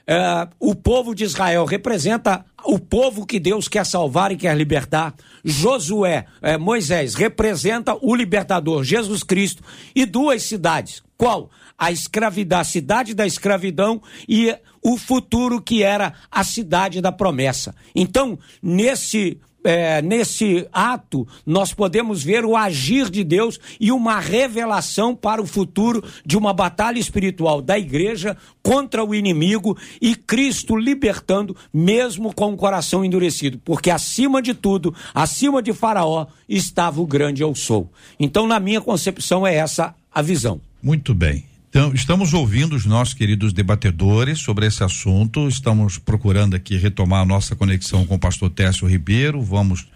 é, 0.08 0.48
o 0.60 0.72
povo 0.72 1.14
de 1.16 1.24
Israel 1.24 1.64
representa 1.64 2.44
o 2.64 2.78
povo 2.78 3.26
que 3.26 3.40
Deus 3.40 3.66
quer 3.66 3.84
salvar 3.84 4.30
e 4.30 4.36
quer 4.36 4.56
libertar. 4.56 5.14
Josué, 5.44 6.26
é, 6.40 6.56
Moisés, 6.56 7.14
representa 7.14 7.96
o 8.00 8.14
libertador, 8.14 8.84
Jesus 8.84 9.24
Cristo. 9.24 9.64
E 9.94 10.06
duas 10.06 10.44
cidades. 10.44 11.02
Qual? 11.18 11.50
A 11.76 11.90
escravidão, 11.90 12.60
a 12.60 12.64
cidade 12.64 13.14
da 13.14 13.26
escravidão 13.26 14.00
e 14.28 14.56
o 14.80 14.96
futuro 14.96 15.60
que 15.60 15.82
era 15.82 16.12
a 16.30 16.44
cidade 16.44 17.00
da 17.00 17.10
promessa. 17.10 17.74
Então, 17.94 18.38
nesse 18.62 19.40
é, 19.66 20.00
nesse 20.00 20.66
ato, 20.72 21.26
nós 21.44 21.74
podemos 21.74 22.22
ver 22.22 22.44
o 22.44 22.56
agir 22.56 23.10
de 23.10 23.24
Deus 23.24 23.58
e 23.80 23.90
uma 23.90 24.20
revelação 24.20 25.14
para 25.14 25.42
o 25.42 25.46
futuro 25.46 26.02
de 26.24 26.36
uma 26.38 26.52
batalha 26.52 26.98
espiritual 26.98 27.60
da 27.60 27.76
igreja 27.76 28.36
contra 28.62 29.04
o 29.04 29.14
inimigo 29.14 29.76
e 30.00 30.14
Cristo 30.14 30.76
libertando, 30.76 31.56
mesmo 31.74 32.32
com 32.32 32.52
o 32.52 32.56
coração 32.56 33.04
endurecido. 33.04 33.60
Porque 33.64 33.90
acima 33.90 34.40
de 34.40 34.54
tudo, 34.54 34.94
acima 35.12 35.60
de 35.60 35.72
Faraó, 35.72 36.26
estava 36.48 37.00
o 37.00 37.06
grande 37.06 37.42
eu 37.42 37.54
sou. 37.54 37.90
Então, 38.18 38.46
na 38.46 38.60
minha 38.60 38.80
concepção, 38.80 39.46
é 39.46 39.54
essa 39.56 39.94
a 40.14 40.22
visão. 40.22 40.60
Muito 40.82 41.14
bem. 41.14 41.55
Então, 41.76 41.92
estamos 41.92 42.32
ouvindo 42.32 42.74
os 42.74 42.86
nossos 42.86 43.12
queridos 43.12 43.52
debatedores 43.52 44.38
sobre 44.38 44.64
esse 44.64 44.82
assunto. 44.82 45.46
Estamos 45.46 45.98
procurando 45.98 46.56
aqui 46.56 46.78
retomar 46.78 47.20
a 47.20 47.26
nossa 47.26 47.54
conexão 47.54 48.06
com 48.06 48.14
o 48.14 48.18
pastor 48.18 48.48
Técio 48.48 48.88
Ribeiro. 48.88 49.42
Vamos, 49.42 49.86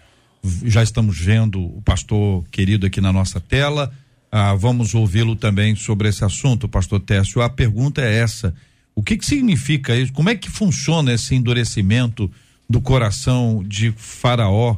já 0.63 0.83
estamos 0.83 1.17
vendo 1.17 1.59
o 1.59 1.81
pastor 1.81 2.45
querido 2.51 2.85
aqui 2.85 3.01
na 3.01 3.11
nossa 3.11 3.39
tela. 3.39 3.91
Ah, 4.31 4.53
vamos 4.53 4.93
ouvi-lo 4.93 5.35
também 5.35 5.75
sobre 5.75 6.07
esse 6.07 6.23
assunto, 6.23 6.69
pastor 6.69 6.99
Técio. 6.99 7.41
A 7.41 7.49
pergunta 7.49 7.99
é 7.99 8.13
essa: 8.13 8.53
o 8.93 9.01
que, 9.01 9.17
que 9.17 9.25
significa 9.25 9.95
isso? 9.95 10.13
Como 10.13 10.29
é 10.29 10.35
que 10.35 10.51
funciona 10.51 11.11
esse 11.11 11.33
endurecimento 11.33 12.29
do 12.69 12.79
coração 12.79 13.63
de 13.67 13.91
Faraó? 13.97 14.77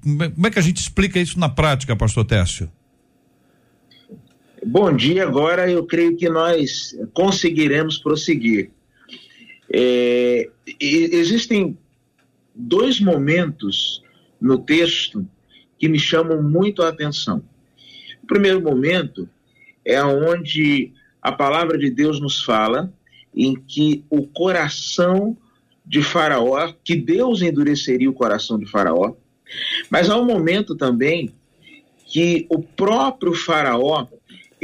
Como 0.00 0.46
é 0.46 0.50
que 0.52 0.60
a 0.60 0.62
gente 0.62 0.78
explica 0.78 1.18
isso 1.18 1.40
na 1.40 1.48
prática, 1.48 1.96
pastor 1.96 2.24
Técio? 2.24 2.70
Bom 4.68 4.92
dia, 4.96 5.22
agora 5.22 5.70
eu 5.70 5.86
creio 5.86 6.16
que 6.16 6.28
nós 6.28 6.92
conseguiremos 7.14 7.98
prosseguir. 7.98 8.72
É, 9.72 10.50
existem 10.80 11.78
dois 12.52 12.98
momentos 12.98 14.02
no 14.40 14.58
texto 14.58 15.24
que 15.78 15.88
me 15.88 16.00
chamam 16.00 16.42
muito 16.42 16.82
a 16.82 16.88
atenção. 16.88 17.44
O 18.24 18.26
primeiro 18.26 18.60
momento 18.60 19.28
é 19.84 20.02
onde 20.02 20.92
a 21.22 21.30
palavra 21.30 21.78
de 21.78 21.88
Deus 21.88 22.18
nos 22.18 22.42
fala 22.42 22.92
em 23.32 23.54
que 23.54 24.04
o 24.10 24.26
coração 24.26 25.36
de 25.86 26.02
Faraó, 26.02 26.72
que 26.82 26.96
Deus 26.96 27.40
endureceria 27.40 28.10
o 28.10 28.14
coração 28.14 28.58
de 28.58 28.66
Faraó, 28.66 29.14
mas 29.88 30.10
há 30.10 30.18
um 30.18 30.26
momento 30.26 30.74
também 30.74 31.32
que 32.04 32.46
o 32.50 32.60
próprio 32.60 33.32
Faraó 33.32 34.08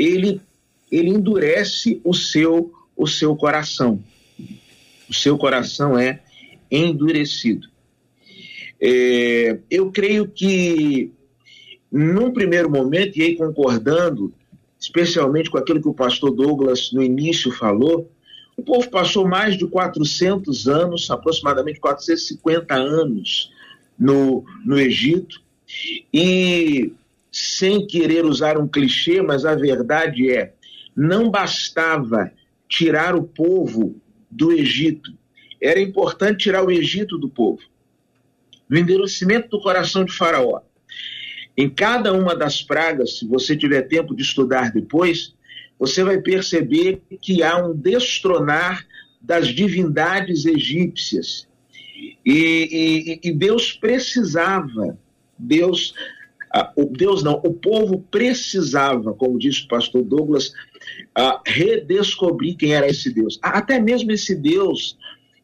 ele, 0.05 0.41
ele 0.91 1.11
endurece 1.11 2.01
o 2.05 2.15
seu, 2.15 2.73
o 2.97 3.07
seu 3.07 3.37
coração. 3.37 4.03
O 5.09 5.15
seu 5.15 5.37
coração 5.37 5.99
é 5.99 6.21
endurecido. 6.71 7.69
É, 8.81 9.59
eu 9.71 9.93
creio 9.93 10.27
que, 10.27 11.13
num 11.91 12.33
primeiro 12.33 12.71
momento, 12.71 13.17
e 13.17 13.23
aí 13.23 13.37
concordando, 13.37 14.33
especialmente 14.81 15.51
com 15.51 15.59
aquilo 15.59 15.81
que 15.81 15.89
o 15.89 15.95
pastor 15.95 16.33
Douglas 16.33 16.91
no 16.93 17.03
início 17.03 17.53
falou, 17.53 18.11
o 18.57 18.63
povo 18.63 18.91
passou 18.91 19.27
mais 19.27 19.57
de 19.57 19.67
400 19.67 20.67
anos, 20.67 21.11
aproximadamente 21.11 21.79
450 21.79 22.75
anos, 22.75 23.51
no, 23.99 24.45
no 24.65 24.79
Egito, 24.79 25.41
e 26.13 26.93
sem 27.33 27.87
querer 27.87 28.27
usar 28.27 28.59
um 28.59 28.69
clichê, 28.69 29.23
mas 29.23 29.47
a 29.47 29.55
verdade 29.55 30.31
é: 30.31 30.53
não 30.95 31.31
bastava 31.31 32.31
tirar 32.69 33.17
o 33.17 33.25
povo 33.25 33.99
do 34.31 34.53
Egito, 34.53 35.13
era 35.61 35.81
importante 35.81 36.45
tirar 36.45 36.63
o 36.63 36.71
Egito 36.71 37.17
do 37.17 37.29
povo. 37.29 37.63
No 38.69 38.79
endurecimento 38.79 39.49
do 39.49 39.61
coração 39.61 40.05
de 40.05 40.13
Faraó. 40.13 40.61
Em 41.57 41.69
cada 41.69 42.13
uma 42.13 42.35
das 42.35 42.63
pragas, 42.63 43.19
se 43.19 43.27
você 43.27 43.55
tiver 43.55 43.83
tempo 43.83 44.15
de 44.15 44.23
estudar 44.23 44.73
depois, 44.73 45.35
você 45.79 46.03
vai 46.03 46.19
perceber 46.21 47.03
que 47.21 47.43
há 47.43 47.57
um 47.63 47.75
destronar 47.75 48.87
das 49.21 49.49
divindades 49.49 50.47
egípcias. 50.47 51.47
E, 52.25 53.21
e, 53.23 53.29
e 53.29 53.33
Deus 53.33 53.73
precisava, 53.73 54.99
Deus 55.39 55.95
o 56.77 56.85
Deus 56.85 57.23
não, 57.23 57.35
o 57.45 57.55
povo 57.55 58.05
precisava, 58.11 59.15
como 59.15 59.39
disse 59.39 59.65
o 59.65 59.69
pastor 59.69 60.03
Douglas, 60.03 60.53
redescobrir 61.47 62.57
quem 62.57 62.75
era 62.75 62.89
esse 62.89 63.13
Deus. 63.13 63.39
Até 63.43 63.79
mesmo 63.79 64.11
esse 64.13 64.35
Deus 64.35 64.97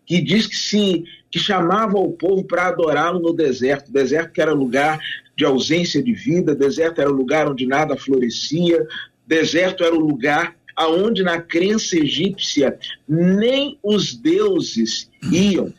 que 0.04 0.20
diz 0.20 0.46
que 0.46 0.56
se 0.56 1.04
que 1.30 1.38
chamava 1.38 1.98
o 1.98 2.12
povo 2.12 2.42
para 2.42 2.68
adorá-lo 2.68 3.20
no 3.20 3.34
deserto, 3.34 3.92
deserto 3.92 4.32
que 4.32 4.40
era 4.40 4.52
lugar 4.52 4.98
de 5.36 5.44
ausência 5.44 6.02
de 6.02 6.12
vida, 6.12 6.54
deserto 6.54 7.00
era 7.00 7.10
lugar 7.10 7.50
onde 7.50 7.66
nada 7.66 7.96
florescia, 7.96 8.86
deserto 9.26 9.84
era 9.84 9.94
o 9.94 10.00
lugar 10.00 10.56
aonde 10.74 11.22
na 11.22 11.40
crença 11.40 11.98
egípcia 11.98 12.78
nem 13.06 13.78
os 13.82 14.14
deuses 14.14 15.10
iam. 15.30 15.72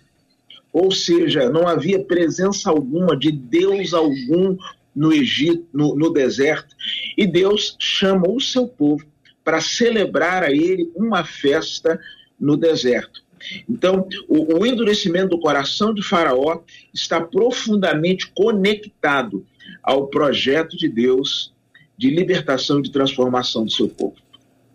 Ou 0.71 0.91
seja, 0.91 1.49
não 1.49 1.67
havia 1.67 2.03
presença 2.03 2.69
alguma 2.69 3.17
de 3.17 3.31
Deus 3.31 3.93
algum 3.93 4.55
no 4.99 5.13
Egito, 5.13 5.65
no, 5.73 5.95
no 5.95 6.11
deserto, 6.11 6.75
e 7.17 7.25
Deus 7.25 7.77
chamou 7.79 8.35
o 8.35 8.41
seu 8.41 8.67
povo 8.67 9.05
para 9.45 9.61
celebrar 9.61 10.43
a 10.43 10.51
ele 10.51 10.91
uma 10.93 11.23
festa 11.23 11.97
no 12.37 12.57
deserto. 12.57 13.23
Então, 13.69 14.05
o, 14.27 14.59
o, 14.59 14.65
endurecimento 14.65 15.29
do 15.29 15.39
coração 15.39 15.93
de 15.93 16.03
Faraó 16.03 16.59
está 16.93 17.21
profundamente 17.21 18.29
conectado 18.35 19.45
ao 19.81 20.07
projeto 20.07 20.75
de 20.75 20.89
Deus 20.89 21.53
de 21.97 22.09
libertação 22.09 22.79
e 22.79 22.83
de 22.83 22.91
transformação 22.91 23.63
do 23.63 23.71
seu 23.71 23.87
povo. 23.87 24.15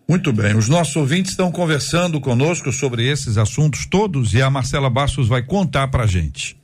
Muito 0.08 0.32
bem, 0.32 0.56
os 0.56 0.70
nossos 0.70 0.96
ouvintes 0.96 1.32
estão 1.32 1.52
conversando 1.52 2.18
conosco 2.18 2.72
sobre 2.72 3.06
esses 3.06 3.37
assuntos 3.37 3.84
todos 3.84 4.32
e 4.32 4.40
a 4.40 4.48
Marcela 4.48 4.88
Bastos 4.88 5.28
vai 5.28 5.42
contar 5.42 5.88
pra 5.88 6.06
gente. 6.06 6.56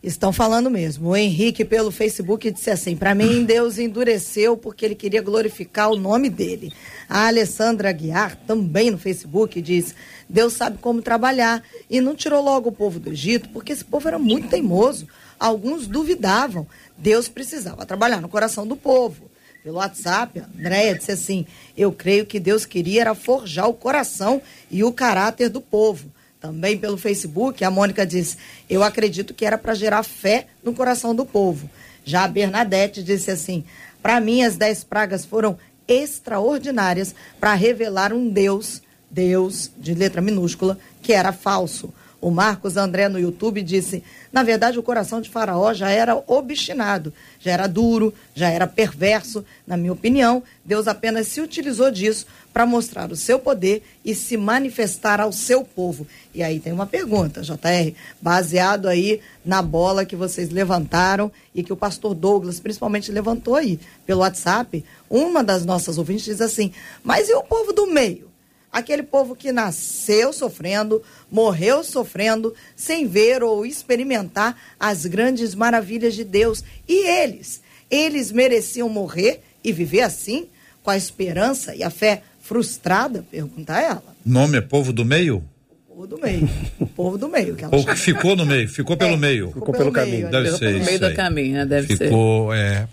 Estão 0.00 0.32
falando 0.32 0.70
mesmo. 0.70 1.08
O 1.08 1.16
Henrique, 1.16 1.64
pelo 1.64 1.90
Facebook, 1.90 2.50
disse 2.52 2.70
assim: 2.70 2.94
para 2.94 3.16
mim, 3.16 3.44
Deus 3.44 3.78
endureceu 3.78 4.56
porque 4.56 4.84
ele 4.84 4.94
queria 4.94 5.20
glorificar 5.20 5.90
o 5.90 5.96
nome 5.96 6.30
dele. 6.30 6.72
A 7.08 7.26
Alessandra 7.26 7.88
Aguiar, 7.88 8.36
também 8.46 8.92
no 8.92 8.98
Facebook, 8.98 9.60
diz: 9.60 9.96
Deus 10.28 10.52
sabe 10.52 10.78
como 10.78 11.02
trabalhar 11.02 11.64
e 11.90 12.00
não 12.00 12.14
tirou 12.14 12.42
logo 12.42 12.68
o 12.68 12.72
povo 12.72 13.00
do 13.00 13.10
Egito 13.10 13.48
porque 13.48 13.72
esse 13.72 13.84
povo 13.84 14.06
era 14.06 14.20
muito 14.20 14.48
teimoso. 14.48 15.08
Alguns 15.38 15.88
duvidavam. 15.88 16.66
Deus 16.96 17.28
precisava 17.28 17.84
trabalhar 17.84 18.20
no 18.20 18.28
coração 18.28 18.66
do 18.66 18.76
povo. 18.76 19.28
Pelo 19.64 19.78
WhatsApp, 19.78 20.38
a 20.38 20.44
Andréia 20.44 20.94
disse 20.94 21.10
assim: 21.10 21.44
Eu 21.76 21.90
creio 21.90 22.24
que 22.24 22.38
Deus 22.38 22.64
queria 22.64 23.00
era 23.00 23.14
forjar 23.16 23.68
o 23.68 23.74
coração 23.74 24.40
e 24.70 24.84
o 24.84 24.92
caráter 24.92 25.48
do 25.48 25.60
povo. 25.60 26.08
Também 26.40 26.78
pelo 26.78 26.96
Facebook, 26.96 27.64
a 27.64 27.70
Mônica 27.70 28.06
disse: 28.06 28.36
Eu 28.70 28.82
acredito 28.82 29.34
que 29.34 29.44
era 29.44 29.58
para 29.58 29.74
gerar 29.74 30.02
fé 30.04 30.46
no 30.62 30.72
coração 30.72 31.14
do 31.14 31.26
povo. 31.26 31.68
Já 32.04 32.24
a 32.24 32.28
Bernadette 32.28 33.02
disse 33.02 33.30
assim: 33.30 33.64
Para 34.00 34.20
mim, 34.20 34.42
as 34.42 34.56
dez 34.56 34.84
pragas 34.84 35.24
foram 35.24 35.58
extraordinárias 35.88 37.14
para 37.40 37.54
revelar 37.54 38.12
um 38.12 38.28
Deus, 38.28 38.82
Deus 39.10 39.70
de 39.76 39.94
letra 39.94 40.20
minúscula, 40.20 40.78
que 41.02 41.12
era 41.12 41.32
falso. 41.32 41.92
O 42.20 42.30
Marcos 42.30 42.76
André 42.76 43.08
no 43.08 43.18
YouTube 43.18 43.62
disse: 43.62 44.04
na 44.32 44.42
verdade, 44.42 44.78
o 44.78 44.82
coração 44.82 45.20
de 45.20 45.30
Faraó 45.30 45.72
já 45.72 45.90
era 45.90 46.22
obstinado, 46.26 47.12
já 47.40 47.52
era 47.52 47.66
duro, 47.66 48.12
já 48.34 48.50
era 48.50 48.66
perverso. 48.66 49.44
Na 49.66 49.76
minha 49.76 49.92
opinião, 49.92 50.42
Deus 50.64 50.86
apenas 50.86 51.28
se 51.28 51.40
utilizou 51.40 51.90
disso 51.90 52.26
para 52.58 52.66
mostrar 52.66 53.12
o 53.12 53.14
seu 53.14 53.38
poder 53.38 53.84
e 54.04 54.16
se 54.16 54.36
manifestar 54.36 55.20
ao 55.20 55.30
seu 55.30 55.62
povo. 55.62 56.04
E 56.34 56.42
aí 56.42 56.58
tem 56.58 56.72
uma 56.72 56.86
pergunta, 56.86 57.40
JR, 57.40 57.94
baseado 58.20 58.88
aí 58.88 59.20
na 59.44 59.62
bola 59.62 60.04
que 60.04 60.16
vocês 60.16 60.50
levantaram 60.50 61.30
e 61.54 61.62
que 61.62 61.72
o 61.72 61.76
pastor 61.76 62.16
Douglas 62.16 62.58
principalmente 62.58 63.12
levantou 63.12 63.54
aí 63.54 63.78
pelo 64.04 64.22
WhatsApp. 64.22 64.84
Uma 65.08 65.44
das 65.44 65.64
nossas 65.64 65.98
ouvintes 65.98 66.24
diz 66.24 66.40
assim: 66.40 66.72
mas 67.04 67.28
e 67.28 67.34
o 67.34 67.44
povo 67.44 67.72
do 67.72 67.86
meio? 67.86 68.28
aquele 68.72 69.04
povo 69.04 69.36
que 69.36 69.52
nasceu 69.52 70.32
sofrendo, 70.32 71.00
morreu 71.30 71.84
sofrendo, 71.84 72.52
sem 72.74 73.06
ver 73.06 73.40
ou 73.40 73.64
experimentar 73.64 74.60
as 74.80 75.06
grandes 75.06 75.54
maravilhas 75.54 76.12
de 76.12 76.24
Deus. 76.24 76.64
E 76.88 77.06
eles, 77.06 77.62
eles 77.88 78.32
mereciam 78.32 78.88
morrer 78.88 79.42
e 79.62 79.72
viver 79.72 80.02
assim, 80.02 80.48
com 80.82 80.90
a 80.90 80.96
esperança 80.96 81.74
e 81.74 81.82
a 81.82 81.90
fé 81.90 82.22
frustrada? 82.48 83.22
Pergunta 83.30 83.78
ela. 83.78 84.02
Nome 84.24 84.56
é 84.56 84.60
povo 84.62 84.90
do 84.90 85.04
meio? 85.04 85.44
O 85.86 85.94
povo 85.94 86.06
do 86.06 86.18
meio. 86.18 86.48
O 86.80 86.86
povo 86.86 87.18
do 87.18 87.28
meio. 87.28 87.54
Que 87.54 87.66
Ou 87.66 87.84
que 87.84 87.96
ficou 87.96 88.34
no 88.34 88.46
meio, 88.46 88.66
ficou 88.68 88.96
pelo 88.96 89.14
é, 89.14 89.16
meio. 89.16 89.48
Ficou, 89.48 89.60
ficou 89.60 89.74
pelo, 89.74 89.92
pelo 89.92 90.06
caminho. 90.06 90.30
Deve 90.30 90.50
ser 90.52 90.72
pelo 90.72 90.84
meio 90.84 91.00
do 91.00 91.14
caminho, 91.14 91.52
né? 91.54 91.66
Deve 91.66 91.96
ficou, 91.96 92.52
ser. 92.52 92.58
É, 92.58 92.88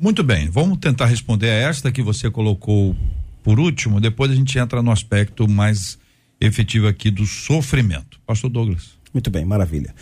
muito 0.00 0.24
bem, 0.24 0.50
vamos 0.50 0.78
tentar 0.78 1.06
responder 1.06 1.48
a 1.48 1.54
esta 1.54 1.92
que 1.92 2.02
você 2.02 2.28
colocou 2.28 2.96
por 3.44 3.60
último, 3.60 4.00
depois 4.00 4.30
a 4.30 4.34
gente 4.34 4.58
entra 4.58 4.82
no 4.82 4.90
aspecto 4.90 5.48
mais 5.48 5.98
efetivo 6.40 6.88
aqui 6.88 7.10
do 7.10 7.24
sofrimento. 7.24 8.20
Pastor 8.26 8.50
Douglas. 8.50 8.90
Muito 9.14 9.30
bem, 9.30 9.44
maravilha. 9.44 9.94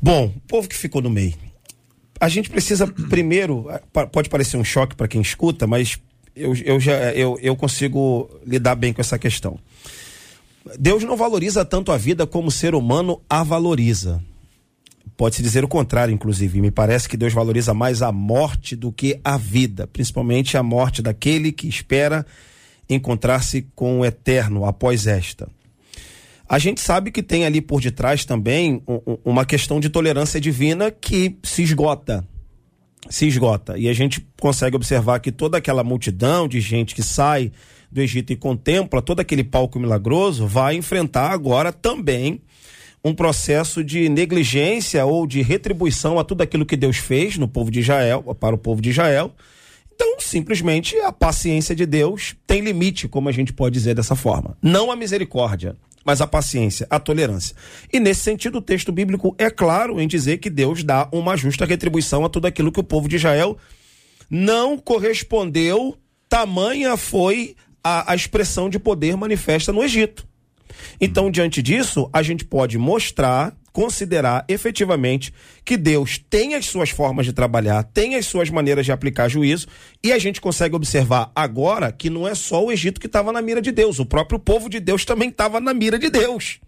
Bom, 0.00 0.26
o 0.26 0.40
povo 0.46 0.68
que 0.68 0.76
ficou 0.76 1.00
no 1.00 1.10
meio. 1.10 1.34
A 2.20 2.28
gente 2.28 2.50
precisa 2.50 2.86
primeiro, 2.86 3.66
pode 4.12 4.28
parecer 4.28 4.56
um 4.56 4.64
choque 4.64 4.94
para 4.94 5.08
quem 5.08 5.20
escuta, 5.20 5.66
mas 5.66 5.98
eu, 6.38 6.54
eu 6.64 6.80
já 6.80 7.12
eu, 7.12 7.38
eu 7.40 7.56
consigo 7.56 8.30
lidar 8.46 8.74
bem 8.74 8.92
com 8.92 9.00
essa 9.00 9.18
questão. 9.18 9.58
Deus 10.78 11.02
não 11.04 11.16
valoriza 11.16 11.64
tanto 11.64 11.92
a 11.92 11.96
vida 11.96 12.26
como 12.26 12.48
o 12.48 12.52
ser 12.52 12.74
humano 12.74 13.20
a 13.28 13.42
valoriza. 13.42 14.22
Pode-se 15.16 15.42
dizer 15.42 15.64
o 15.64 15.68
contrário, 15.68 16.14
inclusive. 16.14 16.60
Me 16.60 16.70
parece 16.70 17.08
que 17.08 17.16
Deus 17.16 17.32
valoriza 17.32 17.74
mais 17.74 18.02
a 18.02 18.12
morte 18.12 18.76
do 18.76 18.92
que 18.92 19.18
a 19.24 19.36
vida, 19.36 19.86
principalmente 19.86 20.56
a 20.56 20.62
morte 20.62 21.02
daquele 21.02 21.50
que 21.50 21.68
espera 21.68 22.24
encontrar-se 22.88 23.66
com 23.74 24.00
o 24.00 24.04
eterno 24.04 24.64
após 24.64 25.06
esta. 25.06 25.48
A 26.48 26.58
gente 26.58 26.80
sabe 26.80 27.10
que 27.10 27.22
tem 27.22 27.44
ali 27.44 27.60
por 27.60 27.80
detrás 27.80 28.24
também 28.24 28.82
uma 29.24 29.44
questão 29.44 29.78
de 29.78 29.90
tolerância 29.90 30.40
divina 30.40 30.90
que 30.90 31.36
se 31.42 31.62
esgota. 31.62 32.24
Se 33.08 33.26
esgota. 33.26 33.78
E 33.78 33.88
a 33.88 33.92
gente 33.92 34.26
consegue 34.40 34.76
observar 34.76 35.20
que 35.20 35.32
toda 35.32 35.58
aquela 35.58 35.82
multidão 35.82 36.46
de 36.46 36.60
gente 36.60 36.94
que 36.94 37.02
sai 37.02 37.50
do 37.90 38.00
Egito 38.00 38.32
e 38.32 38.36
contempla 38.36 39.00
todo 39.00 39.20
aquele 39.20 39.42
palco 39.42 39.78
milagroso 39.78 40.46
vai 40.46 40.74
enfrentar 40.76 41.30
agora 41.30 41.72
também 41.72 42.40
um 43.02 43.14
processo 43.14 43.82
de 43.82 44.08
negligência 44.08 45.06
ou 45.06 45.26
de 45.26 45.40
retribuição 45.40 46.18
a 46.18 46.24
tudo 46.24 46.42
aquilo 46.42 46.66
que 46.66 46.76
Deus 46.76 46.96
fez 46.98 47.38
no 47.38 47.48
povo 47.48 47.70
de 47.70 47.80
Israel, 47.80 48.22
para 48.38 48.54
o 48.54 48.58
povo 48.58 48.82
de 48.82 48.90
Israel 48.90 49.32
então, 49.98 50.14
simplesmente, 50.20 50.96
a 51.00 51.10
paciência 51.10 51.74
de 51.74 51.84
Deus 51.84 52.36
tem 52.46 52.60
limite, 52.60 53.08
como 53.08 53.28
a 53.28 53.32
gente 53.32 53.52
pode 53.52 53.74
dizer 53.74 53.96
dessa 53.96 54.14
forma. 54.14 54.56
Não 54.62 54.92
a 54.92 54.96
misericórdia, 54.96 55.74
mas 56.08 56.22
a 56.22 56.26
paciência, 56.26 56.86
a 56.88 56.98
tolerância. 56.98 57.54
E 57.92 58.00
nesse 58.00 58.22
sentido, 58.22 58.56
o 58.56 58.62
texto 58.62 58.90
bíblico 58.90 59.34
é 59.36 59.50
claro 59.50 60.00
em 60.00 60.08
dizer 60.08 60.38
que 60.38 60.48
Deus 60.48 60.82
dá 60.82 61.06
uma 61.12 61.36
justa 61.36 61.66
retribuição 61.66 62.24
a 62.24 62.30
tudo 62.30 62.46
aquilo 62.46 62.72
que 62.72 62.80
o 62.80 62.82
povo 62.82 63.06
de 63.06 63.16
Israel 63.16 63.58
não 64.30 64.78
correspondeu, 64.78 65.98
tamanha 66.26 66.96
foi 66.96 67.54
a, 67.84 68.10
a 68.10 68.14
expressão 68.14 68.70
de 68.70 68.78
poder 68.78 69.18
manifesta 69.18 69.70
no 69.70 69.84
Egito. 69.84 70.26
Então, 70.98 71.30
diante 71.30 71.60
disso, 71.60 72.08
a 72.10 72.22
gente 72.22 72.42
pode 72.42 72.78
mostrar 72.78 73.54
considerar 73.78 74.44
efetivamente 74.48 75.32
que 75.64 75.76
Deus 75.76 76.18
tem 76.18 76.56
as 76.56 76.66
suas 76.66 76.90
formas 76.90 77.24
de 77.24 77.32
trabalhar, 77.32 77.84
tem 77.84 78.16
as 78.16 78.26
suas 78.26 78.50
maneiras 78.50 78.84
de 78.84 78.90
aplicar 78.90 79.28
juízo, 79.28 79.68
e 80.02 80.12
a 80.12 80.18
gente 80.18 80.40
consegue 80.40 80.74
observar 80.74 81.30
agora 81.32 81.92
que 81.92 82.10
não 82.10 82.26
é 82.26 82.34
só 82.34 82.64
o 82.64 82.72
Egito 82.72 83.00
que 83.00 83.06
estava 83.06 83.30
na 83.30 83.40
mira 83.40 83.62
de 83.62 83.70
Deus, 83.70 84.00
o 84.00 84.04
próprio 84.04 84.36
povo 84.36 84.68
de 84.68 84.80
Deus 84.80 85.04
também 85.04 85.28
estava 85.28 85.60
na 85.60 85.72
mira 85.72 85.96
de 85.96 86.10
Deus. 86.10 86.58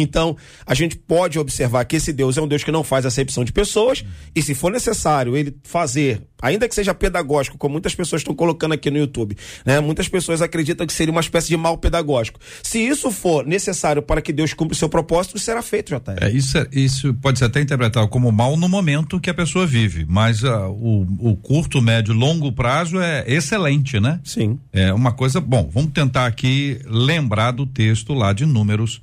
Então, 0.00 0.36
a 0.66 0.74
gente 0.74 0.96
pode 0.96 1.38
observar 1.38 1.84
que 1.84 1.96
esse 1.96 2.12
Deus 2.12 2.36
é 2.36 2.42
um 2.42 2.48
Deus 2.48 2.64
que 2.64 2.72
não 2.72 2.84
faz 2.84 3.06
acepção 3.06 3.44
de 3.44 3.52
pessoas, 3.52 4.04
e 4.34 4.42
se 4.42 4.54
for 4.54 4.70
necessário 4.70 5.36
ele 5.36 5.56
fazer, 5.62 6.22
ainda 6.40 6.68
que 6.68 6.74
seja 6.74 6.94
pedagógico, 6.94 7.58
como 7.58 7.72
muitas 7.72 7.94
pessoas 7.94 8.20
estão 8.20 8.34
colocando 8.34 8.72
aqui 8.72 8.90
no 8.90 8.98
YouTube, 8.98 9.36
né? 9.64 9.80
Muitas 9.80 10.08
pessoas 10.08 10.42
acreditam 10.42 10.86
que 10.86 10.92
seria 10.92 11.12
uma 11.12 11.20
espécie 11.20 11.48
de 11.48 11.56
mal 11.56 11.78
pedagógico. 11.78 12.40
Se 12.62 12.78
isso 12.78 13.10
for 13.10 13.46
necessário 13.46 14.02
para 14.02 14.20
que 14.22 14.32
Deus 14.32 14.52
cumpra 14.54 14.74
o 14.74 14.76
seu 14.76 14.88
propósito, 14.88 15.38
será 15.38 15.62
feito, 15.62 15.90
já 15.90 16.00
É, 16.20 16.30
isso, 16.30 16.58
é, 16.58 16.66
isso 16.72 17.14
pode 17.14 17.38
ser 17.38 17.46
até 17.46 17.60
interpretado 17.60 18.08
como 18.08 18.32
mal 18.32 18.56
no 18.56 18.68
momento 18.68 19.20
que 19.20 19.30
a 19.30 19.34
pessoa 19.34 19.66
vive, 19.66 20.06
mas 20.08 20.42
uh, 20.42 20.68
o, 20.70 21.30
o 21.30 21.36
curto, 21.36 21.80
médio, 21.80 22.14
longo 22.14 22.52
prazo 22.52 23.00
é 23.00 23.24
excelente, 23.26 24.00
né? 24.00 24.20
Sim. 24.24 24.58
É 24.72 24.92
uma 24.92 25.12
coisa, 25.12 25.40
bom, 25.40 25.68
vamos 25.72 25.92
tentar 25.92 26.26
aqui 26.26 26.80
lembrar 26.86 27.52
do 27.52 27.66
texto 27.66 28.14
lá 28.14 28.32
de 28.32 28.46
Números 28.46 29.00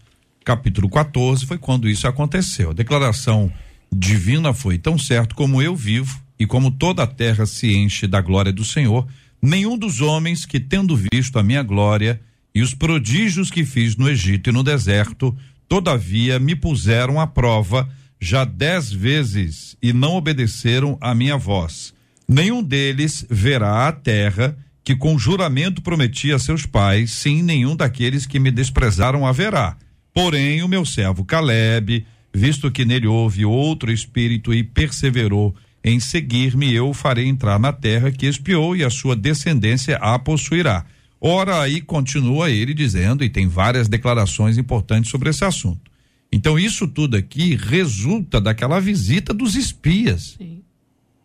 capítulo 0.47 0.89
14, 0.89 1.45
foi 1.45 1.57
quando 1.57 1.89
isso 1.89 2.07
aconteceu. 2.07 2.69
A 2.69 2.73
declaração 2.73 3.51
divina 3.91 4.53
foi: 4.53 4.77
Tão 4.77 4.97
certo 4.97 5.35
como 5.35 5.61
eu 5.61 5.75
vivo 5.75 6.21
e 6.39 6.47
como 6.47 6.71
toda 6.71 7.03
a 7.03 7.07
terra 7.07 7.45
se 7.45 7.75
enche 7.75 8.07
da 8.07 8.21
glória 8.21 8.53
do 8.53 8.63
Senhor, 8.63 9.05
nenhum 9.41 9.77
dos 9.77 9.99
homens 9.99 10.45
que, 10.45 10.57
tendo 10.57 10.97
visto 11.11 11.37
a 11.37 11.43
minha 11.43 11.61
glória 11.61 12.21
e 12.55 12.61
os 12.61 12.73
prodígios 12.73 13.51
que 13.51 13.65
fiz 13.65 13.97
no 13.97 14.09
Egito 14.09 14.49
e 14.49 14.53
no 14.53 14.63
deserto, 14.63 15.35
todavia 15.67 16.39
me 16.39 16.55
puseram 16.55 17.19
à 17.19 17.27
prova 17.27 17.89
já 18.17 18.45
dez 18.45 18.89
vezes 18.89 19.75
e 19.83 19.91
não 19.91 20.15
obedeceram 20.15 20.97
à 21.01 21.13
minha 21.13 21.35
voz. 21.35 21.93
Nenhum 22.25 22.63
deles 22.63 23.25
verá 23.29 23.85
a 23.85 23.91
terra 23.91 24.57
que 24.81 24.95
com 24.95 25.19
juramento 25.19 25.81
prometi 25.81 26.31
a 26.31 26.39
seus 26.39 26.65
pais, 26.65 27.11
sim, 27.11 27.41
nenhum 27.41 27.75
daqueles 27.75 28.25
que 28.25 28.39
me 28.39 28.49
desprezaram 28.49 29.27
haverá 29.27 29.75
Porém, 30.17 30.63
o 30.63 30.67
meu 30.67 30.83
servo 30.83 31.23
Caleb, 31.23 32.03
visto 32.33 32.71
que 32.71 32.83
nele 32.83 33.05
houve 33.05 33.45
outro 33.45 33.91
espírito 33.91 34.51
e 34.51 34.63
perseverou 34.63 35.55
em 35.83 35.99
seguir-me, 35.99 36.73
eu 36.73 36.89
o 36.89 36.93
farei 36.93 37.27
entrar 37.27 37.59
na 37.59 37.71
terra 37.71 38.11
que 38.11 38.25
espiou 38.25 38.75
e 38.75 38.83
a 38.83 38.89
sua 38.89 39.15
descendência 39.15 39.95
a 39.97 40.17
possuirá. 40.17 40.83
Ora, 41.21 41.61
aí 41.61 41.81
continua 41.81 42.49
ele 42.49 42.73
dizendo, 42.73 43.23
e 43.23 43.29
tem 43.29 43.47
várias 43.47 43.87
declarações 43.87 44.57
importantes 44.57 45.11
sobre 45.11 45.29
esse 45.29 45.45
assunto. 45.45 45.91
Então, 46.31 46.57
isso 46.57 46.87
tudo 46.87 47.15
aqui 47.15 47.55
resulta 47.55 48.41
daquela 48.41 48.79
visita 48.79 49.35
dos 49.35 49.55
espias. 49.55 50.35
Sim. 50.35 50.63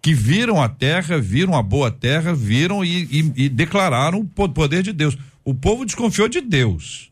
Que 0.03 0.13
viram 0.13 0.61
a 0.61 0.69
terra, 0.69 1.19
viram 1.19 1.57
a 1.57 1.63
boa 1.63 1.91
terra, 1.91 2.35
viram 2.35 2.85
e, 2.85 3.05
e, 3.05 3.45
e 3.45 3.49
declararam 3.49 4.21
o 4.21 4.49
poder 4.51 4.83
de 4.83 4.93
Deus. 4.93 5.17
O 5.43 5.55
povo 5.55 5.87
desconfiou 5.87 6.29
de 6.29 6.43
Deus. 6.43 7.11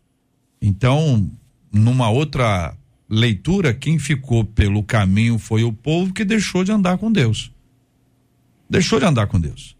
Então, 0.61 1.31
numa 1.73 2.11
outra 2.11 2.77
leitura, 3.09 3.75
quem 3.75 3.99
ficou 3.99 4.45
pelo 4.45 4.83
caminho 4.83 5.39
foi 5.39 5.65
o 5.65 5.73
povo 5.73 6.13
que 6.13 6.25
deixou 6.25 6.63
de 6.63 6.71
andar 6.73 6.99
com 6.99 7.11
Deus. 7.11 7.53
Deixou 8.69 9.01
de 9.01 9.07
andar 9.07 9.27
com 9.27 9.41
Deus. 9.41 9.77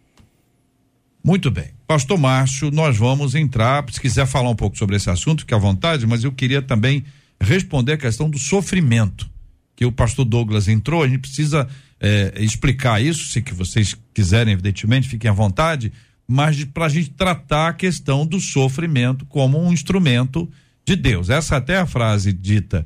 Muito 1.23 1.51
bem. 1.51 1.71
Pastor 1.87 2.19
Márcio, 2.19 2.71
nós 2.71 2.97
vamos 2.97 3.35
entrar, 3.35 3.85
se 3.91 4.01
quiser 4.01 4.27
falar 4.27 4.51
um 4.51 4.57
pouco 4.57 4.77
sobre 4.77 4.97
esse 4.97 5.11
assunto, 5.11 5.41
fique 5.41 5.55
à 5.55 5.59
vontade, 5.59 6.07
mas 6.07 6.25
eu 6.25 6.33
queria 6.33 6.63
também 6.63 7.05
responder 7.41 7.93
a 7.93 7.99
questão 7.99 8.29
do 8.29 8.39
sofrimento, 8.39 9.31
que 9.77 9.85
o 9.85 9.93
pastor 9.93 10.25
Douglas 10.25 10.69
entrou, 10.69 11.03
a 11.03 11.09
gente 11.09 11.21
precisa 11.21 11.69
eh, 12.01 12.35
explicar 12.39 13.03
isso, 13.03 13.27
se 13.27 13.43
que 13.43 13.55
vocês 13.55 13.97
quiserem, 14.15 14.53
evidentemente, 14.53 15.09
fiquem 15.09 15.31
à 15.31 15.35
vontade, 15.35 15.93
mas 16.27 16.65
para 16.65 16.87
a 16.87 16.89
gente 16.89 17.11
tratar 17.11 17.69
a 17.69 17.73
questão 17.73 18.27
do 18.27 18.41
sofrimento 18.41 19.27
como 19.27 19.61
um 19.61 19.73
instrumento 19.73 20.49
de 20.91 20.97
Deus. 20.97 21.31
Essa 21.31 21.57
até 21.57 21.75
é 21.75 21.79
a 21.79 21.87
frase 21.87 22.33
dita, 22.33 22.85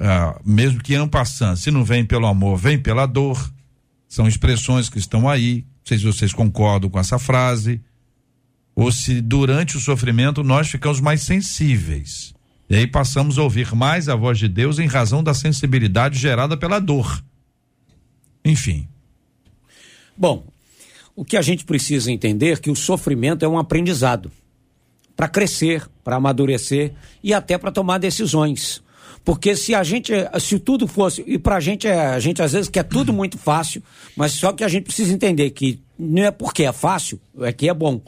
ah, 0.00 0.40
mesmo 0.44 0.82
que 0.82 0.94
en 0.94 1.06
passant, 1.06 1.56
se 1.56 1.70
não 1.70 1.84
vem 1.84 2.04
pelo 2.04 2.26
amor, 2.26 2.56
vem 2.56 2.78
pela 2.78 3.06
dor. 3.06 3.52
São 4.08 4.26
expressões 4.26 4.88
que 4.88 4.98
estão 4.98 5.28
aí. 5.28 5.64
Não 5.66 5.86
sei 5.86 5.98
se 5.98 6.04
vocês 6.04 6.32
concordam 6.32 6.88
com 6.88 6.98
essa 6.98 7.18
frase. 7.18 7.80
Ou 8.74 8.90
se 8.90 9.20
durante 9.20 9.76
o 9.76 9.80
sofrimento 9.80 10.42
nós 10.42 10.70
ficamos 10.70 11.00
mais 11.00 11.22
sensíveis. 11.22 12.34
E 12.70 12.76
aí 12.76 12.86
passamos 12.86 13.38
a 13.38 13.42
ouvir 13.42 13.74
mais 13.74 14.08
a 14.08 14.14
voz 14.14 14.38
de 14.38 14.48
Deus 14.48 14.78
em 14.78 14.86
razão 14.86 15.22
da 15.22 15.34
sensibilidade 15.34 16.18
gerada 16.18 16.56
pela 16.56 16.78
dor. 16.78 17.22
Enfim. 18.42 18.88
Bom, 20.16 20.46
o 21.14 21.22
que 21.22 21.36
a 21.36 21.42
gente 21.42 21.66
precisa 21.66 22.10
entender 22.10 22.52
é 22.52 22.56
que 22.56 22.70
o 22.70 22.76
sofrimento 22.76 23.44
é 23.44 23.48
um 23.48 23.58
aprendizado 23.58 24.30
para 25.16 25.28
crescer, 25.28 25.88
para 26.02 26.16
amadurecer 26.16 26.92
e 27.22 27.32
até 27.32 27.56
para 27.58 27.72
tomar 27.72 27.98
decisões. 27.98 28.82
Porque 29.24 29.54
se 29.54 29.74
a 29.74 29.82
gente, 29.84 30.12
se 30.40 30.58
tudo 30.58 30.88
fosse, 30.88 31.22
e 31.26 31.38
pra 31.38 31.60
gente, 31.60 31.86
é, 31.86 32.06
a 32.06 32.18
gente 32.18 32.42
às 32.42 32.52
vezes 32.52 32.68
quer 32.68 32.82
tudo 32.82 33.12
muito 33.14 33.38
fácil, 33.38 33.82
mas 34.16 34.32
só 34.32 34.52
que 34.52 34.64
a 34.64 34.68
gente 34.68 34.84
precisa 34.84 35.12
entender 35.12 35.50
que 35.50 35.80
não 35.98 36.24
é 36.24 36.30
porque 36.30 36.64
é 36.64 36.72
fácil, 36.72 37.20
é 37.40 37.52
que 37.52 37.68
é 37.68 37.74
bom. 37.74 38.00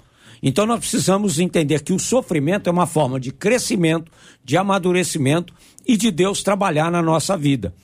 Então 0.42 0.66
nós 0.66 0.80
precisamos 0.80 1.38
entender 1.38 1.82
que 1.82 1.92
o 1.92 1.98
sofrimento 1.98 2.68
é 2.68 2.72
uma 2.72 2.86
forma 2.86 3.18
de 3.18 3.32
crescimento, 3.32 4.10
de 4.44 4.56
amadurecimento 4.56 5.54
e 5.86 5.96
de 5.96 6.10
Deus 6.10 6.42
trabalhar 6.42 6.90
na 6.90 7.00
nossa 7.00 7.36
vida. 7.36 7.74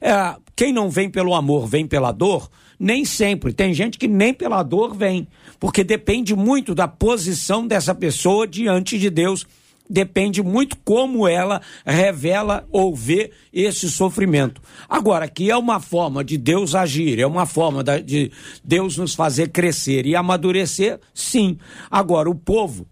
É, 0.00 0.36
quem 0.54 0.72
não 0.72 0.90
vem 0.90 1.08
pelo 1.08 1.34
amor, 1.34 1.66
vem 1.66 1.86
pela 1.86 2.12
dor, 2.12 2.50
nem 2.78 3.04
sempre. 3.04 3.52
Tem 3.52 3.72
gente 3.72 3.96
que 3.96 4.08
nem 4.08 4.34
pela 4.34 4.62
dor 4.62 4.94
vem, 4.94 5.26
porque 5.62 5.84
depende 5.84 6.34
muito 6.34 6.74
da 6.74 6.88
posição 6.88 7.64
dessa 7.64 7.94
pessoa 7.94 8.48
diante 8.48 8.98
de 8.98 9.08
Deus 9.08 9.46
depende 9.88 10.42
muito 10.42 10.76
como 10.78 11.28
ela 11.28 11.62
revela 11.86 12.66
ou 12.72 12.96
vê 12.96 13.30
esse 13.52 13.88
sofrimento. 13.88 14.60
Agora, 14.88 15.28
que 15.28 15.52
é 15.52 15.56
uma 15.56 15.78
forma 15.78 16.24
de 16.24 16.36
Deus 16.36 16.74
agir, 16.74 17.20
é 17.20 17.26
uma 17.26 17.46
forma 17.46 17.84
de 17.84 18.32
Deus 18.64 18.96
nos 18.96 19.14
fazer 19.14 19.50
crescer 19.50 20.04
e 20.04 20.16
amadurecer, 20.16 20.98
sim. 21.14 21.56
Agora, 21.88 22.28
o 22.28 22.34
povo, 22.34 22.84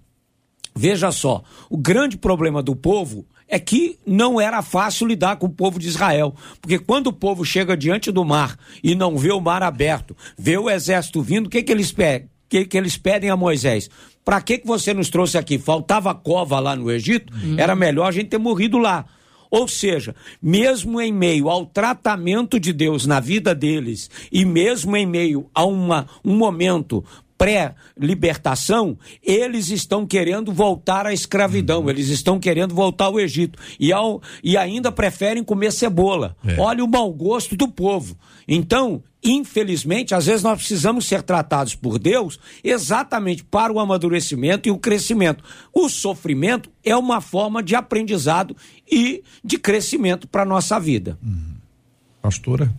veja 0.73 1.11
só, 1.11 1.43
o 1.69 1.77
grande 1.77 2.19
problema 2.19 2.63
do 2.63 2.77
povo 2.77 3.27
é 3.49 3.59
que 3.59 3.99
não 4.07 4.41
era 4.41 4.63
fácil 4.63 5.09
lidar 5.09 5.39
com 5.39 5.47
o 5.47 5.51
povo 5.53 5.77
de 5.77 5.89
Israel. 5.89 6.37
Porque 6.61 6.79
quando 6.79 7.09
o 7.09 7.13
povo 7.13 7.45
chega 7.45 7.77
diante 7.77 8.13
do 8.13 8.25
mar 8.25 8.57
e 8.81 8.95
não 8.95 9.19
vê 9.19 9.33
o 9.33 9.41
mar 9.41 9.61
aberto, 9.61 10.17
vê 10.39 10.57
o 10.57 10.71
exército 10.71 11.21
vindo, 11.21 11.47
o 11.47 11.51
que, 11.51 11.65
que 11.65 11.73
eles? 11.73 11.93
Que, 12.51 12.67
que 12.67 12.77
eles 12.77 12.97
pedem 12.97 13.31
a 13.31 13.37
Moisés? 13.37 13.89
Para 14.25 14.43
que, 14.43 14.59
que 14.59 14.67
você 14.67 14.93
nos 14.93 15.09
trouxe 15.09 15.39
aqui? 15.39 15.59
Faltava 15.59 16.15
cova 16.15 16.59
lá 16.59 16.77
no 16.77 16.91
Egito? 16.91 17.33
Uhum. 17.33 17.55
Era 17.57 17.75
melhor 17.75 18.09
a 18.09 18.13
gente 18.13 18.29
ter 18.29 18.39
morrido 18.39 18.77
lá. 18.77 19.07
Ou 19.51 19.67
seja, 19.67 20.15
mesmo 20.41 21.01
em 21.01 21.13
meio 21.13 21.49
ao 21.49 21.65
tratamento 21.65 22.61
de 22.61 22.73
Deus 22.73 23.07
na 23.07 23.19
vida 23.19 23.55
deles, 23.55 24.11
e 24.31 24.45
mesmo 24.45 24.97
em 24.97 25.07
meio 25.07 25.49
a 25.55 25.65
uma, 25.65 26.07
um 26.25 26.37
momento 26.37 27.05
pré-libertação, 27.41 28.99
eles 29.23 29.71
estão 29.71 30.07
querendo 30.07 30.53
voltar 30.53 31.07
à 31.07 31.15
escravidão, 31.15 31.85
uhum. 31.85 31.89
eles 31.89 32.09
estão 32.09 32.39
querendo 32.39 32.75
voltar 32.75 33.07
ao 33.07 33.19
Egito. 33.19 33.59
E, 33.81 33.91
ao, 33.95 34.21
e 34.45 34.59
ainda 34.59 34.93
preferem 34.93 35.43
comer 35.43 35.73
cebola. 35.73 36.37
É. 36.45 36.61
Olha 36.61 36.85
o 36.85 36.89
mau 36.89 37.11
gosto 37.11 37.57
do 37.57 37.67
povo. 37.67 38.15
Então, 38.47 39.03
infelizmente, 39.25 40.15
às 40.15 40.27
vezes 40.27 40.43
nós 40.43 40.59
precisamos 40.59 41.07
ser 41.07 41.23
tratados 41.23 41.75
por 41.75 41.99
Deus 41.99 42.39
exatamente 42.63 43.43
para 43.43 43.73
o 43.73 43.81
amadurecimento 43.81 44.69
e 44.69 44.71
o 44.71 44.77
crescimento. 44.77 45.43
O 45.73 45.89
sofrimento 45.89 46.71
é 46.85 46.95
uma 46.95 47.23
forma 47.23 47.63
de 47.63 47.75
aprendizado 47.75 48.55
e 48.91 49.25
de 49.43 49.57
crescimento 49.57 50.29
para 50.29 50.43
a 50.43 50.47
nossa 50.47 50.79
vida. 50.79 51.19
Uhum. 51.25 51.55
Pastora? 52.21 52.71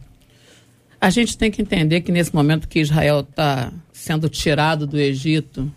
A 1.01 1.09
gente 1.09 1.35
tem 1.35 1.49
que 1.49 1.63
entender 1.63 2.01
que 2.01 2.11
nesse 2.11 2.33
momento 2.33 2.67
que 2.67 2.79
Israel 2.79 3.21
está 3.21 3.73
sendo 3.91 4.29
tirado 4.29 4.85
do 4.85 4.99
Egito, 4.99 5.69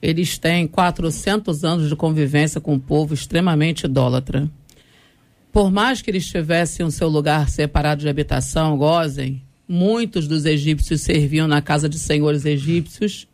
eles 0.00 0.38
têm 0.38 0.66
400 0.66 1.62
anos 1.62 1.90
de 1.90 1.94
convivência 1.94 2.58
com 2.58 2.72
um 2.72 2.78
povo 2.78 3.12
extremamente 3.12 3.84
idólatra. 3.84 4.50
Por 5.52 5.70
mais 5.70 6.00
que 6.00 6.10
eles 6.10 6.26
tivessem 6.26 6.86
o 6.86 6.90
seu 6.90 7.06
lugar 7.06 7.50
separado 7.50 8.00
de 8.00 8.08
habitação, 8.08 8.78
gozem, 8.78 9.42
muitos 9.68 10.26
dos 10.26 10.46
egípcios 10.46 11.02
serviam 11.02 11.46
na 11.46 11.60
casa 11.60 11.86
de 11.86 11.98
senhores 11.98 12.46
egípcios 12.46 13.28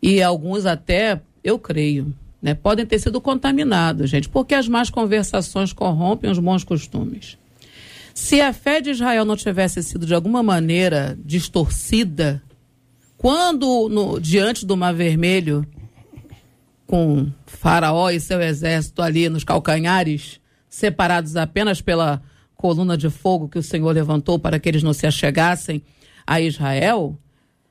e 0.00 0.22
alguns 0.22 0.64
até, 0.64 1.20
eu 1.44 1.58
creio, 1.58 2.14
né, 2.40 2.54
podem 2.54 2.86
ter 2.86 2.98
sido 2.98 3.20
contaminados, 3.20 4.08
gente, 4.08 4.30
porque 4.30 4.54
as 4.54 4.66
más 4.66 4.88
conversações 4.88 5.74
corrompem 5.74 6.30
os 6.30 6.38
bons 6.38 6.64
costumes. 6.64 7.36
Se 8.16 8.40
a 8.40 8.50
fé 8.50 8.80
de 8.80 8.90
Israel 8.90 9.26
não 9.26 9.36
tivesse 9.36 9.82
sido 9.82 10.06
de 10.06 10.14
alguma 10.14 10.42
maneira 10.42 11.18
distorcida, 11.22 12.42
quando 13.18 13.90
no, 13.90 14.18
diante 14.18 14.64
do 14.64 14.74
Mar 14.74 14.94
Vermelho, 14.94 15.66
com 16.86 17.30
Faraó 17.44 18.08
e 18.08 18.18
seu 18.18 18.40
exército 18.40 19.02
ali 19.02 19.28
nos 19.28 19.44
calcanhares, 19.44 20.40
separados 20.66 21.36
apenas 21.36 21.82
pela 21.82 22.22
coluna 22.56 22.96
de 22.96 23.10
fogo 23.10 23.50
que 23.50 23.58
o 23.58 23.62
Senhor 23.62 23.92
levantou 23.92 24.38
para 24.38 24.58
que 24.58 24.66
eles 24.66 24.82
não 24.82 24.94
se 24.94 25.06
achegassem 25.06 25.82
a 26.26 26.40
Israel, 26.40 27.18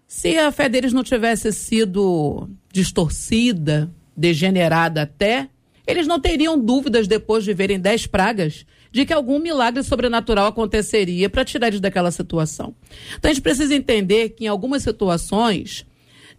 se 0.07 0.37
a 0.37 0.51
fé 0.51 0.69
deles 0.69 0.93
não 0.93 1.03
tivesse 1.03 1.51
sido 1.51 2.47
distorcida, 2.71 3.91
degenerada 4.15 5.01
até, 5.01 5.49
eles 5.87 6.05
não 6.05 6.19
teriam 6.19 6.57
dúvidas 6.63 7.07
depois 7.07 7.43
de 7.43 7.51
verem 7.51 7.79
dez 7.79 8.05
pragas 8.05 8.63
de 8.95 9.05
que 9.05 9.11
algum 9.11 9.39
milagre 9.39 9.83
sobrenatural 9.83 10.47
aconteceria 10.47 11.29
para 11.29 11.43
tirar 11.43 11.67
eles 11.67 11.81
daquela 11.81 12.11
situação. 12.11 12.73
Então 13.17 13.29
a 13.29 13.33
gente 13.33 13.43
precisa 13.43 13.75
entender 13.75 14.29
que 14.29 14.45
em 14.45 14.47
algumas 14.47 14.83
situações 14.83 15.85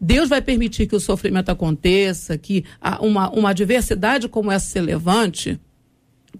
Deus 0.01 0.31
vai 0.31 0.41
permitir 0.41 0.87
que 0.87 0.97
o 0.97 1.01
sofrimento 1.01 1.51
aconteça, 1.51 2.39
que 2.39 2.65
uma, 3.03 3.29
uma 3.29 3.51
adversidade 3.51 4.27
como 4.27 4.51
essa 4.51 4.71
se 4.71 4.81
levante, 4.81 5.61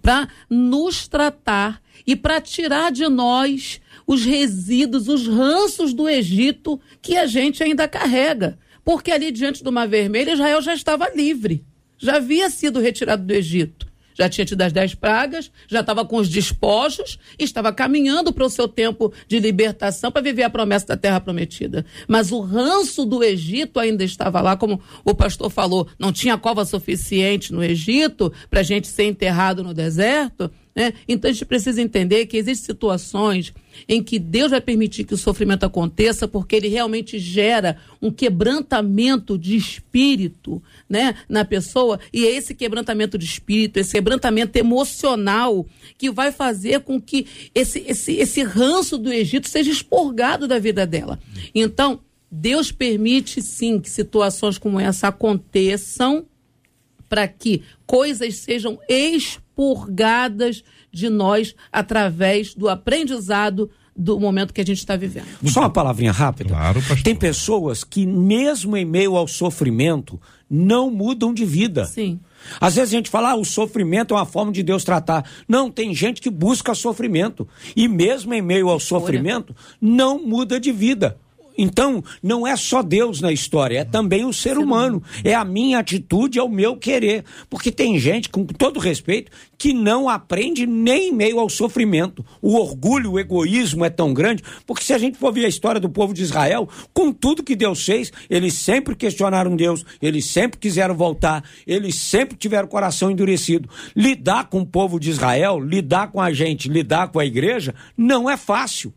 para 0.01 0.27
nos 0.49 1.07
tratar 1.07 1.79
e 2.05 2.15
para 2.15 2.41
tirar 2.41 2.91
de 2.91 3.07
nós 3.07 3.79
os 4.07 4.25
resíduos, 4.25 5.07
os 5.07 5.27
ranços 5.27 5.93
do 5.93 6.09
Egito 6.09 6.81
que 6.99 7.15
a 7.15 7.27
gente 7.27 7.63
ainda 7.63 7.87
carrega. 7.87 8.57
Porque 8.83 9.11
ali 9.11 9.31
diante 9.31 9.63
do 9.63 9.71
Mar 9.71 9.87
Vermelho, 9.87 10.33
Israel 10.33 10.63
já 10.63 10.73
estava 10.73 11.11
livre, 11.15 11.63
já 11.95 12.15
havia 12.15 12.49
sido 12.49 12.79
retirado 12.79 13.23
do 13.23 13.31
Egito 13.31 13.85
já 14.17 14.27
tinha 14.29 14.45
tido 14.45 14.61
as 14.61 14.73
dez 14.73 14.95
pragas, 14.95 15.51
já 15.67 15.81
estava 15.81 16.03
com 16.03 16.17
os 16.17 16.29
despojos 16.29 17.19
estava 17.37 17.71
caminhando 17.71 18.33
para 18.33 18.45
o 18.45 18.49
seu 18.49 18.67
tempo 18.67 19.13
de 19.27 19.39
libertação 19.39 20.11
para 20.11 20.21
viver 20.21 20.43
a 20.43 20.49
promessa 20.49 20.87
da 20.87 20.97
terra 20.97 21.19
prometida. 21.19 21.85
Mas 22.07 22.31
o 22.31 22.39
ranço 22.39 23.05
do 23.05 23.23
Egito 23.23 23.79
ainda 23.79 24.03
estava 24.03 24.41
lá, 24.41 24.57
como 24.57 24.81
o 25.03 25.13
pastor 25.13 25.49
falou, 25.49 25.87
não 25.99 26.11
tinha 26.11 26.37
cova 26.37 26.65
suficiente 26.65 27.53
no 27.53 27.63
Egito 27.63 28.31
para 28.49 28.61
a 28.61 28.63
gente 28.63 28.87
ser 28.87 29.03
enterrado 29.05 29.63
no 29.63 29.73
deserto. 29.73 30.51
Né? 30.77 30.93
Então 31.07 31.27
a 31.27 31.33
gente 31.33 31.43
precisa 31.43 31.81
entender 31.81 32.27
que 32.27 32.37
existem 32.37 32.67
situações 32.67 33.51
em 33.89 34.03
que 34.03 34.19
Deus 34.19 34.51
vai 34.51 34.61
permitir 34.61 35.05
que 35.05 35.13
o 35.15 35.17
sofrimento 35.17 35.65
aconteça 35.65 36.27
porque 36.27 36.55
ele 36.55 36.67
realmente 36.67 37.17
gera 37.17 37.77
um 37.99 38.11
quebrantamento 38.11 39.39
de 39.39 39.57
espírito 39.57 40.61
né, 40.87 41.15
na 41.27 41.43
pessoa 41.43 41.99
e 42.13 42.27
é 42.27 42.29
esse 42.29 42.53
quebrantamento 42.53 43.17
de 43.17 43.25
espírito, 43.25 43.77
esse 43.77 43.93
quebrantamento 43.93 44.55
emocional 44.55 45.65
que 45.97 46.11
vai 46.11 46.31
fazer 46.31 46.81
com 46.81 47.01
que 47.01 47.25
esse, 47.55 47.83
esse, 47.87 48.13
esse 48.13 48.43
ranço 48.43 48.99
do 48.99 49.11
Egito 49.11 49.47
seja 49.47 49.71
expurgado 49.71 50.47
da 50.47 50.59
vida 50.59 50.85
dela. 50.85 51.19
Então, 51.55 52.01
Deus 52.29 52.71
permite 52.71 53.41
sim 53.41 53.79
que 53.79 53.89
situações 53.89 54.59
como 54.59 54.79
essa 54.79 55.07
aconteçam 55.07 56.27
para 57.09 57.27
que 57.27 57.63
coisas 57.87 58.35
sejam 58.35 58.77
expurgadas 58.87 59.46
de 60.91 61.09
nós 61.09 61.55
através 61.71 62.53
do 62.53 62.69
aprendizado 62.69 63.69
do 63.95 64.19
momento 64.19 64.53
que 64.53 64.61
a 64.61 64.65
gente 64.65 64.77
está 64.77 64.95
vivendo. 64.95 65.25
Só 65.45 65.61
uma 65.61 65.69
palavrinha 65.71 66.11
rápida. 66.11 66.49
Claro, 66.49 66.79
pastor. 66.81 67.01
Tem 67.01 67.15
pessoas 67.15 67.83
que, 67.83 68.05
mesmo 68.05 68.77
em 68.77 68.85
meio 68.85 69.15
ao 69.15 69.27
sofrimento, 69.27 70.21
não 70.47 70.91
mudam 70.91 71.33
de 71.33 71.43
vida. 71.43 71.85
Sim. 71.85 72.19
Às 72.61 72.75
vezes 72.75 72.93
a 72.93 72.97
gente 72.97 73.09
fala, 73.09 73.31
ah, 73.31 73.35
o 73.35 73.43
sofrimento 73.43 74.13
é 74.13 74.17
uma 74.17 74.25
forma 74.25 74.51
de 74.51 74.61
Deus 74.61 74.83
tratar. 74.83 75.27
Não, 75.47 75.71
tem 75.71 75.95
gente 75.95 76.21
que 76.21 76.29
busca 76.29 76.75
sofrimento. 76.75 77.47
E 77.75 77.87
mesmo 77.87 78.33
em 78.33 78.41
meio 78.41 78.69
ao 78.69 78.79
sofrimento, 78.79 79.55
não 79.81 80.23
muda 80.23 80.59
de 80.59 80.71
vida 80.71 81.17
Então, 81.57 82.03
não 82.21 82.45
é 82.45 82.55
só 82.55 82.83
Deus 82.83 83.19
na 83.19 83.31
história, 83.31 83.79
é 83.79 83.83
também 83.83 84.25
o 84.25 84.33
ser 84.33 84.57
humano. 84.57 85.01
É 85.23 85.33
a 85.33 85.43
minha 85.43 85.79
atitude, 85.79 86.37
é 86.37 86.43
o 86.43 86.49
meu 86.49 86.77
querer. 86.77 87.25
Porque 87.49 87.71
tem 87.71 87.97
gente, 87.97 88.29
com 88.29 88.45
todo 88.45 88.79
respeito, 88.79 89.31
que 89.57 89.73
não 89.73 90.07
aprende 90.07 90.67
nem 90.67 91.09
em 91.09 91.13
meio 91.13 91.39
ao 91.39 91.49
sofrimento. 91.49 92.23
O 92.41 92.55
orgulho, 92.55 93.13
o 93.13 93.19
egoísmo 93.19 93.83
é 93.83 93.89
tão 93.89 94.13
grande, 94.13 94.43
porque 94.65 94.83
se 94.83 94.93
a 94.93 94.97
gente 94.97 95.17
for 95.17 95.33
ver 95.33 95.45
a 95.45 95.49
história 95.49 95.81
do 95.81 95.89
povo 95.89 96.13
de 96.13 96.21
Israel, 96.21 96.69
com 96.93 97.11
tudo 97.11 97.43
que 97.43 97.55
Deus 97.55 97.83
fez, 97.83 98.11
eles 98.29 98.53
sempre 98.53 98.95
questionaram 98.95 99.55
Deus, 99.55 99.83
eles 100.01 100.25
sempre 100.25 100.59
quiseram 100.59 100.95
voltar, 100.95 101.43
eles 101.65 101.95
sempre 101.95 102.37
tiveram 102.37 102.67
o 102.67 102.71
coração 102.71 103.09
endurecido. 103.09 103.69
Lidar 103.95 104.49
com 104.49 104.61
o 104.61 104.65
povo 104.65 104.99
de 104.99 105.09
Israel, 105.09 105.59
lidar 105.59 106.11
com 106.11 106.21
a 106.21 106.31
gente, 106.31 106.69
lidar 106.69 107.07
com 107.07 107.19
a 107.19 107.25
igreja, 107.25 107.73
não 107.97 108.29
é 108.29 108.37
fácil. 108.37 108.93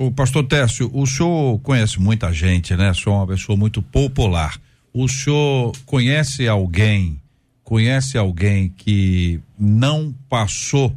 O 0.00 0.12
pastor 0.12 0.46
Técio, 0.46 0.88
o 0.94 1.04
senhor 1.08 1.58
conhece 1.58 2.00
muita 2.00 2.32
gente, 2.32 2.76
né? 2.76 2.92
O 2.92 2.94
senhor 2.94 3.16
é 3.16 3.18
uma 3.18 3.26
pessoa 3.26 3.58
muito 3.58 3.82
popular. 3.82 4.56
O 4.94 5.08
senhor 5.08 5.72
conhece 5.84 6.46
alguém, 6.46 7.20
conhece 7.64 8.16
alguém 8.16 8.68
que 8.68 9.40
não 9.58 10.14
passou 10.28 10.94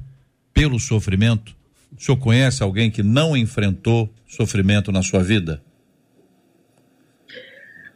pelo 0.54 0.80
sofrimento? 0.80 1.56
O 1.98 2.00
senhor 2.00 2.18
conhece 2.18 2.62
alguém 2.62 2.92
que 2.92 3.02
não 3.02 3.36
enfrentou 3.36 4.08
sofrimento 4.28 4.92
na 4.92 5.02
sua 5.02 5.24
vida? 5.24 5.64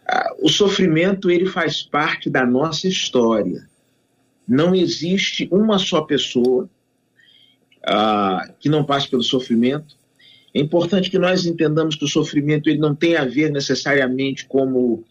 Ah, 0.07 0.33
o 0.39 0.49
sofrimento 0.49 1.29
ele 1.29 1.45
faz 1.45 1.83
parte 1.83 2.31
da 2.31 2.43
nossa 2.47 2.87
história. 2.87 3.69
Não 4.47 4.73
existe 4.73 5.47
uma 5.51 5.77
só 5.77 6.01
pessoa 6.01 6.67
ah, 7.85 8.49
que 8.59 8.69
não 8.69 8.83
passe 8.83 9.07
pelo 9.07 9.21
sofrimento 9.21 10.03
é 10.55 10.59
importante 10.61 11.11
que 11.11 11.19
nós 11.19 11.45
entendamos 11.45 11.97
que 11.97 12.05
o 12.05 12.07
sofrimento 12.07 12.69
ele 12.69 12.79
não 12.79 12.95
tem 12.95 13.17
a 13.17 13.25
ver 13.25 13.51
necessariamente 13.51 14.45
como 14.45 15.03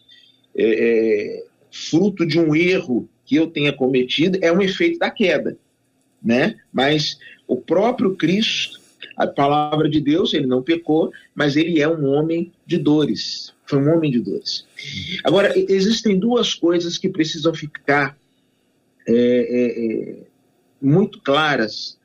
é, 0.55 0.63
é, 0.63 1.45
fruto 1.71 2.25
de 2.25 2.39
um 2.39 2.55
erro 2.55 3.07
que 3.23 3.35
eu 3.35 3.45
tenha 3.45 3.71
cometido, 3.71 4.39
é 4.41 4.51
um 4.51 4.59
efeito 4.59 4.97
da 4.97 5.11
queda, 5.11 5.55
né? 6.21 6.55
Mas 6.73 7.19
o 7.47 7.57
próprio 7.57 8.15
Cristo, 8.15 8.79
a 9.15 9.27
palavra 9.27 9.87
de 9.87 10.01
Deus, 10.01 10.33
ele 10.33 10.47
não 10.47 10.63
pecou, 10.63 11.11
mas 11.35 11.55
ele 11.55 11.79
é 11.79 11.87
um 11.87 12.07
homem 12.07 12.51
de 12.65 12.79
dores. 12.79 13.53
Foi 13.67 13.77
um 13.79 13.95
homem 13.95 14.09
de 14.09 14.19
dores. 14.19 14.65
Agora, 15.23 15.53
existem 15.55 16.17
duas 16.17 16.55
coisas 16.55 16.97
que 16.97 17.07
precisam 17.07 17.53
ficar 17.53 18.17
é, 19.07 19.13
é, 19.13 20.11
é 20.11 20.17
muito 20.81 21.21
claras 21.21 21.99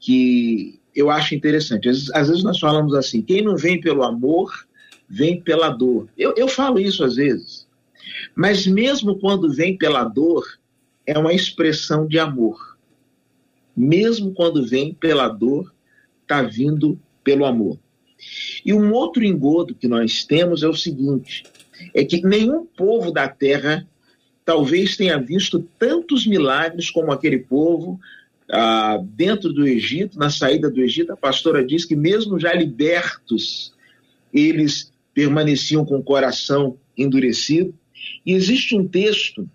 que 0.00 0.78
eu 0.94 1.10
acho 1.10 1.34
interessante. 1.34 1.88
Às, 1.88 2.10
às, 2.10 2.28
vezes 2.28 2.44
nós 2.44 2.58
falamos 2.58 2.94
assim: 2.94 3.22
quem 3.22 3.42
não 3.42 3.56
vem 3.56 3.80
pelo 3.80 4.02
amor, 4.02 4.66
vem 5.08 5.40
pela 5.40 5.70
dor. 5.70 6.08
Eu, 6.16 6.34
eu 6.36 6.48
falo 6.48 6.78
isso 6.78 7.04
às 7.04 7.16
vezes. 7.16 7.66
Mas 8.34 8.66
mesmo 8.66 9.18
quando 9.18 9.52
vem 9.52 9.76
pela 9.76 10.04
dor, 10.04 10.44
é 11.06 11.18
uma 11.18 11.32
expressão 11.32 12.06
de 12.06 12.18
amor. 12.18 12.76
Mesmo 13.76 14.32
quando 14.32 14.66
vem 14.66 14.92
pela 14.92 15.28
dor, 15.28 15.72
está 16.22 16.42
vindo 16.42 17.00
pelo 17.22 17.44
amor. 17.44 17.78
E 18.64 18.72
um 18.72 18.92
outro 18.92 19.24
engodo 19.24 19.74
que 19.74 19.86
nós 19.86 20.24
temos 20.24 20.62
é 20.62 20.68
o 20.68 20.74
seguinte: 20.74 21.44
é 21.94 22.04
que 22.04 22.22
nenhum 22.22 22.66
povo 22.66 23.10
da 23.12 23.28
terra 23.28 23.86
talvez 24.44 24.96
tenha 24.96 25.20
visto 25.20 25.60
tantos 25.78 26.26
milagres 26.26 26.90
como 26.90 27.12
aquele 27.12 27.38
povo 27.38 28.00
ah, 28.50 28.98
dentro 29.02 29.52
do 29.52 29.66
Egito, 29.66 30.18
na 30.18 30.30
saída 30.30 30.70
do 30.70 30.80
Egito, 30.80 31.12
a 31.12 31.16
pastora 31.16 31.64
diz 31.64 31.84
que 31.84 31.94
mesmo 31.94 32.38
já 32.38 32.52
libertos, 32.52 33.74
eles 34.32 34.92
permaneciam 35.12 35.84
com 35.84 35.96
o 35.96 36.02
coração 36.02 36.78
endurecido. 36.96 37.74
E 38.24 38.32
existe 38.32 38.76
um 38.76 38.86
texto 38.86 39.48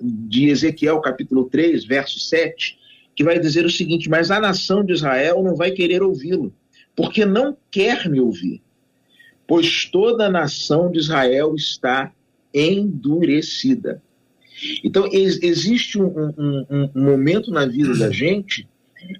de 0.00 0.48
Ezequiel, 0.48 1.00
capítulo 1.00 1.44
3, 1.44 1.84
verso 1.84 2.20
7, 2.20 2.78
que 3.16 3.24
vai 3.24 3.38
dizer 3.40 3.64
o 3.64 3.70
seguinte: 3.70 4.08
Mas 4.08 4.30
a 4.30 4.40
nação 4.40 4.84
de 4.84 4.92
Israel 4.92 5.42
não 5.42 5.56
vai 5.56 5.72
querer 5.72 6.02
ouvi-lo, 6.02 6.52
porque 6.94 7.24
não 7.24 7.56
quer 7.70 8.08
me 8.08 8.20
ouvir, 8.20 8.62
pois 9.46 9.86
toda 9.86 10.26
a 10.26 10.30
nação 10.30 10.90
de 10.90 10.98
Israel 10.98 11.54
está 11.54 12.12
endurecida. 12.54 14.02
Então, 14.82 15.06
ex 15.12 15.42
existe 15.42 16.00
um, 16.00 16.06
um, 16.06 16.90
um 16.94 17.02
momento 17.02 17.50
na 17.50 17.66
vida 17.66 17.96
da 17.96 18.10
gente 18.10 18.68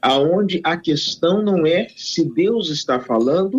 aonde 0.03 0.61
a 0.65 0.77
questão 0.77 1.43
não 1.43 1.67
é 1.67 1.89
se 1.97 2.25
Deus 2.25 2.71
está 2.71 3.01
falando 3.01 3.59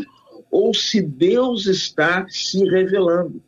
ou 0.52 0.74
se 0.74 1.02
Deus 1.02 1.66
está 1.66 2.26
se 2.28 2.64
revelando. 2.66 3.42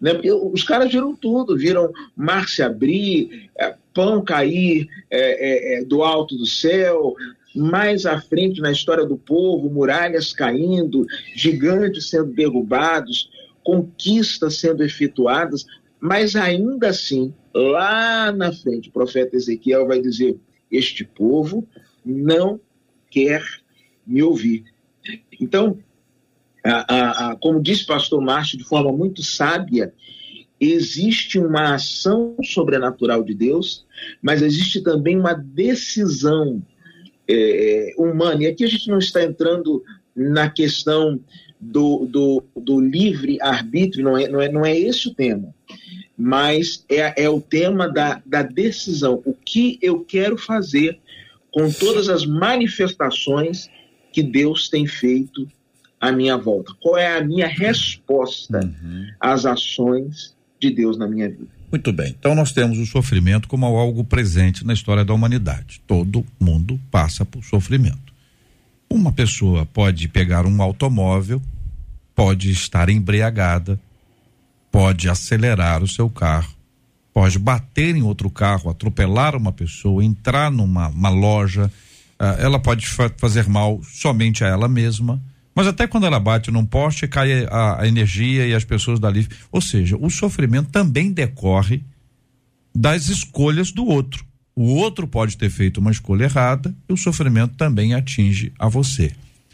Né? 0.00 0.12
Os 0.52 0.62
caras 0.62 0.90
viram 0.90 1.14
tudo, 1.14 1.56
viram 1.56 1.92
mar 2.16 2.48
se 2.48 2.62
abrir, 2.62 3.50
é, 3.58 3.74
pão 3.92 4.22
cair 4.22 4.88
é, 5.10 5.18
é, 5.20 5.80
é, 5.80 5.84
do 5.84 6.02
alto 6.02 6.36
do 6.36 6.46
céu, 6.46 7.14
mais 7.54 8.06
à 8.06 8.20
frente 8.20 8.60
na 8.60 8.72
história 8.72 9.04
do 9.04 9.16
povo, 9.16 9.68
muralhas 9.68 10.32
caindo, 10.32 11.04
gigantes 11.34 12.08
sendo 12.08 12.32
derrubados, 12.32 13.28
conquistas 13.62 14.58
sendo 14.58 14.82
efetuadas, 14.82 15.66
mas 16.00 16.34
ainda 16.34 16.88
assim, 16.88 17.34
lá 17.54 18.32
na 18.32 18.52
frente, 18.52 18.88
o 18.88 18.92
profeta 18.92 19.36
Ezequiel 19.36 19.86
vai 19.86 20.00
dizer: 20.00 20.38
Este 20.72 21.04
povo 21.04 21.68
não 22.04 22.58
quer 23.10 23.44
me 24.06 24.22
ouvir. 24.22 24.64
Então, 25.38 25.78
a, 26.64 26.94
a, 26.94 27.30
a, 27.30 27.36
como 27.36 27.62
pastor 27.86 28.20
Márcio 28.22 28.56
de 28.56 28.64
forma 28.64 28.90
muito 28.90 29.22
sábia, 29.22 29.92
existe 30.58 31.38
uma 31.38 31.74
ação 31.74 32.36
sobrenatural 32.42 33.22
de 33.22 33.34
Deus, 33.34 33.86
mas 34.22 34.40
existe 34.40 34.82
também 34.82 35.18
uma 35.18 35.34
decisão 35.34 36.62
é, 37.28 37.94
humana. 37.98 38.42
E 38.42 38.46
aqui 38.46 38.64
a 38.64 38.68
gente 38.68 38.88
não 38.88 38.98
está 38.98 39.22
entrando 39.22 39.82
na 40.14 40.48
questão 40.50 41.20
do, 41.58 42.06
do, 42.06 42.42
do 42.56 42.80
livre-arbítrio, 42.80 44.04
não 44.04 44.16
é, 44.16 44.28
não, 44.28 44.40
é, 44.40 44.50
não 44.50 44.64
é 44.64 44.78
esse 44.78 45.08
o 45.08 45.14
tema 45.14 45.54
mas 46.20 46.84
é, 46.86 47.24
é 47.24 47.30
o 47.30 47.40
tema 47.40 47.88
da, 47.88 48.20
da 48.26 48.42
decisão. 48.42 49.22
O 49.24 49.32
que 49.32 49.78
eu 49.80 50.00
quero 50.00 50.36
fazer 50.36 50.98
com 51.50 51.72
todas 51.72 52.10
as 52.10 52.26
manifestações 52.26 53.70
que 54.12 54.22
Deus 54.22 54.68
tem 54.68 54.86
feito 54.86 55.48
à 55.98 56.12
minha 56.12 56.36
volta? 56.36 56.74
Qual 56.78 56.98
é 56.98 57.16
a 57.16 57.24
minha 57.24 57.46
resposta 57.46 58.60
uhum. 58.62 59.06
às 59.18 59.46
ações 59.46 60.36
de 60.60 60.70
Deus 60.70 60.98
na 60.98 61.08
minha 61.08 61.30
vida? 61.30 61.48
Muito 61.72 61.90
bem. 61.90 62.14
Então 62.18 62.34
nós 62.34 62.52
temos 62.52 62.76
o 62.78 62.84
sofrimento 62.84 63.48
como 63.48 63.64
algo 63.64 64.04
presente 64.04 64.66
na 64.66 64.74
história 64.74 65.06
da 65.06 65.14
humanidade. 65.14 65.80
Todo 65.86 66.26
mundo 66.38 66.78
passa 66.90 67.24
por 67.24 67.42
sofrimento. 67.42 68.12
Uma 68.90 69.10
pessoa 69.10 69.64
pode 69.64 70.06
pegar 70.06 70.44
um 70.44 70.60
automóvel, 70.60 71.40
pode 72.14 72.50
estar 72.50 72.90
embriagada, 72.90 73.80
pode 74.70 75.08
acelerar 75.08 75.82
o 75.82 75.88
seu 75.88 76.08
carro, 76.08 76.54
pode 77.12 77.38
bater 77.38 77.96
em 77.96 78.02
outro 78.02 78.30
carro, 78.30 78.70
atropelar 78.70 79.36
uma 79.36 79.52
pessoa, 79.52 80.04
entrar 80.04 80.50
numa 80.50 81.08
loja, 81.08 81.70
uh, 82.20 82.40
ela 82.40 82.58
pode 82.58 82.86
fa 82.86 83.10
fazer 83.16 83.48
mal 83.48 83.80
somente 83.82 84.44
a 84.44 84.48
ela 84.48 84.68
mesma. 84.68 85.20
Mas 85.54 85.66
até 85.66 85.86
quando 85.86 86.06
ela 86.06 86.20
bate 86.20 86.50
num 86.50 86.64
poste, 86.64 87.08
cai 87.08 87.44
a, 87.50 87.82
a 87.82 87.88
energia 87.88 88.46
e 88.46 88.54
as 88.54 88.64
pessoas 88.64 89.00
dali. 89.00 89.26
Ou 89.50 89.60
seja, 89.60 89.96
o 89.96 90.08
sofrimento 90.08 90.70
também 90.70 91.12
decorre 91.12 91.82
das 92.74 93.08
escolhas 93.08 93.72
do 93.72 93.84
outro. 93.84 94.24
O 94.54 94.74
outro 94.74 95.06
pode 95.06 95.36
ter 95.36 95.50
feito 95.50 95.78
uma 95.78 95.90
escolha 95.90 96.24
errada 96.24 96.74
e 96.88 96.92
o 96.92 96.96
sofrimento 96.96 97.54
também 97.56 97.94
atinge 97.94 98.52
a 98.58 98.68
você. 98.68 99.12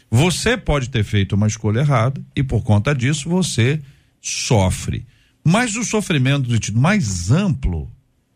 Você 0.09 0.55
pode 0.55 0.89
ter 0.89 1.03
feito 1.03 1.33
uma 1.33 1.47
escolha 1.47 1.79
errada 1.79 2.21
e 2.35 2.43
por 2.43 2.61
conta 2.61 2.93
disso 2.93 3.27
você 3.27 3.81
sofre. 4.27 5.05
Mas 5.43 5.75
o 5.75 5.83
sofrimento 5.83 6.59
de 6.59 6.71
mais 6.73 7.31
amplo, 7.31 7.89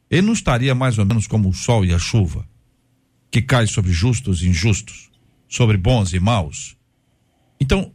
ele 0.09 0.21
não 0.21 0.33
estaria 0.33 0.73
mais 0.73 0.97
ou 0.97 1.05
menos 1.05 1.27
como 1.27 1.49
o 1.49 1.53
sol 1.53 1.83
e 1.85 1.93
a 1.93 1.99
chuva, 1.99 2.47
que 3.29 3.41
cai 3.41 3.67
sobre 3.67 3.91
justos 3.91 4.41
e 4.41 4.47
injustos, 4.47 5.09
sobre 5.47 5.77
bons 5.77 6.13
e 6.13 6.19
maus. 6.19 6.77
Então, 7.59 7.91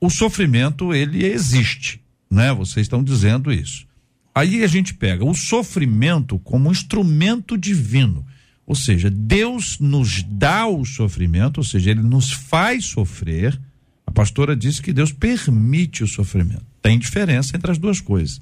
o 0.00 0.10
sofrimento, 0.10 0.94
ele 0.94 1.24
existe, 1.24 2.00
né? 2.30 2.52
Vocês 2.52 2.84
estão 2.84 3.02
dizendo 3.02 3.52
isso. 3.52 3.86
Aí 4.34 4.62
a 4.62 4.66
gente 4.68 4.94
pega 4.94 5.24
o 5.24 5.34
sofrimento 5.34 6.38
como 6.38 6.68
um 6.68 6.72
instrumento 6.72 7.58
divino. 7.58 8.24
Ou 8.64 8.74
seja, 8.74 9.10
Deus 9.10 9.78
nos 9.80 10.22
dá 10.22 10.66
o 10.66 10.84
sofrimento, 10.84 11.58
ou 11.58 11.64
seja, 11.64 11.90
ele 11.90 12.02
nos 12.02 12.30
faz 12.30 12.84
sofrer. 12.84 13.58
A 14.06 14.12
pastora 14.12 14.54
disse 14.54 14.82
que 14.82 14.92
Deus 14.92 15.10
permite 15.10 16.04
o 16.04 16.06
sofrimento. 16.06 16.67
Tem 16.82 16.98
diferença 16.98 17.56
entre 17.56 17.70
as 17.70 17.78
duas 17.78 18.00
coisas. 18.00 18.40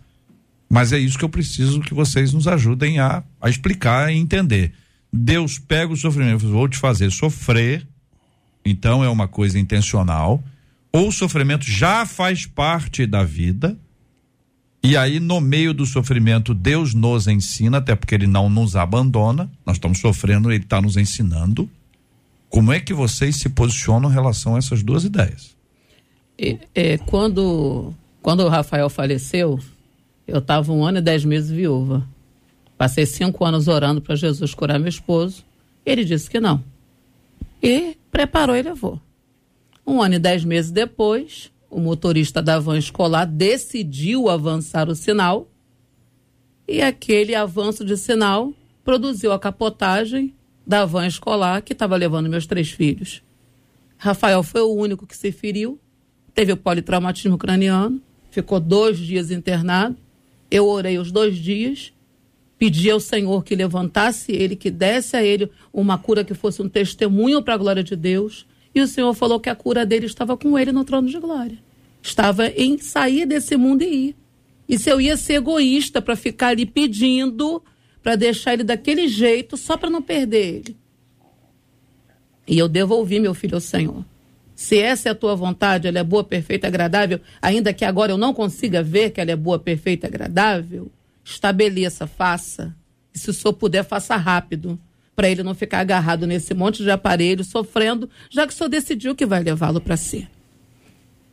Mas 0.69 0.93
é 0.93 0.99
isso 0.99 1.19
que 1.19 1.25
eu 1.25 1.29
preciso 1.29 1.81
que 1.81 1.95
vocês 1.95 2.33
nos 2.33 2.49
ajudem 2.49 2.99
a, 2.99 3.23
a 3.41 3.49
explicar 3.49 4.13
e 4.13 4.17
entender. 4.17 4.73
Deus 5.13 5.59
pega 5.59 5.93
o 5.93 5.97
sofrimento, 5.97 6.49
vou 6.49 6.69
te 6.69 6.77
fazer 6.77 7.11
sofrer, 7.11 7.87
então 8.65 9.03
é 9.03 9.09
uma 9.09 9.29
coisa 9.29 9.59
intencional. 9.59 10.43
ou 10.93 11.09
o 11.09 11.13
sofrimento 11.13 11.65
já 11.65 12.07
faz 12.07 12.47
parte 12.47 13.07
da 13.07 13.23
vida, 13.23 13.77
e 14.83 14.97
aí 14.97 15.21
no 15.21 15.41
meio 15.41 15.75
do 15.75 15.85
sofrimento 15.85 16.55
Deus 16.55 16.95
nos 16.95 17.27
ensina, 17.27 17.79
até 17.79 17.95
porque 17.95 18.15
ele 18.15 18.27
não 18.27 18.49
nos 18.49 18.77
abandona, 18.77 19.51
nós 19.65 19.77
estamos 19.77 19.99
sofrendo, 19.99 20.51
ele 20.51 20.65
está 20.65 20.81
nos 20.81 20.97
ensinando. 20.97 21.69
Como 22.49 22.73
é 22.73 22.81
que 22.81 22.95
vocês 22.95 23.37
se 23.37 23.49
posicionam 23.49 24.11
em 24.11 24.13
relação 24.13 24.55
a 24.55 24.59
essas 24.59 24.83
duas 24.83 25.05
ideias? 25.05 25.57
É, 26.39 26.59
é, 26.75 26.99
quando, 26.99 27.93
quando 28.27 28.41
o 28.41 28.49
Rafael 28.49 28.91
faleceu, 28.91 29.61
eu 30.27 30.39
estava 30.39 30.73
um 30.73 30.85
ano 30.85 30.99
e 30.99 31.01
dez 31.01 31.25
meses 31.25 31.49
viúva. 31.49 32.05
Passei 32.77 33.07
cinco 33.07 33.45
anos 33.45 33.69
orando 33.69 34.01
para 34.01 34.17
Jesus 34.17 34.53
curar 34.53 34.81
meu 34.81 34.89
esposo. 34.89 35.45
Ele 35.87 36.05
disse 36.05 36.29
que 36.29 36.41
não. 36.41 36.61
E 37.63 37.97
preparou 38.11 38.57
e 38.57 38.63
levou. 38.63 39.01
Um 39.87 40.03
ano 40.03 40.17
e 40.17 40.19
dez 40.19 40.45
meses 40.45 40.73
depois, 40.73 41.53
o 41.71 41.79
motorista 41.79 42.43
da 42.43 42.59
van 42.59 42.77
escolar 42.77 43.27
decidiu 43.27 44.29
avançar 44.29 44.89
o 44.89 44.97
sinal. 44.97 45.49
E 46.67 46.83
aquele 46.83 47.33
avanço 47.33 47.85
de 47.85 47.97
sinal 47.97 48.53
produziu 48.83 49.31
a 49.31 49.39
capotagem 49.39 50.35
da 50.67 50.85
van 50.85 51.07
escolar 51.07 51.63
que 51.63 51.75
estava 51.75 51.95
levando 51.95 52.29
meus 52.29 52.45
três 52.45 52.73
filhos. 52.73 53.23
Rafael 53.97 54.43
foi 54.43 54.63
o 54.63 54.75
único 54.75 55.07
que 55.07 55.17
se 55.17 55.31
feriu, 55.31 55.79
teve 56.35 56.51
o 56.51 56.57
politraumatismo 56.57 57.39
craniano, 57.39 58.03
ficou 58.37 58.61
dois 58.61 58.99
dias 58.99 59.31
internado. 59.31 59.97
Eu 60.51 60.67
orei 60.67 60.99
os 60.99 61.11
dois 61.11 61.37
dias, 61.37 61.93
pedi 62.59 62.91
ao 62.91 63.01
Senhor 63.01 63.43
que 63.43 63.57
levantasse 63.57 64.31
ele, 64.33 64.55
que 64.55 64.71
desse 64.71 65.17
a 65.17 65.25
ele 65.25 65.51
uma 65.73 65.97
cura 65.97 66.23
que 66.23 66.35
fosse 66.35 66.61
um 66.61 66.69
testemunho 66.69 67.43
para 67.43 67.55
a 67.55 67.57
glória 67.57 67.83
de 67.83 67.97
Deus. 67.97 68.47
E 68.75 68.81
o 68.81 68.87
Senhor 68.87 69.13
falou 69.15 69.41
que 69.41 69.49
a 69.49 69.55
cura 69.55 69.87
dele 69.87 70.05
estava 70.05 70.37
com 70.37 70.59
ele 70.59 70.71
no 70.71 70.85
trono 70.85 71.09
de 71.09 71.19
glória. 71.19 71.59
Estava 72.03 72.49
em 72.49 72.77
sair 72.77 73.25
desse 73.25 73.57
mundo 73.57 73.83
e 73.83 74.09
ir. 74.09 74.17
E 74.69 74.79
se 74.79 74.91
eu 74.91 75.01
ia 75.01 75.17
ser 75.17 75.35
egoísta 75.35 76.03
para 76.03 76.15
ficar 76.15 76.49
ali 76.49 76.67
pedindo 76.67 77.63
para 78.03 78.17
deixar 78.17 78.53
ele 78.53 78.65
daquele 78.65 79.09
jeito 79.09 79.57
só 79.57 79.77
para 79.77 79.89
não 79.89 80.03
perder 80.03 80.57
ele. 80.57 80.77
E 82.47 82.59
eu 82.59 82.69
devolvi 82.69 83.19
meu 83.19 83.35
filho 83.35 83.55
ao 83.55 83.61
Senhor. 83.61 84.05
Se 84.57 84.79
essa 84.79 85.11
é 85.11 85.13
a 85.13 85.15
tua 85.15 85.37
vontade, 85.37 85.87
ela 85.87 85.99
é 85.99 86.03
boa, 86.03 86.25
perfeita, 86.25 86.67
agradável, 86.67 87.21
ainda 87.43 87.75
que 87.75 87.85
agora 87.85 88.11
eu 88.11 88.17
não 88.17 88.33
consiga 88.33 88.83
ver 88.83 89.11
que 89.11 89.21
ela 89.21 89.31
é 89.31 89.37
boa, 89.37 89.59
perfeita, 89.59 90.07
agradável, 90.07 90.91
estabeleça, 91.23 92.07
faça. 92.07 92.75
E 93.15 93.19
se 93.19 93.29
o 93.29 93.35
senhor 93.35 93.53
puder, 93.53 93.85
faça 93.85 94.17
rápido, 94.17 94.81
para 95.15 95.29
ele 95.29 95.43
não 95.43 95.55
ficar 95.55 95.81
agarrado 95.81 96.27
nesse 96.27 96.55
monte 96.55 96.83
de 96.83 96.91
aparelho, 96.91 97.45
sofrendo, 97.45 98.09
já 98.31 98.47
que 98.47 98.53
o 98.55 98.57
senhor 98.57 98.71
decidiu 98.71 99.15
que 99.15 99.27
vai 99.27 99.43
levá-lo 99.43 99.79
para 99.79 99.97
si. 99.97 100.27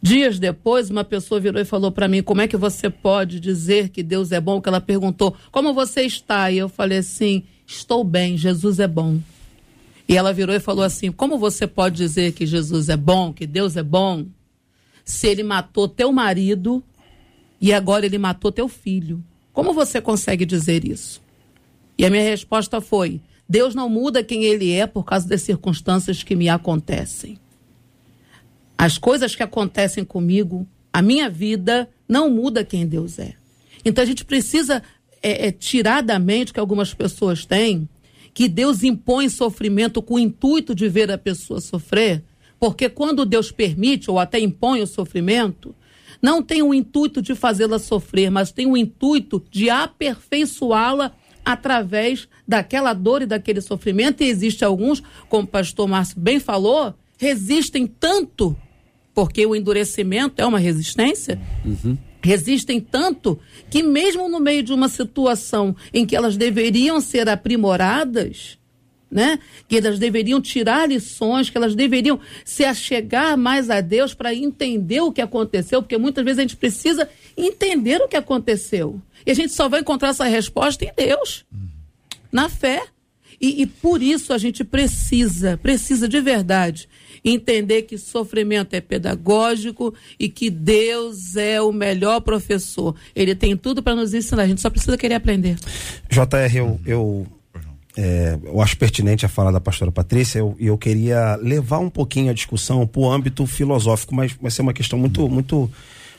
Dias 0.01 0.37
depois, 0.37 0.89
uma 0.89 1.05
pessoa 1.05 1.39
virou 1.39 1.61
e 1.61 1.65
falou 1.65 1.89
para 1.89 2.09
mim: 2.09 2.21
Como 2.21 2.41
é 2.41 2.47
que 2.47 2.57
você 2.57 2.89
pode 2.89 3.39
dizer 3.39 3.87
que 3.87 4.03
Deus 4.03 4.33
é 4.33 4.41
bom? 4.41 4.61
Que 4.61 4.67
ela 4.67 4.81
perguntou: 4.81 5.33
Como 5.49 5.73
você 5.73 6.01
está? 6.01 6.51
E 6.51 6.57
eu 6.57 6.67
falei 6.67 6.97
assim: 6.97 7.43
Estou 7.65 8.03
bem, 8.03 8.35
Jesus 8.35 8.79
é 8.79 8.87
bom. 8.87 9.19
E 10.13 10.17
ela 10.17 10.31
virou 10.31 10.55
e 10.55 10.59
falou 10.59 10.83
assim: 10.83 11.11
Como 11.11 11.37
você 11.37 11.65
pode 11.65 11.97
dizer 11.97 12.33
que 12.33 12.45
Jesus 12.45 12.89
é 12.89 12.97
bom, 12.97 13.33
que 13.33 13.47
Deus 13.47 13.75
é 13.75 13.83
bom, 13.83 14.25
se 15.03 15.27
ele 15.27 15.43
matou 15.43 15.87
teu 15.87 16.11
marido 16.11 16.83
e 17.59 17.73
agora 17.73 18.05
ele 18.05 18.17
matou 18.17 18.51
teu 18.51 18.67
filho? 18.67 19.23
Como 19.51 19.73
você 19.73 19.99
consegue 19.99 20.45
dizer 20.45 20.85
isso? 20.85 21.21
E 21.97 22.05
a 22.05 22.09
minha 22.09 22.23
resposta 22.23 22.79
foi: 22.79 23.19
Deus 23.49 23.73
não 23.73 23.89
muda 23.89 24.23
quem 24.23 24.43
ele 24.43 24.71
é 24.71 24.85
por 24.85 25.03
causa 25.03 25.27
das 25.27 25.41
circunstâncias 25.41 26.21
que 26.21 26.35
me 26.35 26.47
acontecem 26.47 27.37
as 28.83 28.97
coisas 28.97 29.33
que 29.33 29.41
acontecem 29.41 30.03
comigo, 30.03 30.67
a 30.91 31.01
minha 31.01 31.29
vida, 31.29 31.89
não 32.05 32.29
muda 32.29 32.65
quem 32.65 32.85
Deus 32.85 33.17
é. 33.17 33.33
Então 33.85 34.03
a 34.03 34.05
gente 34.05 34.25
precisa 34.25 34.83
é, 35.21 35.47
é, 35.47 35.51
tirar 35.53 36.03
da 36.03 36.19
mente 36.19 36.51
que 36.51 36.59
algumas 36.59 36.93
pessoas 36.93 37.45
têm 37.45 37.87
que 38.33 38.47
Deus 38.47 38.83
impõe 38.83 39.29
sofrimento 39.29 40.01
com 40.01 40.15
o 40.15 40.19
intuito 40.19 40.73
de 40.73 40.89
ver 40.89 41.11
a 41.11 41.17
pessoa 41.17 41.61
sofrer, 41.61 42.23
porque 42.59 42.89
quando 42.89 43.25
Deus 43.25 43.51
permite 43.51 44.09
ou 44.09 44.17
até 44.17 44.39
impõe 44.39 44.81
o 44.81 44.87
sofrimento, 44.87 45.75
não 46.21 46.41
tem 46.41 46.63
o 46.63 46.73
intuito 46.73 47.21
de 47.21 47.35
fazê-la 47.35 47.77
sofrer, 47.77 48.31
mas 48.31 48.51
tem 48.51 48.65
o 48.65 48.77
intuito 48.77 49.43
de 49.51 49.69
aperfeiçoá-la 49.69 51.11
através 51.43 52.29
daquela 52.47 52.93
dor 52.93 53.21
e 53.21 53.25
daquele 53.25 53.59
sofrimento. 53.59 54.23
E 54.23 54.29
existe 54.29 54.63
alguns, 54.63 55.03
como 55.27 55.43
o 55.43 55.47
pastor 55.47 55.87
Márcio 55.87 56.17
bem 56.17 56.39
falou, 56.39 56.93
resistem 57.17 57.85
tanto, 57.85 58.55
porque 59.13 59.45
o 59.45 59.55
endurecimento 59.55 60.41
é 60.41 60.45
uma 60.45 60.59
resistência, 60.59 61.39
uhum. 61.65 61.97
Resistem 62.23 62.79
tanto 62.79 63.39
que, 63.69 63.83
mesmo 63.83 64.29
no 64.29 64.39
meio 64.39 64.63
de 64.63 64.73
uma 64.73 64.87
situação 64.87 65.75
em 65.93 66.05
que 66.05 66.15
elas 66.15 66.37
deveriam 66.37 67.01
ser 67.01 67.27
aprimoradas, 67.27 68.57
né? 69.11 69.37
Que 69.67 69.77
elas 69.77 69.99
deveriam 69.99 70.41
tirar 70.41 70.89
lições, 70.89 71.49
que 71.49 71.57
elas 71.57 71.75
deveriam 71.75 72.19
se 72.43 72.63
achegar 72.63 73.37
mais 73.37 73.69
a 73.69 73.81
Deus 73.81 74.13
para 74.13 74.33
entender 74.33 75.01
o 75.01 75.11
que 75.11 75.21
aconteceu, 75.21 75.83
porque 75.83 75.97
muitas 75.97 76.23
vezes 76.23 76.39
a 76.39 76.41
gente 76.41 76.55
precisa 76.55 77.07
entender 77.37 78.01
o 78.01 78.07
que 78.07 78.15
aconteceu. 78.15 78.99
E 79.25 79.31
a 79.31 79.35
gente 79.35 79.53
só 79.53 79.69
vai 79.69 79.81
encontrar 79.81 80.09
essa 80.09 80.25
resposta 80.25 80.83
em 80.83 80.91
Deus, 80.95 81.45
na 82.31 82.49
fé. 82.49 82.83
E, 83.39 83.61
e 83.61 83.65
por 83.65 84.01
isso 84.01 84.31
a 84.31 84.37
gente 84.37 84.63
precisa, 84.63 85.57
precisa 85.61 86.07
de 86.07 86.21
verdade 86.21 86.87
entender 87.23 87.83
que 87.83 87.97
sofrimento 87.97 88.73
é 88.73 88.81
pedagógico 88.81 89.93
e 90.19 90.27
que 90.27 90.49
Deus 90.49 91.35
é 91.35 91.61
o 91.61 91.71
melhor 91.71 92.21
professor. 92.21 92.95
Ele 93.15 93.33
tem 93.35 93.55
tudo 93.55 93.81
para 93.81 93.95
nos 93.95 94.13
ensinar, 94.13 94.43
a 94.43 94.47
gente 94.47 94.61
só 94.61 94.69
precisa 94.69 94.97
querer 94.97 95.15
aprender. 95.15 95.55
JR, 96.09 96.55
eu, 96.55 96.79
eu, 96.85 97.27
é, 97.95 98.37
eu 98.43 98.61
acho 98.61 98.77
pertinente 98.77 99.25
a 99.25 99.29
fala 99.29 99.51
da 99.51 99.61
pastora 99.61 99.91
Patrícia 99.91 100.39
e 100.39 100.41
eu, 100.41 100.55
eu 100.59 100.77
queria 100.77 101.35
levar 101.37 101.79
um 101.79 101.89
pouquinho 101.89 102.31
a 102.31 102.33
discussão 102.33 102.85
para 102.85 103.01
o 103.01 103.11
âmbito 103.11 103.45
filosófico, 103.45 104.13
mas 104.13 104.33
vai 104.33 104.51
ser 104.51 104.61
uma 104.61 104.73
questão 104.73 104.99
muito, 104.99 105.29
muito, 105.29 105.71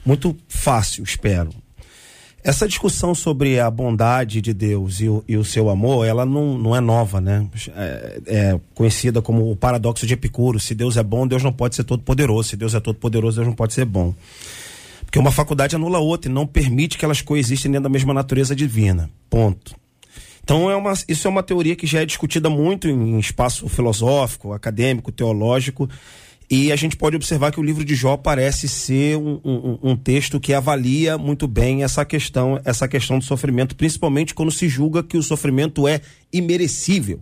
muito 0.04 0.36
fácil, 0.48 1.04
espero. 1.04 1.50
Essa 2.44 2.68
discussão 2.68 3.14
sobre 3.14 3.58
a 3.58 3.70
bondade 3.70 4.42
de 4.42 4.52
Deus 4.52 5.00
e 5.00 5.08
o, 5.08 5.24
e 5.26 5.34
o 5.34 5.42
seu 5.42 5.70
amor, 5.70 6.06
ela 6.06 6.26
não, 6.26 6.58
não 6.58 6.76
é 6.76 6.80
nova, 6.80 7.18
né? 7.18 7.48
É, 7.74 8.20
é, 8.26 8.60
conhecida 8.74 9.22
como 9.22 9.50
o 9.50 9.56
paradoxo 9.56 10.06
de 10.06 10.12
Epicuro. 10.12 10.60
Se 10.60 10.74
Deus 10.74 10.98
é 10.98 11.02
bom, 11.02 11.26
Deus 11.26 11.42
não 11.42 11.52
pode 11.52 11.74
ser 11.74 11.84
todo 11.84 12.02
poderoso. 12.02 12.50
Se 12.50 12.56
Deus 12.56 12.74
é 12.74 12.80
todo 12.80 12.96
poderoso, 12.96 13.36
Deus 13.36 13.46
não 13.46 13.54
pode 13.54 13.72
ser 13.72 13.86
bom. 13.86 14.14
Porque 15.06 15.18
uma 15.18 15.32
faculdade 15.32 15.74
anula 15.74 15.96
a 15.96 16.02
outra 16.02 16.30
e 16.30 16.34
não 16.34 16.46
permite 16.46 16.98
que 16.98 17.04
elas 17.06 17.22
coexistem 17.22 17.72
dentro 17.72 17.84
da 17.84 17.88
mesma 17.88 18.12
natureza 18.12 18.54
divina. 18.54 19.08
Ponto. 19.30 19.74
Então 20.42 20.70
é 20.70 20.76
uma, 20.76 20.92
isso 21.08 21.26
é 21.26 21.30
uma 21.30 21.42
teoria 21.42 21.74
que 21.74 21.86
já 21.86 22.02
é 22.02 22.04
discutida 22.04 22.50
muito 22.50 22.86
em 22.86 23.18
espaço 23.18 23.66
filosófico, 23.70 24.52
acadêmico, 24.52 25.10
teológico 25.10 25.88
e 26.50 26.70
a 26.70 26.76
gente 26.76 26.96
pode 26.96 27.16
observar 27.16 27.50
que 27.50 27.58
o 27.58 27.62
livro 27.62 27.84
de 27.84 27.94
Jó 27.94 28.16
parece 28.16 28.68
ser 28.68 29.16
um, 29.16 29.40
um, 29.44 29.78
um, 29.82 29.96
texto 29.96 30.38
que 30.38 30.52
avalia 30.52 31.16
muito 31.16 31.48
bem 31.48 31.82
essa 31.82 32.04
questão, 32.04 32.60
essa 32.64 32.86
questão 32.86 33.18
do 33.18 33.24
sofrimento, 33.24 33.74
principalmente 33.74 34.34
quando 34.34 34.52
se 34.52 34.68
julga 34.68 35.02
que 35.02 35.16
o 35.16 35.22
sofrimento 35.22 35.88
é 35.88 36.00
imerecível, 36.32 37.20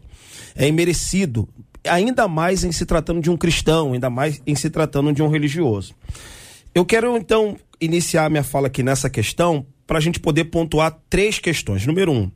é 0.56 0.66
imerecido, 0.66 1.48
ainda 1.88 2.26
mais 2.26 2.64
em 2.64 2.72
se 2.72 2.84
tratando 2.84 3.20
de 3.20 3.30
um 3.30 3.36
cristão, 3.36 3.92
ainda 3.92 4.10
mais 4.10 4.42
em 4.46 4.54
se 4.54 4.68
tratando 4.68 5.12
de 5.12 5.22
um 5.22 5.28
religioso. 5.28 5.94
Eu 6.74 6.84
quero 6.84 7.16
então 7.16 7.56
iniciar 7.80 8.28
minha 8.28 8.42
fala 8.42 8.66
aqui 8.66 8.82
nessa 8.82 9.08
questão 9.08 9.64
para 9.86 9.98
a 9.98 10.00
gente 10.00 10.18
poder 10.18 10.44
pontuar 10.44 10.98
três 11.08 11.38
questões. 11.38 11.86
Número 11.86 12.10
um, 12.10 12.30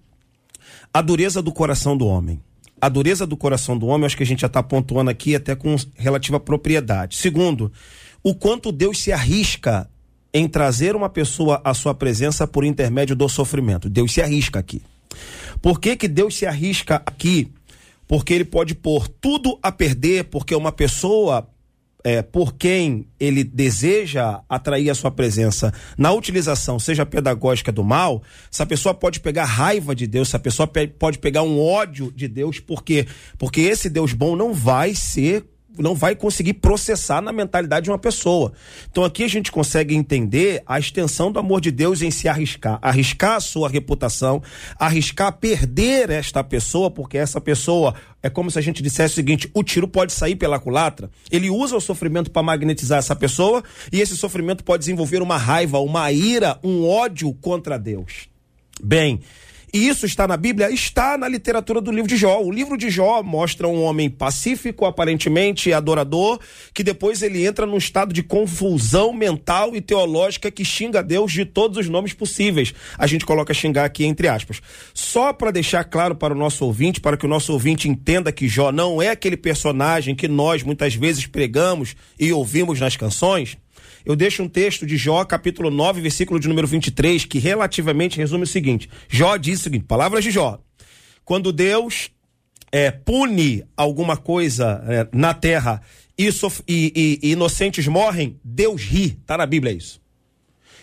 a 0.92 1.00
dureza 1.02 1.42
do 1.42 1.50
coração 1.50 1.96
do 1.96 2.06
homem 2.06 2.40
a 2.80 2.88
dureza 2.88 3.26
do 3.26 3.36
coração 3.36 3.76
do 3.76 3.86
homem, 3.86 4.06
acho 4.06 4.16
que 4.16 4.22
a 4.22 4.26
gente 4.26 4.40
já 4.40 4.46
está 4.46 4.62
pontuando 4.62 5.10
aqui 5.10 5.34
até 5.34 5.54
com 5.54 5.74
relativa 5.96 6.38
propriedade. 6.38 7.16
Segundo, 7.16 7.72
o 8.22 8.34
quanto 8.34 8.70
Deus 8.70 9.00
se 9.00 9.12
arrisca 9.12 9.88
em 10.32 10.46
trazer 10.46 10.94
uma 10.94 11.08
pessoa 11.08 11.60
à 11.64 11.72
sua 11.72 11.94
presença 11.94 12.46
por 12.46 12.64
intermédio 12.64 13.16
do 13.16 13.28
sofrimento. 13.28 13.88
Deus 13.88 14.12
se 14.12 14.20
arrisca 14.20 14.58
aqui. 14.58 14.82
Por 15.62 15.80
que, 15.80 15.96
que 15.96 16.08
Deus 16.08 16.36
se 16.36 16.44
arrisca 16.44 17.02
aqui? 17.06 17.50
Porque 18.06 18.34
ele 18.34 18.44
pode 18.44 18.74
pôr 18.74 19.08
tudo 19.08 19.58
a 19.62 19.72
perder, 19.72 20.24
porque 20.24 20.54
uma 20.54 20.70
pessoa 20.70 21.48
é, 22.06 22.22
por 22.22 22.54
quem 22.54 23.08
ele 23.18 23.42
deseja 23.42 24.40
atrair 24.48 24.88
a 24.88 24.94
sua 24.94 25.10
presença 25.10 25.74
na 25.98 26.12
utilização, 26.12 26.78
seja 26.78 27.04
pedagógica 27.04 27.72
do 27.72 27.82
mal, 27.82 28.22
essa 28.48 28.64
pessoa 28.64 28.94
pode 28.94 29.18
pegar 29.18 29.44
raiva 29.44 29.92
de 29.92 30.06
Deus, 30.06 30.28
essa 30.28 30.38
pessoa 30.38 30.70
pode 31.00 31.18
pegar 31.18 31.42
um 31.42 31.60
ódio 31.60 32.12
de 32.14 32.28
Deus, 32.28 32.60
por 32.60 32.84
quê? 32.84 33.08
Porque 33.36 33.60
esse 33.60 33.90
Deus 33.90 34.12
bom 34.12 34.36
não 34.36 34.54
vai 34.54 34.94
ser 34.94 35.46
não 35.78 35.94
vai 35.94 36.14
conseguir 36.14 36.54
processar 36.54 37.20
na 37.20 37.32
mentalidade 37.32 37.84
de 37.84 37.90
uma 37.90 37.98
pessoa. 37.98 38.52
Então 38.90 39.04
aqui 39.04 39.24
a 39.24 39.28
gente 39.28 39.50
consegue 39.52 39.94
entender 39.94 40.62
a 40.66 40.78
extensão 40.78 41.30
do 41.30 41.38
amor 41.38 41.60
de 41.60 41.70
Deus 41.70 42.02
em 42.02 42.10
se 42.10 42.28
arriscar, 42.28 42.78
arriscar 42.82 43.36
a 43.36 43.40
sua 43.40 43.68
reputação, 43.68 44.42
arriscar 44.78 45.32
perder 45.32 46.10
esta 46.10 46.42
pessoa, 46.42 46.90
porque 46.90 47.18
essa 47.18 47.40
pessoa 47.40 47.94
é 48.22 48.30
como 48.30 48.50
se 48.50 48.58
a 48.58 48.62
gente 48.62 48.82
dissesse 48.82 49.14
o 49.14 49.16
seguinte: 49.16 49.50
o 49.54 49.62
tiro 49.62 49.86
pode 49.86 50.12
sair 50.12 50.36
pela 50.36 50.58
culatra. 50.58 51.10
Ele 51.30 51.50
usa 51.50 51.76
o 51.76 51.80
sofrimento 51.80 52.30
para 52.30 52.42
magnetizar 52.42 52.98
essa 52.98 53.14
pessoa 53.14 53.62
e 53.92 54.00
esse 54.00 54.16
sofrimento 54.16 54.64
pode 54.64 54.80
desenvolver 54.80 55.22
uma 55.22 55.36
raiva, 55.36 55.78
uma 55.78 56.10
ira, 56.10 56.58
um 56.62 56.86
ódio 56.86 57.32
contra 57.34 57.78
Deus. 57.78 58.28
Bem, 58.82 59.20
e 59.76 59.88
isso 59.88 60.06
está 60.06 60.26
na 60.26 60.38
Bíblia? 60.38 60.70
Está 60.70 61.18
na 61.18 61.28
literatura 61.28 61.82
do 61.82 61.92
livro 61.92 62.08
de 62.08 62.16
Jó. 62.16 62.40
O 62.42 62.50
livro 62.50 62.78
de 62.78 62.88
Jó 62.88 63.22
mostra 63.22 63.68
um 63.68 63.82
homem 63.82 64.08
pacífico, 64.08 64.86
aparentemente 64.86 65.70
adorador, 65.70 66.40
que 66.72 66.82
depois 66.82 67.20
ele 67.20 67.44
entra 67.44 67.66
num 67.66 67.76
estado 67.76 68.14
de 68.14 68.22
confusão 68.22 69.12
mental 69.12 69.76
e 69.76 69.82
teológica 69.82 70.50
que 70.50 70.64
xinga 70.64 71.02
Deus 71.02 71.30
de 71.30 71.44
todos 71.44 71.76
os 71.76 71.90
nomes 71.90 72.14
possíveis. 72.14 72.72
A 72.96 73.06
gente 73.06 73.26
coloca 73.26 73.52
xingar 73.52 73.84
aqui 73.84 74.06
entre 74.06 74.28
aspas. 74.28 74.62
Só 74.94 75.30
para 75.34 75.50
deixar 75.50 75.84
claro 75.84 76.14
para 76.14 76.32
o 76.32 76.38
nosso 76.38 76.64
ouvinte, 76.64 76.98
para 76.98 77.18
que 77.18 77.26
o 77.26 77.28
nosso 77.28 77.52
ouvinte 77.52 77.86
entenda 77.86 78.32
que 78.32 78.48
Jó 78.48 78.72
não 78.72 79.02
é 79.02 79.10
aquele 79.10 79.36
personagem 79.36 80.14
que 80.14 80.26
nós 80.26 80.62
muitas 80.62 80.94
vezes 80.94 81.26
pregamos 81.26 81.94
e 82.18 82.32
ouvimos 82.32 82.80
nas 82.80 82.96
canções 82.96 83.58
eu 84.06 84.14
deixo 84.14 84.40
um 84.42 84.48
texto 84.48 84.86
de 84.86 84.96
Jó, 84.96 85.24
capítulo 85.24 85.68
9, 85.68 86.00
versículo 86.00 86.38
de 86.38 86.46
número 86.46 86.68
23, 86.68 87.24
que 87.24 87.40
relativamente 87.40 88.16
resume 88.16 88.44
o 88.44 88.46
seguinte: 88.46 88.88
Jó 89.08 89.36
diz 89.36 89.58
o 89.60 89.62
seguinte, 89.64 89.84
palavras 89.84 90.22
de 90.22 90.30
Jó. 90.30 90.60
Quando 91.24 91.52
Deus 91.52 92.10
é, 92.70 92.92
pune 92.92 93.64
alguma 93.76 94.16
coisa 94.16 94.80
é, 94.86 95.08
na 95.12 95.34
terra 95.34 95.82
e, 96.16 96.30
e, 96.68 97.20
e, 97.22 97.32
inocentes 97.32 97.88
morrem, 97.88 98.38
Deus 98.44 98.80
ri. 98.82 99.18
Tá 99.26 99.36
na 99.36 99.44
Bíblia 99.44 99.72
isso. 99.72 100.00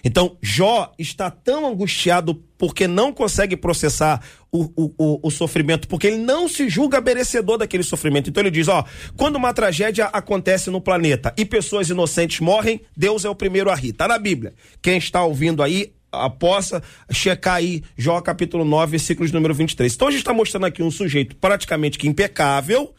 Então, 0.03 0.37
Jó 0.41 0.91
está 0.99 1.31
tão 1.31 1.65
angustiado 1.65 2.35
porque 2.57 2.87
não 2.87 3.13
consegue 3.13 3.55
processar 3.55 4.21
o, 4.51 4.69
o, 4.75 5.19
o, 5.23 5.31
sofrimento, 5.31 5.87
porque 5.87 6.07
ele 6.07 6.17
não 6.17 6.47
se 6.47 6.69
julga 6.69 7.01
merecedor 7.01 7.57
daquele 7.57 7.83
sofrimento. 7.83 8.29
Então 8.29 8.41
ele 8.41 8.51
diz: 8.51 8.67
ó, 8.67 8.85
quando 9.17 9.35
uma 9.35 9.53
tragédia 9.53 10.05
acontece 10.05 10.69
no 10.69 10.79
planeta 10.79 11.33
e 11.35 11.43
pessoas 11.43 11.89
inocentes 11.89 12.39
morrem, 12.39 12.81
Deus 12.95 13.25
é 13.25 13.29
o 13.29 13.35
primeiro 13.35 13.71
a 13.71 13.75
rir. 13.75 13.93
Tá 13.93 14.07
na 14.07 14.19
Bíblia. 14.19 14.53
Quem 14.81 14.97
está 14.97 15.23
ouvindo 15.23 15.63
aí, 15.63 15.93
possa 16.39 16.83
checar 17.11 17.55
aí 17.55 17.83
Jó 17.97 18.21
capítulo 18.21 18.63
9, 18.63 18.91
versículos 18.91 19.31
número 19.31 19.53
23. 19.53 19.93
Então 19.93 20.07
a 20.07 20.11
gente 20.11 20.19
está 20.21 20.33
mostrando 20.33 20.65
aqui 20.65 20.83
um 20.83 20.91
sujeito 20.91 21.35
praticamente 21.37 21.97
que 21.97 22.07
impecável, 22.07 22.93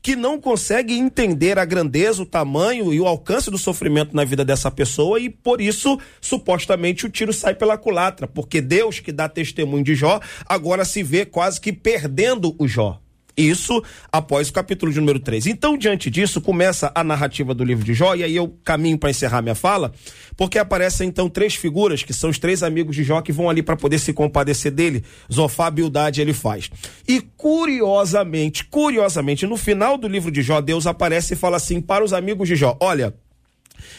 que 0.00 0.16
não 0.16 0.40
consegue 0.40 0.94
entender 0.94 1.58
a 1.58 1.64
grandeza, 1.64 2.22
o 2.22 2.26
tamanho 2.26 2.92
e 2.92 3.00
o 3.00 3.06
alcance 3.06 3.50
do 3.50 3.58
sofrimento 3.58 4.14
na 4.14 4.24
vida 4.24 4.44
dessa 4.44 4.70
pessoa 4.70 5.20
e 5.20 5.28
por 5.28 5.60
isso, 5.60 5.98
supostamente, 6.20 7.06
o 7.06 7.10
tiro 7.10 7.32
sai 7.32 7.54
pela 7.54 7.78
culatra, 7.78 8.26
porque 8.26 8.60
Deus 8.60 9.00
que 9.00 9.12
dá 9.12 9.28
testemunho 9.28 9.84
de 9.84 9.94
Jó 9.94 10.20
agora 10.46 10.84
se 10.84 11.02
vê 11.02 11.24
quase 11.24 11.60
que 11.60 11.72
perdendo 11.72 12.54
o 12.58 12.66
Jó. 12.66 13.00
Isso 13.36 13.82
após 14.10 14.48
o 14.48 14.52
capítulo 14.52 14.92
de 14.92 15.00
número 15.00 15.18
3. 15.18 15.46
Então, 15.46 15.76
diante 15.76 16.10
disso, 16.10 16.40
começa 16.40 16.92
a 16.94 17.02
narrativa 17.02 17.54
do 17.54 17.64
livro 17.64 17.84
de 17.84 17.94
Jó, 17.94 18.14
e 18.14 18.22
aí 18.22 18.36
eu 18.36 18.54
caminho 18.62 18.98
para 18.98 19.10
encerrar 19.10 19.40
minha 19.40 19.54
fala, 19.54 19.92
porque 20.36 20.58
aparecem 20.58 21.08
então 21.08 21.28
três 21.28 21.54
figuras, 21.54 22.02
que 22.02 22.12
são 22.12 22.30
os 22.30 22.38
três 22.38 22.62
amigos 22.62 22.94
de 22.94 23.02
Jó, 23.02 23.20
que 23.22 23.32
vão 23.32 23.48
ali 23.48 23.62
para 23.62 23.76
poder 23.76 23.98
se 23.98 24.12
compadecer 24.12 24.70
dele. 24.70 25.04
Zofá, 25.32 25.70
Bildade, 25.70 26.20
ele 26.20 26.34
faz. 26.34 26.70
E 27.08 27.20
curiosamente, 27.36 28.64
curiosamente, 28.64 29.46
no 29.46 29.56
final 29.56 29.96
do 29.96 30.08
livro 30.08 30.30
de 30.30 30.42
Jó, 30.42 30.60
Deus 30.60 30.86
aparece 30.86 31.34
e 31.34 31.36
fala 31.36 31.56
assim 31.56 31.80
para 31.80 32.04
os 32.04 32.12
amigos 32.12 32.48
de 32.48 32.56
Jó: 32.56 32.76
Olha, 32.80 33.14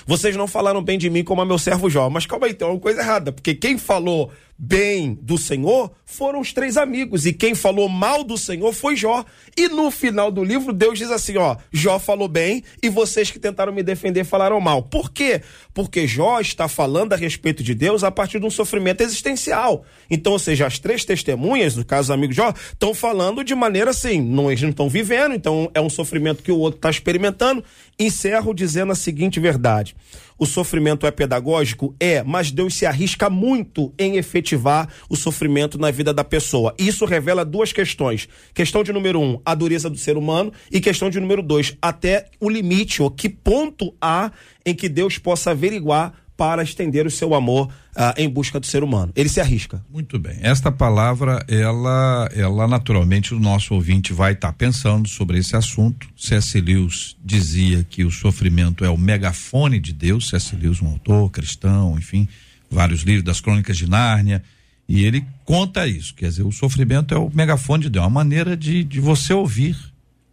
vocês 0.06 0.36
não 0.36 0.48
falaram 0.48 0.82
bem 0.82 0.98
de 0.98 1.10
mim 1.10 1.24
como 1.24 1.42
a 1.42 1.46
meu 1.46 1.58
servo 1.58 1.90
Jó, 1.90 2.10
mas 2.10 2.26
calma 2.26 2.48
aí, 2.48 2.54
tem 2.54 2.68
uma 2.68 2.80
coisa 2.80 3.02
errada, 3.02 3.32
porque 3.32 3.54
quem 3.56 3.78
falou 3.78 4.32
bem 4.58 5.18
do 5.22 5.38
Senhor 5.38 5.92
foram 6.06 6.40
os 6.40 6.54
três 6.54 6.78
amigos. 6.78 7.26
E 7.26 7.34
quem 7.34 7.56
falou 7.56 7.90
mal 7.90 8.24
do 8.24 8.38
Senhor 8.38 8.72
foi 8.72 8.96
Jó. 8.96 9.26
E 9.58 9.68
no 9.68 9.90
final 9.90 10.32
do 10.32 10.44
livro, 10.44 10.72
Deus 10.72 11.00
diz 11.00 11.12
assim: 11.12 11.38
ó, 11.38 11.58
Jó 11.72 12.00
falou 12.00 12.28
bem 12.28 12.64
e 12.82 12.90
vocês 12.90 13.32
que 13.32 13.40
tentaram 13.40 13.74
me 13.74 13.84
defender 13.84 14.24
falaram 14.24 14.60
mal. 14.62 14.84
Por 14.84 15.12
quê? 15.12 15.42
Porque 15.74 16.08
Jó 16.08 16.40
está 16.40 16.68
falando 16.68 17.14
a 17.14 17.16
respeito 17.16 17.64
de 17.64 17.74
Deus 17.74 18.04
a 18.04 18.12
partir 18.12 18.40
de 18.40 18.46
um 18.46 18.52
sofrimento 18.52 19.02
existencial. 19.02 19.84
Então, 20.10 20.34
ou 20.34 20.40
seja, 20.40 20.68
as 20.68 20.80
três 20.80 21.04
testemunhas, 21.04 21.76
no 21.76 21.84
caso 21.84 22.10
do 22.10 22.14
amigo 22.14 22.34
Jó, 22.34 22.54
estão 22.72 22.94
falando 22.94 23.44
de 23.44 23.56
maneira 23.56 23.92
assim, 23.92 24.22
não, 24.22 24.52
eles 24.52 24.62
não 24.62 24.70
estão 24.70 24.88
vivendo, 24.88 25.34
então 25.34 25.70
é 25.74 25.82
um 25.82 25.90
sofrimento 25.90 26.44
que 26.44 26.52
o 26.52 26.60
outro 26.60 26.78
está 26.78 26.90
experimentando. 26.90 27.64
Encerro 28.00 28.54
dizendo 28.54 28.92
a 28.92 28.96
seguinte 28.96 29.40
verdade 29.40 29.96
o 30.44 30.46
sofrimento 30.46 31.08
é 31.08 31.12
pedagógico? 31.12 31.96
É, 31.98 32.22
mas 32.22 32.52
Deus 32.52 32.76
se 32.76 32.86
arrisca 32.86 33.30
muito 33.30 33.94
em 33.98 34.18
efetivar 34.18 34.90
o 35.10 35.16
sofrimento 35.16 35.78
na 35.78 35.90
vida 35.90 36.14
da 36.14 36.24
pessoa. 36.24 36.76
Isso 36.78 37.06
revela 37.06 37.46
duas 37.46 37.72
questões. 37.72 38.28
Questão 38.54 38.84
de 38.84 38.92
número 38.92 39.22
um, 39.22 39.40
a 39.46 39.56
dureza 39.56 39.90
do 39.90 39.98
ser 39.98 40.18
humano, 40.18 40.52
e 40.70 40.82
questão 40.82 41.10
de 41.10 41.20
número 41.20 41.42
dois, 41.42 41.78
até 41.82 42.26
o 42.42 42.50
limite, 42.50 43.02
ou 43.02 43.10
que 43.10 43.30
ponto 43.30 43.96
há 44.02 44.32
em 44.66 44.76
que 44.76 44.90
Deus 44.90 45.18
possa 45.18 45.52
averiguar 45.52 46.14
para 46.44 46.62
estender 46.62 47.08
o 47.08 47.10
seu 47.10 47.34
amor 47.34 47.70
ah, 47.96 48.14
em 48.18 48.28
busca 48.28 48.60
do 48.60 48.66
ser 48.66 48.84
humano. 48.84 49.14
Ele 49.16 49.30
se 49.30 49.40
arrisca. 49.40 49.82
Muito 49.90 50.20
bem. 50.20 50.40
Esta 50.42 50.70
palavra, 50.70 51.42
ela, 51.48 52.30
ela 52.36 52.68
naturalmente 52.68 53.34
o 53.34 53.40
nosso 53.40 53.74
ouvinte 53.74 54.12
vai 54.12 54.34
estar 54.34 54.50
tá 54.50 54.54
pensando 54.54 55.08
sobre 55.08 55.38
esse 55.38 55.56
assunto. 55.56 56.06
C.S. 56.18 56.60
Lewis 56.60 57.16
dizia 57.24 57.86
que 57.90 58.04
o 58.04 58.12
sofrimento 58.12 58.84
é 58.84 58.90
o 58.90 58.98
megafone 58.98 59.80
de 59.80 59.94
Deus. 59.94 60.28
C.S. 60.28 60.54
Lewis, 60.54 60.82
um 60.82 60.88
autor 60.88 61.32
cristão, 61.32 61.98
enfim, 61.98 62.28
vários 62.70 63.04
livros 63.04 63.24
das 63.24 63.40
Crônicas 63.40 63.78
de 63.78 63.90
Nárnia. 63.90 64.44
E 64.86 65.06
ele 65.06 65.26
conta 65.46 65.88
isso, 65.88 66.14
quer 66.14 66.28
dizer, 66.28 66.44
o 66.44 66.52
sofrimento 66.52 67.16
é 67.16 67.18
o 67.18 67.32
megafone 67.34 67.84
de 67.84 67.90
Deus, 67.90 68.04
é 68.04 68.06
uma 68.06 68.14
maneira 68.14 68.58
de, 68.58 68.84
de 68.84 69.00
você 69.00 69.34
ouvir 69.34 69.78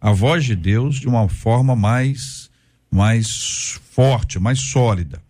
a 0.01 0.11
voz 0.11 0.43
de 0.43 0.57
Deus 0.57 0.97
de 0.97 1.07
uma 1.07 1.29
forma 1.29 1.73
mais 1.73 2.51
mais 2.91 3.79
forte, 3.91 4.37
mais 4.39 4.59
sólida. 4.59 5.21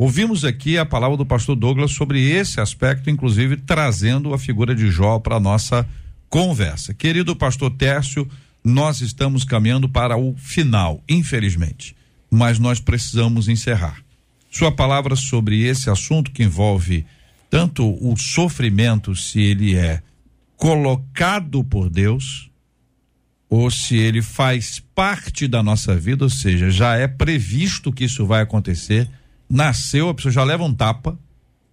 Ouvimos 0.00 0.46
aqui 0.46 0.78
a 0.78 0.86
palavra 0.86 1.14
do 1.14 1.26
pastor 1.26 1.54
Douglas 1.54 1.90
sobre 1.90 2.26
esse 2.30 2.58
aspecto, 2.58 3.10
inclusive 3.10 3.58
trazendo 3.58 4.32
a 4.32 4.38
figura 4.38 4.74
de 4.74 4.90
Jó 4.90 5.18
para 5.18 5.38
nossa 5.38 5.86
conversa. 6.30 6.94
Querido 6.94 7.36
pastor 7.36 7.70
Tércio, 7.72 8.26
nós 8.64 9.02
estamos 9.02 9.44
caminhando 9.44 9.90
para 9.90 10.16
o 10.16 10.34
final, 10.38 11.04
infelizmente, 11.06 11.94
mas 12.30 12.58
nós 12.58 12.80
precisamos 12.80 13.46
encerrar. 13.46 14.02
Sua 14.50 14.72
palavra 14.72 15.14
sobre 15.14 15.64
esse 15.66 15.90
assunto 15.90 16.30
que 16.30 16.44
envolve 16.44 17.04
tanto 17.50 17.84
o 18.02 18.16
sofrimento, 18.16 19.14
se 19.14 19.38
ele 19.38 19.76
é 19.76 20.00
colocado 20.56 21.62
por 21.62 21.90
Deus, 21.90 22.50
ou 23.50 23.70
se 23.70 23.98
ele 23.98 24.22
faz 24.22 24.82
parte 24.94 25.46
da 25.46 25.62
nossa 25.62 25.94
vida, 25.94 26.24
ou 26.24 26.30
seja, 26.30 26.70
já 26.70 26.96
é 26.96 27.06
previsto 27.06 27.92
que 27.92 28.04
isso 28.04 28.24
vai 28.24 28.40
acontecer 28.40 29.06
nasceu, 29.50 30.08
a 30.08 30.14
pessoa 30.14 30.32
já 30.32 30.44
leva 30.44 30.62
um 30.62 30.72
tapa. 30.72 31.18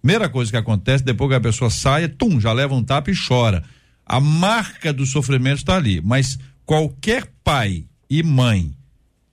Primeira 0.02 0.28
coisa 0.28 0.50
que 0.50 0.56
acontece, 0.56 1.04
depois 1.04 1.30
que 1.30 1.36
a 1.36 1.40
pessoa 1.40 1.70
sai, 1.70 2.08
tum, 2.08 2.40
já 2.40 2.52
leva 2.52 2.74
um 2.74 2.82
tapa 2.82 3.10
e 3.10 3.14
chora. 3.14 3.62
A 4.04 4.20
marca 4.20 4.92
do 4.92 5.06
sofrimento 5.06 5.58
está 5.58 5.76
ali. 5.76 6.00
Mas 6.00 6.38
qualquer 6.66 7.26
pai 7.44 7.84
e 8.10 8.22
mãe 8.22 8.74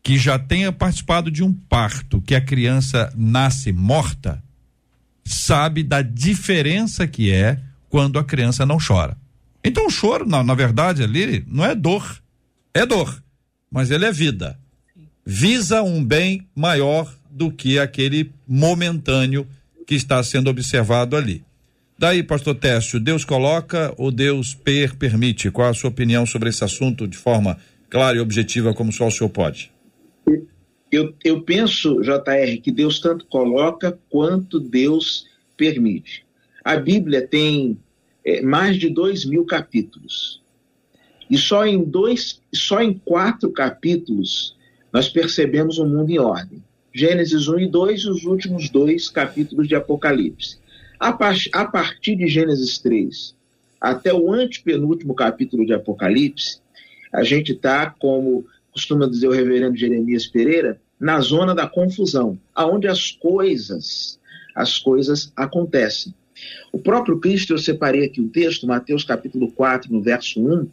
que 0.03 0.19
já 0.19 0.37
tenha 0.37 0.71
participado 0.71 1.31
de 1.31 1.43
um 1.43 1.51
parto 1.51 2.21
que 2.21 2.35
a 2.35 2.41
criança 2.41 3.11
nasce 3.17 3.71
morta, 3.71 4.43
sabe 5.23 5.81
da 5.81 6.03
diferença 6.03 7.07
que 7.07 7.31
é 7.31 7.59
quando 7.89 8.19
a 8.19 8.23
criança 8.23 8.67
não 8.67 8.77
chora. 8.77 9.17
Então 9.63 9.87
o 9.87 9.89
choro, 9.89 10.27
na, 10.27 10.43
na 10.43 10.53
verdade, 10.53 11.01
ali 11.01 11.43
não 11.47 11.65
é 11.65 11.73
dor, 11.73 12.21
é 12.71 12.85
dor, 12.85 13.19
mas 13.71 13.89
ele 13.89 14.05
é 14.05 14.11
vida. 14.11 14.59
Visa 15.27 15.81
um 15.81 16.05
bem 16.05 16.47
maior 16.55 17.11
do 17.31 17.51
que 17.51 17.79
aquele 17.79 18.31
momentâneo 18.47 19.47
que 19.87 19.95
está 19.95 20.21
sendo 20.21 20.51
observado 20.51 21.15
ali. 21.15 21.43
Daí, 21.97 22.21
pastor 22.21 22.53
Técio, 22.53 22.99
Deus 22.99 23.25
coloca 23.25 23.91
ou 23.97 24.11
Deus 24.11 24.53
per 24.53 24.95
permite? 24.95 25.49
Qual 25.49 25.67
a 25.67 25.73
sua 25.73 25.89
opinião 25.89 26.27
sobre 26.27 26.49
esse 26.49 26.63
assunto 26.63 27.07
de 27.07 27.17
forma 27.17 27.57
clara 27.89 28.17
e 28.17 28.19
objetiva 28.19 28.71
como 28.71 28.91
só 28.91 29.07
o 29.07 29.11
senhor 29.11 29.31
pode? 29.31 29.71
Eu, 30.91 31.15
eu 31.23 31.41
penso, 31.41 32.01
JR, 32.01 32.61
que 32.61 32.71
Deus 32.71 32.99
tanto 32.99 33.25
coloca 33.25 33.97
quanto 34.09 34.59
Deus 34.59 35.25
permite. 35.57 36.23
A 36.63 36.75
Bíblia 36.75 37.25
tem 37.25 37.79
é, 38.23 38.43
mais 38.43 38.77
de 38.77 38.89
dois 38.89 39.25
mil 39.25 39.43
capítulos. 39.43 40.39
E 41.27 41.35
só 41.35 41.65
em 41.65 41.83
dois, 41.83 42.39
só 42.53 42.79
em 42.79 42.93
quatro 42.93 43.51
capítulos 43.51 44.54
nós 44.95 45.09
percebemos 45.09 45.77
o 45.77 45.85
mundo 45.85 46.09
em 46.09 46.19
ordem. 46.19 46.63
Gênesis 46.93 47.49
1 47.49 47.59
e 47.59 47.67
2 47.69 47.99
e 47.99 48.09
os 48.09 48.23
últimos 48.23 48.69
dois 48.69 49.09
capítulos 49.09 49.67
de 49.67 49.75
Apocalipse. 49.75 50.57
A, 50.97 51.11
par 51.11 51.35
a 51.51 51.65
partir 51.65 52.15
de 52.15 52.29
Gênesis 52.29 52.77
3 52.77 53.35
até 53.81 54.13
o 54.13 54.31
antepenúltimo 54.31 55.13
capítulo 55.13 55.65
de 55.65 55.73
Apocalipse, 55.73 56.61
a 57.13 57.25
gente 57.25 57.51
está 57.51 57.89
como 57.89 58.45
costuma 58.71 59.05
dizer 59.05 59.27
o 59.27 59.33
reverendo 59.33 59.75
Jeremias 59.75 60.27
Pereira, 60.27 60.79
na 60.97 61.19
zona 61.19 61.53
da 61.53 61.67
confusão, 61.67 62.39
aonde 62.55 62.87
as 62.87 63.11
coisas, 63.11 64.17
as 64.55 64.79
coisas 64.79 65.29
acontecem. 65.35 66.15
O 66.71 66.79
próprio 66.79 67.19
Cristo, 67.19 67.51
eu 67.51 67.57
separei 67.57 68.05
aqui 68.05 68.21
o 68.21 68.29
texto, 68.29 68.65
Mateus 68.65 69.03
capítulo 69.03 69.51
4, 69.51 69.91
no 69.91 70.01
verso 70.01 70.39
1, 70.39 70.69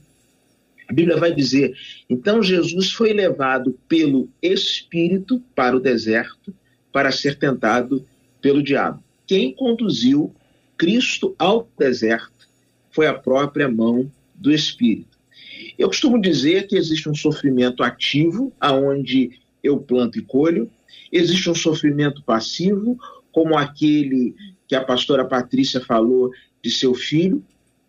a 0.92 0.94
Bíblia 0.94 1.16
vai 1.16 1.34
dizer: 1.34 1.74
então 2.08 2.42
Jesus 2.42 2.92
foi 2.92 3.14
levado 3.14 3.78
pelo 3.88 4.28
Espírito 4.42 5.42
para 5.54 5.74
o 5.74 5.80
deserto 5.80 6.54
para 6.92 7.10
ser 7.10 7.38
tentado 7.38 8.06
pelo 8.42 8.62
diabo. 8.62 9.02
Quem 9.26 9.54
conduziu 9.54 10.34
Cristo 10.76 11.34
ao 11.38 11.66
deserto 11.78 12.46
foi 12.90 13.06
a 13.06 13.14
própria 13.14 13.70
mão 13.70 14.12
do 14.34 14.52
Espírito. 14.52 15.16
Eu 15.78 15.88
costumo 15.88 16.20
dizer 16.20 16.66
que 16.66 16.76
existe 16.76 17.08
um 17.08 17.14
sofrimento 17.14 17.82
ativo, 17.82 18.52
aonde 18.60 19.40
eu 19.62 19.78
planto 19.78 20.18
e 20.18 20.22
colho, 20.22 20.70
existe 21.10 21.48
um 21.48 21.54
sofrimento 21.54 22.22
passivo, 22.22 22.98
como 23.30 23.56
aquele 23.56 24.34
que 24.68 24.74
a 24.74 24.84
pastora 24.84 25.24
Patrícia 25.24 25.80
falou 25.80 26.30
de 26.62 26.70
seu 26.70 26.92
filho, 26.92 27.42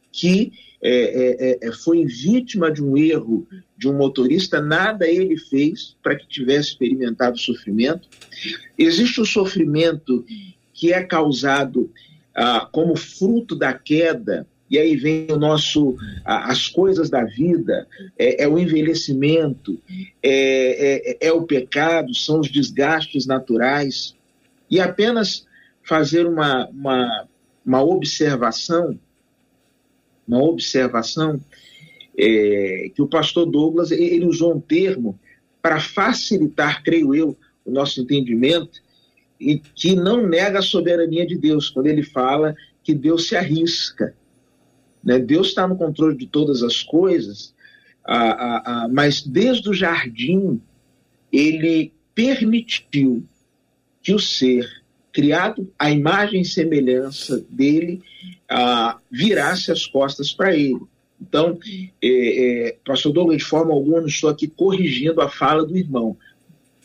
que 0.09 0.53
é, 0.85 1.57
é, 1.63 1.67
é, 1.67 1.71
foi 1.71 2.05
vítima 2.05 2.69
de 2.69 2.83
um 2.83 2.97
erro 2.97 3.47
de 3.77 3.87
um 3.87 3.93
motorista, 3.93 4.61
nada 4.61 5.07
ele 5.07 5.37
fez 5.37 5.95
para 6.03 6.15
que 6.15 6.27
tivesse 6.27 6.69
experimentado 6.69 7.37
sofrimento. 7.39 8.09
Existe 8.77 9.21
o 9.21 9.25
sofrimento 9.25 10.25
que 10.73 10.91
é 10.91 11.01
causado 11.01 11.89
ah, 12.35 12.67
como 12.69 12.97
fruto 12.97 13.55
da 13.55 13.73
queda, 13.73 14.45
e 14.69 14.77
aí 14.77 14.97
vem 14.97 15.27
o 15.31 15.37
nosso 15.37 15.95
ah, 16.25 16.51
as 16.51 16.67
coisas 16.67 17.09
da 17.09 17.23
vida, 17.23 17.87
é, 18.19 18.43
é 18.43 18.47
o 18.47 18.59
envelhecimento, 18.59 19.79
é, 20.21 21.11
é, 21.21 21.27
é 21.27 21.31
o 21.31 21.43
pecado, 21.43 22.13
são 22.13 22.41
os 22.41 22.51
desgastes 22.51 23.25
naturais. 23.25 24.15
E 24.69 24.81
apenas 24.81 25.45
fazer 25.81 26.25
uma, 26.25 26.67
uma, 26.67 27.27
uma 27.65 27.81
observação 27.81 28.99
uma 30.27 30.41
observação 30.41 31.39
é, 32.17 32.91
que 32.93 33.01
o 33.01 33.07
pastor 33.07 33.45
Douglas 33.45 33.91
ele 33.91 34.25
usou 34.25 34.55
um 34.55 34.59
termo 34.59 35.19
para 35.61 35.79
facilitar, 35.79 36.83
creio 36.83 37.15
eu, 37.15 37.37
o 37.65 37.71
nosso 37.71 38.01
entendimento 38.01 38.81
e 39.39 39.57
que 39.57 39.95
não 39.95 40.27
nega 40.27 40.59
a 40.59 40.63
soberania 40.63 41.25
de 41.25 41.37
Deus 41.37 41.69
quando 41.69 41.87
ele 41.87 42.03
fala 42.03 42.55
que 42.83 42.93
Deus 42.93 43.27
se 43.27 43.35
arrisca. 43.35 44.15
Né? 45.03 45.19
Deus 45.19 45.47
está 45.47 45.67
no 45.67 45.77
controle 45.77 46.15
de 46.17 46.27
todas 46.27 46.61
as 46.63 46.83
coisas, 46.83 47.53
mas 48.91 49.21
desde 49.21 49.69
o 49.69 49.73
jardim 49.73 50.61
ele 51.31 51.93
permitiu 52.13 53.25
que 54.01 54.13
o 54.13 54.19
ser 54.19 54.69
criado 55.11 55.71
à 55.77 55.89
imagem 55.89 56.41
e 56.41 56.45
semelhança 56.45 57.45
dele, 57.49 58.01
ah, 58.53 58.99
virasse 59.09 59.71
as 59.71 59.87
costas 59.87 60.31
para 60.31 60.55
ele. 60.55 60.79
Então, 61.19 61.57
é, 62.01 62.67
é, 62.67 62.77
pastor 62.85 63.11
Douglas, 63.11 63.37
de 63.37 63.43
forma 63.43 63.73
alguma, 63.73 64.01
não 64.01 64.07
estou 64.07 64.29
aqui 64.29 64.47
corrigindo 64.47 65.21
a 65.21 65.29
fala 65.29 65.65
do 65.65 65.75
irmão. 65.75 66.15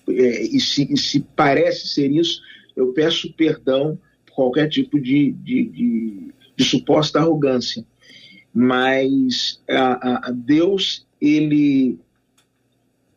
É, 0.08 0.42
e, 0.42 0.58
se, 0.60 0.90
e, 0.90 0.96
se, 0.96 1.20
parece 1.20 1.88
ser 1.88 2.10
isso, 2.10 2.40
eu 2.74 2.94
peço 2.94 3.34
perdão 3.34 3.98
por 4.24 4.34
qualquer 4.34 4.70
tipo 4.70 4.98
de, 4.98 5.32
de, 5.32 5.64
de, 5.64 6.34
de 6.56 6.64
suposta 6.64 7.18
arrogância. 7.18 7.84
Mas 8.54 9.60
a, 9.68 10.28
a 10.28 10.30
Deus, 10.30 11.06
ele, 11.20 11.98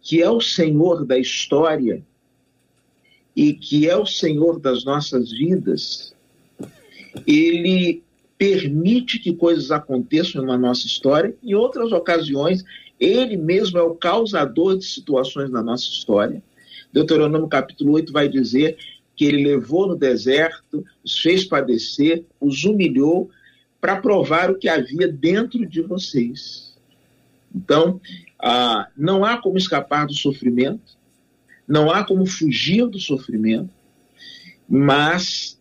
que 0.02 0.22
é 0.22 0.30
o 0.30 0.42
Senhor 0.42 1.06
da 1.06 1.18
história, 1.18 2.04
e 3.34 3.54
que 3.54 3.88
é 3.88 3.96
o 3.96 4.06
Senhor 4.06 4.60
das 4.60 4.84
nossas 4.84 5.32
vidas, 5.32 6.14
ele 7.26 8.04
permite 8.42 9.20
que 9.20 9.36
coisas 9.36 9.70
aconteçam 9.70 10.44
na 10.44 10.58
nossa 10.58 10.88
história. 10.88 11.36
Em 11.44 11.54
outras 11.54 11.92
ocasiões, 11.92 12.66
ele 13.00 13.38
mesmo 13.38 13.78
é 13.78 13.84
o 13.84 13.94
causador 13.94 14.80
de 14.80 14.84
situações 14.84 15.52
na 15.52 15.62
nossa 15.62 15.84
história. 15.84 16.42
Deuteronômio 16.92 17.48
capítulo 17.48 17.92
8 17.92 18.12
vai 18.12 18.28
dizer 18.28 18.80
que 19.16 19.26
ele 19.26 19.44
levou 19.44 19.88
no 19.88 19.96
deserto, 19.96 20.84
os 21.06 21.20
fez 21.20 21.46
padecer, 21.46 22.26
os 22.40 22.64
humilhou 22.64 23.30
para 23.80 24.02
provar 24.02 24.50
o 24.50 24.58
que 24.58 24.68
havia 24.68 25.08
dentro 25.08 25.64
de 25.64 25.84
vocês. 25.84 26.76
Então, 27.54 28.02
ah, 28.40 28.88
não 28.98 29.24
há 29.24 29.38
como 29.38 29.60
escapar 29.60 30.08
do 30.08 30.16
sofrimento, 30.16 30.98
não 31.68 31.92
há 31.92 32.04
como 32.04 32.26
fugir 32.26 32.88
do 32.88 32.98
sofrimento, 33.00 33.70
mas 34.68 35.61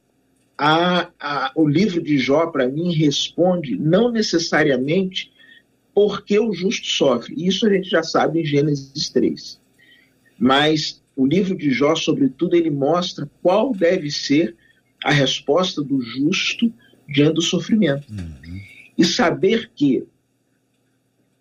a, 0.63 1.11
a, 1.19 1.53
o 1.55 1.67
livro 1.67 2.03
de 2.03 2.19
Jó, 2.19 2.49
para 2.49 2.69
mim, 2.69 2.93
responde 2.93 3.79
não 3.79 4.13
necessariamente 4.13 5.33
porque 5.95 6.39
o 6.39 6.53
justo 6.53 6.87
sofre. 6.87 7.35
Isso 7.35 7.67
a 7.67 7.73
gente 7.73 7.89
já 7.89 8.03
sabe 8.03 8.43
em 8.43 8.45
Gênesis 8.45 9.09
3. 9.09 9.59
Mas 10.39 11.03
o 11.17 11.27
livro 11.27 11.57
de 11.57 11.71
Jó, 11.71 11.97
sobretudo, 11.97 12.55
ele 12.55 12.69
mostra 12.69 13.27
qual 13.43 13.73
deve 13.73 14.11
ser 14.11 14.55
a 15.03 15.11
resposta 15.11 15.83
do 15.83 16.03
justo 16.03 16.71
diante 17.09 17.37
do 17.37 17.43
sofrimento. 17.43 18.07
Uhum. 18.11 18.61
E 18.99 19.05
saber 19.07 19.71
que 19.75 20.05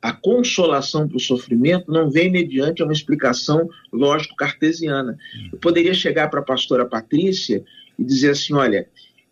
a 0.02 0.14
consolação 0.14 1.10
para 1.10 1.18
o 1.18 1.20
sofrimento 1.20 1.92
não 1.92 2.10
vem 2.10 2.32
mediante 2.32 2.82
uma 2.82 2.94
explicação 2.94 3.70
lógico-cartesiana. 3.92 5.18
Eu 5.52 5.60
poderia 5.60 5.94
chegar 5.94 6.30
para 6.30 6.40
a 6.40 6.46
pastora 6.46 6.86
Patrícia 6.86 7.66
e 7.98 8.04
dizer 8.06 8.30
assim: 8.30 8.54
olha, 8.54 8.88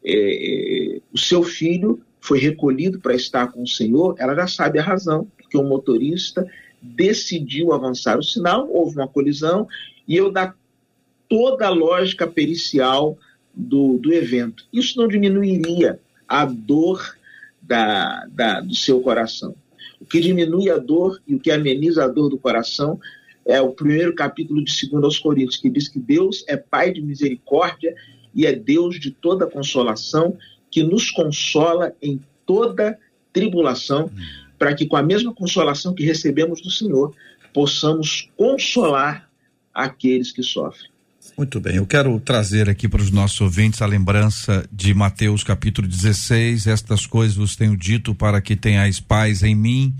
é, 0.09 0.95
é, 0.95 1.01
o 1.13 1.17
seu 1.17 1.43
filho 1.43 2.01
foi 2.21 2.39
recolhido 2.39 2.99
para 2.99 3.13
estar 3.13 3.47
com 3.51 3.63
o 3.63 3.67
Senhor, 3.67 4.15
ela 4.17 4.33
já 4.33 4.47
sabe 4.47 4.79
a 4.79 4.83
razão, 4.83 5.27
porque 5.37 5.57
o 5.57 5.63
motorista 5.63 6.49
decidiu 6.81 7.73
avançar 7.73 8.17
o 8.17 8.23
sinal, 8.23 8.69
houve 8.71 8.95
uma 8.95 9.07
colisão, 9.07 9.67
e 10.07 10.15
eu 10.15 10.31
dar 10.31 10.55
toda 11.27 11.67
a 11.67 11.69
lógica 11.69 12.25
pericial 12.25 13.17
do, 13.53 13.97
do 13.97 14.13
evento. 14.13 14.65
Isso 14.71 14.97
não 14.97 15.09
diminuiria 15.09 15.99
a 16.25 16.45
dor 16.45 17.17
da, 17.61 18.25
da, 18.27 18.61
do 18.61 18.75
seu 18.75 19.01
coração. 19.01 19.55
O 19.99 20.05
que 20.05 20.21
diminui 20.21 20.69
a 20.69 20.77
dor 20.77 21.21
e 21.27 21.35
o 21.35 21.39
que 21.39 21.51
ameniza 21.51 22.05
a 22.05 22.07
dor 22.07 22.29
do 22.29 22.37
coração 22.37 22.99
é 23.45 23.59
o 23.61 23.71
primeiro 23.71 24.13
capítulo 24.13 24.63
de 24.63 24.89
2 24.89 25.03
aos 25.03 25.19
Coríntios, 25.19 25.57
que 25.57 25.69
diz 25.69 25.87
que 25.87 25.99
Deus 25.99 26.45
é 26.47 26.55
Pai 26.55 26.91
de 26.91 27.01
misericórdia 27.01 27.95
e 28.37 28.45
é 28.45 28.53
Deus 28.53 28.99
de 28.99 29.09
toda 29.09 29.49
consolação, 29.49 30.37
que 30.69 30.83
nos 30.83 31.09
consola 31.09 31.91
em 31.99 32.21
toda 32.45 32.97
tribulação, 33.33 34.11
para 34.59 34.75
que 34.75 34.85
com 34.85 34.95
a 34.95 35.01
mesma 35.01 35.33
consolação 35.33 35.95
que 35.95 36.05
recebemos 36.05 36.61
do 36.61 36.69
Senhor, 36.69 37.15
possamos 37.51 38.29
consolar 38.37 39.27
aqueles 39.73 40.31
que 40.31 40.43
sofrem. 40.43 40.91
Muito 41.35 41.59
bem, 41.59 41.75
eu 41.75 41.85
quero 41.85 42.19
trazer 42.19 42.69
aqui 42.69 42.87
para 42.87 43.01
os 43.01 43.11
nossos 43.11 43.41
ouvintes 43.41 43.81
a 43.81 43.85
lembrança 43.85 44.67
de 44.71 44.93
Mateus 44.93 45.43
capítulo 45.43 45.87
16. 45.87 46.67
Estas 46.67 47.05
coisas 47.05 47.35
vos 47.35 47.55
tenho 47.55 47.75
dito 47.75 48.15
para 48.15 48.39
que 48.39 48.55
tenhais 48.55 48.99
paz 48.99 49.43
em 49.43 49.55
mim. 49.55 49.95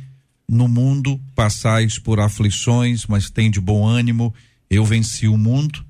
No 0.48 0.68
mundo 0.68 1.20
passais 1.36 2.00
por 2.00 2.20
aflições, 2.20 3.06
mas 3.08 3.30
tem 3.30 3.52
de 3.52 3.60
bom 3.60 3.86
ânimo. 3.86 4.34
Eu 4.70 4.86
venci 4.86 5.28
o 5.28 5.38
mundo. 5.38 5.87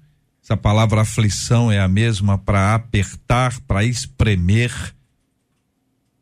Essa 0.48 0.56
palavra 0.56 1.02
aflição 1.02 1.70
é 1.70 1.78
a 1.78 1.90
mesma 1.90 2.38
para 2.38 2.74
apertar, 2.74 3.60
para 3.68 3.84
espremer. 3.84 4.72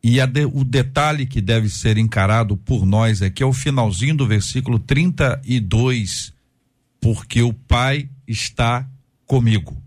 E 0.02 0.26
de, 0.26 0.44
o 0.46 0.64
detalhe 0.64 1.26
que 1.26 1.40
deve 1.40 1.68
ser 1.68 1.96
encarado 1.96 2.56
por 2.56 2.84
nós 2.84 3.22
é 3.22 3.30
que 3.30 3.40
é 3.40 3.46
o 3.46 3.52
finalzinho 3.52 4.16
do 4.16 4.26
versículo 4.26 4.80
32, 4.80 6.34
porque 7.00 7.40
o 7.40 7.52
Pai 7.52 8.08
está 8.26 8.84
comigo. 9.26 9.80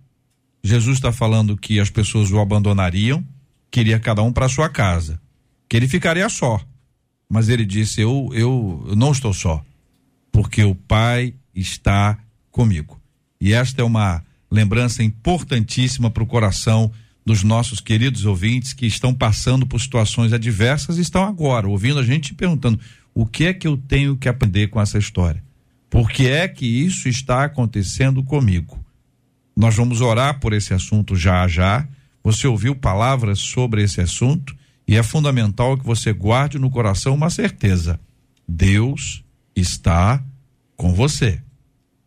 Jesus 0.63 0.99
está 0.99 1.11
falando 1.11 1.57
que 1.57 1.77
as 1.77 1.89
pessoas 1.89 2.31
o 2.31 2.39
abandonariam, 2.39 3.21
queria 3.69 3.99
cada 3.99 4.23
um 4.23 4.31
para 4.31 4.47
sua 4.47 4.69
casa, 4.69 5.19
que 5.67 5.75
ele 5.75 5.87
ficaria 5.89 6.29
só. 6.29 6.61
Mas 7.27 7.49
ele 7.49 7.65
disse: 7.65 7.99
eu, 7.99 8.29
eu, 8.31 8.85
eu 8.87 8.95
não 8.95 9.11
estou 9.11 9.33
só, 9.33 9.61
porque 10.31 10.63
o 10.63 10.73
Pai 10.73 11.33
está 11.53 12.17
comigo. 12.49 12.97
E 13.41 13.51
esta 13.53 13.81
é 13.81 13.83
uma 13.83 14.28
lembrança 14.51 15.03
importantíssima 15.03 16.09
para 16.09 16.23
o 16.23 16.27
coração 16.27 16.91
dos 17.25 17.43
nossos 17.43 17.79
queridos 17.79 18.25
ouvintes 18.25 18.73
que 18.73 18.85
estão 18.85 19.13
passando 19.13 19.65
por 19.65 19.79
situações 19.79 20.33
adversas 20.33 20.97
e 20.97 21.01
estão 21.01 21.23
agora 21.23 21.67
ouvindo 21.67 21.99
a 21.99 22.03
gente 22.03 22.33
perguntando: 22.33 22.79
o 23.13 23.25
que 23.25 23.45
é 23.45 23.53
que 23.53 23.67
eu 23.67 23.77
tenho 23.77 24.17
que 24.17 24.27
aprender 24.27 24.67
com 24.67 24.81
essa 24.81 24.97
história? 24.97 25.43
Por 25.89 26.09
que 26.09 26.27
é 26.27 26.47
que 26.47 26.65
isso 26.65 27.07
está 27.09 27.43
acontecendo 27.43 28.23
comigo? 28.23 28.83
Nós 29.55 29.75
vamos 29.75 30.01
orar 30.01 30.39
por 30.39 30.53
esse 30.53 30.73
assunto 30.73 31.15
já 31.15 31.47
já. 31.47 31.87
Você 32.23 32.47
ouviu 32.47 32.75
palavras 32.75 33.39
sobre 33.39 33.83
esse 33.83 33.99
assunto 34.01 34.55
e 34.87 34.95
é 34.95 35.03
fundamental 35.03 35.77
que 35.77 35.85
você 35.85 36.13
guarde 36.13 36.57
no 36.57 36.69
coração 36.69 37.13
uma 37.13 37.29
certeza: 37.29 37.99
Deus 38.47 39.23
está 39.55 40.23
com 40.75 40.93
você. 40.93 41.41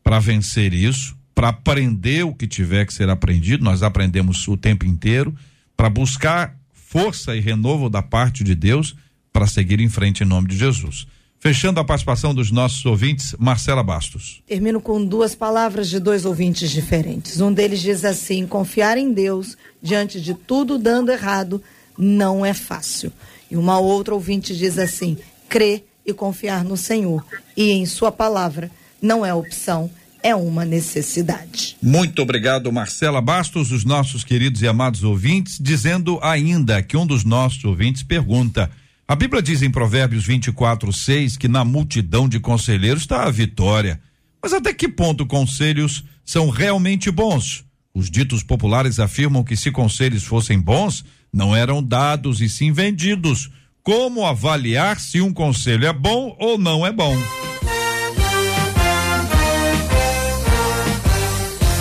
para 0.02 0.18
vencer 0.18 0.74
isso, 0.74 1.16
para 1.34 1.48
aprender 1.48 2.24
o 2.24 2.34
que 2.34 2.46
tiver 2.46 2.86
que 2.86 2.94
ser 2.94 3.08
aprendido, 3.08 3.64
nós 3.64 3.82
aprendemos 3.82 4.46
o 4.48 4.56
tempo 4.56 4.86
inteiro, 4.86 5.34
para 5.76 5.88
buscar 5.88 6.56
força 6.72 7.34
e 7.34 7.40
renovo 7.40 7.88
da 7.88 8.02
parte 8.02 8.44
de 8.44 8.54
Deus 8.54 8.94
para 9.32 9.46
seguir 9.46 9.80
em 9.80 9.88
frente 9.88 10.22
em 10.22 10.26
nome 10.26 10.48
de 10.48 10.56
Jesus. 10.56 11.06
Fechando 11.40 11.80
a 11.80 11.84
participação 11.84 12.32
dos 12.32 12.52
nossos 12.52 12.84
ouvintes, 12.84 13.34
Marcela 13.36 13.82
Bastos. 13.82 14.40
Termino 14.46 14.80
com 14.80 15.04
duas 15.04 15.34
palavras 15.34 15.88
de 15.88 15.98
dois 15.98 16.24
ouvintes 16.24 16.70
diferentes. 16.70 17.40
Um 17.40 17.52
deles 17.52 17.80
diz 17.80 18.04
assim: 18.04 18.46
confiar 18.46 18.96
em 18.96 19.12
Deus 19.12 19.56
diante 19.82 20.20
de 20.20 20.34
tudo 20.34 20.78
dando 20.78 21.10
errado 21.10 21.60
não 21.98 22.46
é 22.46 22.54
fácil. 22.54 23.12
E 23.50 23.56
uma 23.56 23.80
outra 23.80 24.14
ouvinte 24.14 24.56
diz 24.56 24.78
assim: 24.78 25.18
crer 25.48 25.84
e 26.06 26.12
confiar 26.12 26.62
no 26.62 26.76
Senhor 26.76 27.24
e 27.56 27.72
em 27.72 27.86
Sua 27.86 28.12
palavra 28.12 28.70
não 29.00 29.26
é 29.26 29.34
opção, 29.34 29.90
é 30.22 30.34
uma 30.34 30.64
necessidade. 30.64 31.76
Muito 31.82 32.22
obrigado, 32.22 32.72
Marcela 32.72 33.20
Bastos, 33.20 33.70
os 33.72 33.84
nossos 33.84 34.22
queridos 34.22 34.62
e 34.62 34.68
amados 34.68 35.02
ouvintes, 35.02 35.58
dizendo 35.60 36.18
ainda 36.22 36.82
que 36.82 36.96
um 36.96 37.06
dos 37.06 37.24
nossos 37.24 37.64
ouvintes 37.64 38.02
pergunta. 38.02 38.70
A 39.06 39.16
Bíblia 39.16 39.42
diz 39.42 39.62
em 39.62 39.70
Provérbios 39.70 40.24
24, 40.24 40.92
6 40.92 41.36
que 41.36 41.48
na 41.48 41.64
multidão 41.64 42.28
de 42.28 42.38
conselheiros 42.40 43.02
está 43.02 43.24
a 43.24 43.30
vitória. 43.30 44.00
Mas 44.42 44.52
até 44.52 44.72
que 44.72 44.88
ponto 44.88 45.26
conselhos 45.26 46.04
são 46.24 46.48
realmente 46.48 47.10
bons? 47.10 47.64
Os 47.94 48.10
ditos 48.10 48.42
populares 48.42 48.98
afirmam 48.98 49.44
que 49.44 49.56
se 49.56 49.70
conselhos 49.70 50.24
fossem 50.24 50.58
bons, 50.58 51.04
não 51.32 51.54
eram 51.54 51.82
dados 51.82 52.40
e 52.40 52.48
sim 52.48 52.72
vendidos. 52.72 53.50
Como 53.82 54.24
avaliar 54.24 54.98
se 54.98 55.20
um 55.20 55.32
conselho 55.32 55.86
é 55.86 55.92
bom 55.92 56.36
ou 56.38 56.56
não 56.56 56.86
é 56.86 56.92
bom? 56.92 57.16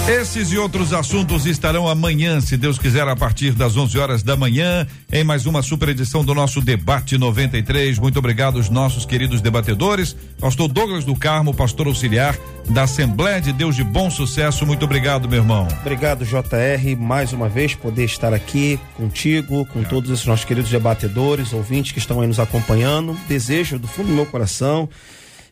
Esses 0.07 0.51
e 0.51 0.57
outros 0.57 0.93
assuntos 0.93 1.45
estarão 1.45 1.87
amanhã, 1.87 2.41
se 2.41 2.57
Deus 2.57 2.79
quiser, 2.79 3.07
a 3.07 3.15
partir 3.15 3.51
das 3.51 3.77
11 3.77 3.99
horas 3.99 4.23
da 4.23 4.35
manhã, 4.35 4.85
em 5.11 5.23
mais 5.23 5.45
uma 5.45 5.61
super 5.61 5.89
edição 5.89 6.25
do 6.25 6.33
nosso 6.33 6.59
Debate 6.59 7.19
93. 7.19 7.99
Muito 7.99 8.17
obrigado 8.17 8.57
aos 8.57 8.67
nossos 8.67 9.05
queridos 9.05 9.41
debatedores, 9.41 10.15
pastor 10.39 10.67
Douglas 10.67 11.05
do 11.05 11.15
Carmo, 11.15 11.53
pastor 11.53 11.85
auxiliar 11.85 12.35
da 12.69 12.83
Assembleia 12.83 13.39
de 13.39 13.53
Deus 13.53 13.75
de 13.75 13.83
Bom 13.83 14.09
Sucesso. 14.09 14.65
Muito 14.65 14.83
obrigado, 14.83 15.29
meu 15.29 15.39
irmão. 15.39 15.67
Obrigado, 15.81 16.25
JR, 16.25 16.97
mais 16.97 17.31
uma 17.31 17.47
vez 17.47 17.75
poder 17.75 18.05
estar 18.05 18.33
aqui 18.33 18.79
contigo, 18.97 19.65
com 19.67 19.83
todos 19.83 20.09
esses 20.09 20.25
nossos 20.25 20.45
queridos 20.45 20.71
debatedores, 20.71 21.53
ouvintes 21.53 21.91
que 21.91 21.99
estão 21.99 22.19
aí 22.21 22.27
nos 22.27 22.39
acompanhando. 22.39 23.15
Desejo 23.27 23.77
do 23.77 23.87
fundo 23.87 24.07
do 24.07 24.15
meu 24.15 24.25
coração 24.25 24.89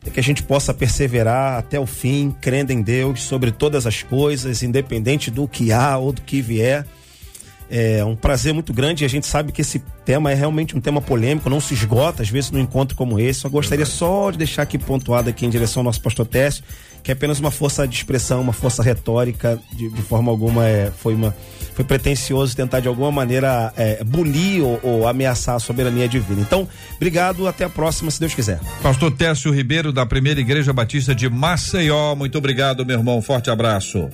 é 0.04 0.10
que 0.10 0.18
a 0.18 0.22
gente 0.22 0.42
possa 0.42 0.72
perseverar 0.72 1.58
até 1.58 1.78
o 1.78 1.86
fim, 1.86 2.34
crendo 2.40 2.72
em 2.72 2.80
Deus 2.80 3.22
sobre 3.22 3.50
todas 3.50 3.86
as 3.86 4.02
coisas, 4.02 4.62
independente 4.62 5.30
do 5.30 5.46
que 5.46 5.72
há 5.72 5.96
ou 5.98 6.12
do 6.12 6.22
que 6.22 6.40
vier. 6.40 6.86
É 7.72 8.04
um 8.04 8.16
prazer 8.16 8.52
muito 8.52 8.72
grande 8.72 9.04
e 9.04 9.06
a 9.06 9.08
gente 9.08 9.26
sabe 9.26 9.52
que 9.52 9.60
esse 9.60 9.78
tema 10.04 10.32
é 10.32 10.34
realmente 10.34 10.76
um 10.76 10.80
tema 10.80 11.00
polêmico, 11.00 11.48
não 11.48 11.60
se 11.60 11.72
esgota, 11.72 12.22
às 12.22 12.28
vezes, 12.28 12.50
num 12.50 12.58
encontro 12.58 12.96
como 12.96 13.20
esse. 13.20 13.44
Eu 13.44 13.50
gostaria 13.50 13.86
só 13.86 14.30
de 14.32 14.38
deixar 14.38 14.62
aqui 14.62 14.76
pontuado 14.76 15.30
aqui 15.30 15.46
em 15.46 15.50
direção 15.50 15.80
ao 15.80 15.84
nosso 15.84 16.00
pastor 16.00 16.26
Técio, 16.26 16.64
que 17.02 17.10
é 17.10 17.14
apenas 17.14 17.40
uma 17.40 17.50
força 17.50 17.86
de 17.86 17.96
expressão, 17.96 18.40
uma 18.40 18.52
força 18.52 18.82
retórica, 18.82 19.60
de, 19.72 19.88
de 19.88 20.02
forma 20.02 20.30
alguma 20.30 20.66
é, 20.66 20.90
foi 20.90 21.14
uma 21.14 21.34
foi 21.74 21.84
pretensioso 21.84 22.54
tentar 22.54 22.80
de 22.80 22.88
alguma 22.88 23.10
maneira 23.10 23.72
é, 23.76 24.04
bulir 24.04 24.62
ou, 24.62 24.78
ou, 24.82 25.08
ameaçar 25.08 25.54
a 25.54 25.58
soberania 25.58 26.08
divina. 26.08 26.42
Então, 26.42 26.68
obrigado, 26.96 27.46
até 27.46 27.64
a 27.64 27.70
próxima, 27.70 28.10
se 28.10 28.20
Deus 28.20 28.34
quiser. 28.34 28.60
Pastor 28.82 29.10
Técio 29.12 29.50
Ribeiro, 29.50 29.92
da 29.92 30.04
Primeira 30.04 30.40
Igreja 30.40 30.72
Batista 30.72 31.14
de 31.14 31.28
Maceió, 31.30 32.14
muito 32.14 32.36
obrigado, 32.36 32.84
meu 32.84 32.98
irmão, 32.98 33.22
forte 33.22 33.50
abraço. 33.50 34.10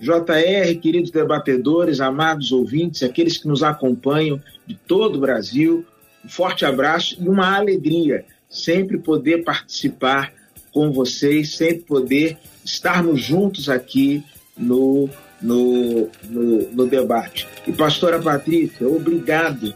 JR, 0.00 0.74
queridos 0.80 1.10
debatedores, 1.10 2.00
amados 2.00 2.50
ouvintes, 2.50 3.02
aqueles 3.04 3.38
que 3.38 3.46
nos 3.46 3.62
acompanham 3.62 4.40
de 4.66 4.74
todo 4.74 5.16
o 5.16 5.20
Brasil, 5.20 5.86
um 6.24 6.28
forte 6.28 6.64
abraço 6.64 7.16
e 7.20 7.28
uma 7.28 7.56
alegria 7.56 8.24
sempre 8.48 8.98
poder 8.98 9.44
participar 9.44 10.32
com 10.72 10.90
vocês, 10.90 11.56
sempre 11.56 11.82
poder 11.82 12.38
estarmos 12.64 13.22
juntos 13.22 13.68
aqui 13.68 14.24
no, 14.56 15.08
no, 15.40 16.08
no, 16.24 16.72
no 16.72 16.86
debate. 16.86 17.46
E, 17.66 17.72
pastora 17.72 18.20
Patrícia, 18.20 18.88
obrigado 18.88 19.74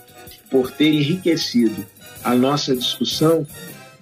por 0.50 0.70
ter 0.70 0.88
enriquecido 0.88 1.84
a 2.22 2.34
nossa 2.34 2.74
discussão, 2.74 3.46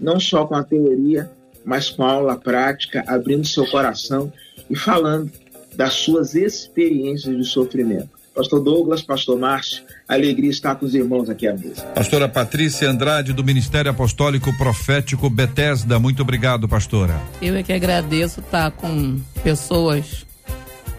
não 0.01 0.21
só 0.21 0.47
com 0.47 0.55
a 0.55 0.63
teoria, 0.63 1.31
mas 1.65 1.91
com 1.91 2.05
a 2.05 2.13
aula 2.13 2.37
prática, 2.37 3.03
abrindo 3.07 3.47
seu 3.47 3.67
coração 3.67 4.33
e 4.69 4.77
falando 4.77 5.31
das 5.75 5.95
suas 5.95 6.35
experiências 6.35 7.37
de 7.37 7.45
sofrimento. 7.45 8.24
Pastor 8.35 8.61
Douglas, 8.61 9.01
Pastor 9.01 9.39
Márcio, 9.39 9.85
alegria 10.09 10.51
estar 10.51 10.75
com 10.75 10.85
os 10.85 10.95
irmãos 10.95 11.31
aqui 11.31 11.47
à 11.47 11.55
mesa. 11.55 11.83
Pastora 11.95 12.29
Patrícia 12.29 12.91
Andrade, 12.91 13.33
do 13.33 13.45
Ministério 13.45 13.91
Apostólico 13.91 14.53
Profético 14.59 15.31
Betesda, 15.31 16.01
muito 16.01 16.23
obrigado, 16.23 16.69
pastora. 16.69 17.21
Eu 17.41 17.55
é 17.55 17.63
que 17.63 17.73
agradeço 17.73 18.41
estar 18.41 18.73
com 18.73 19.21
pessoas 19.45 20.27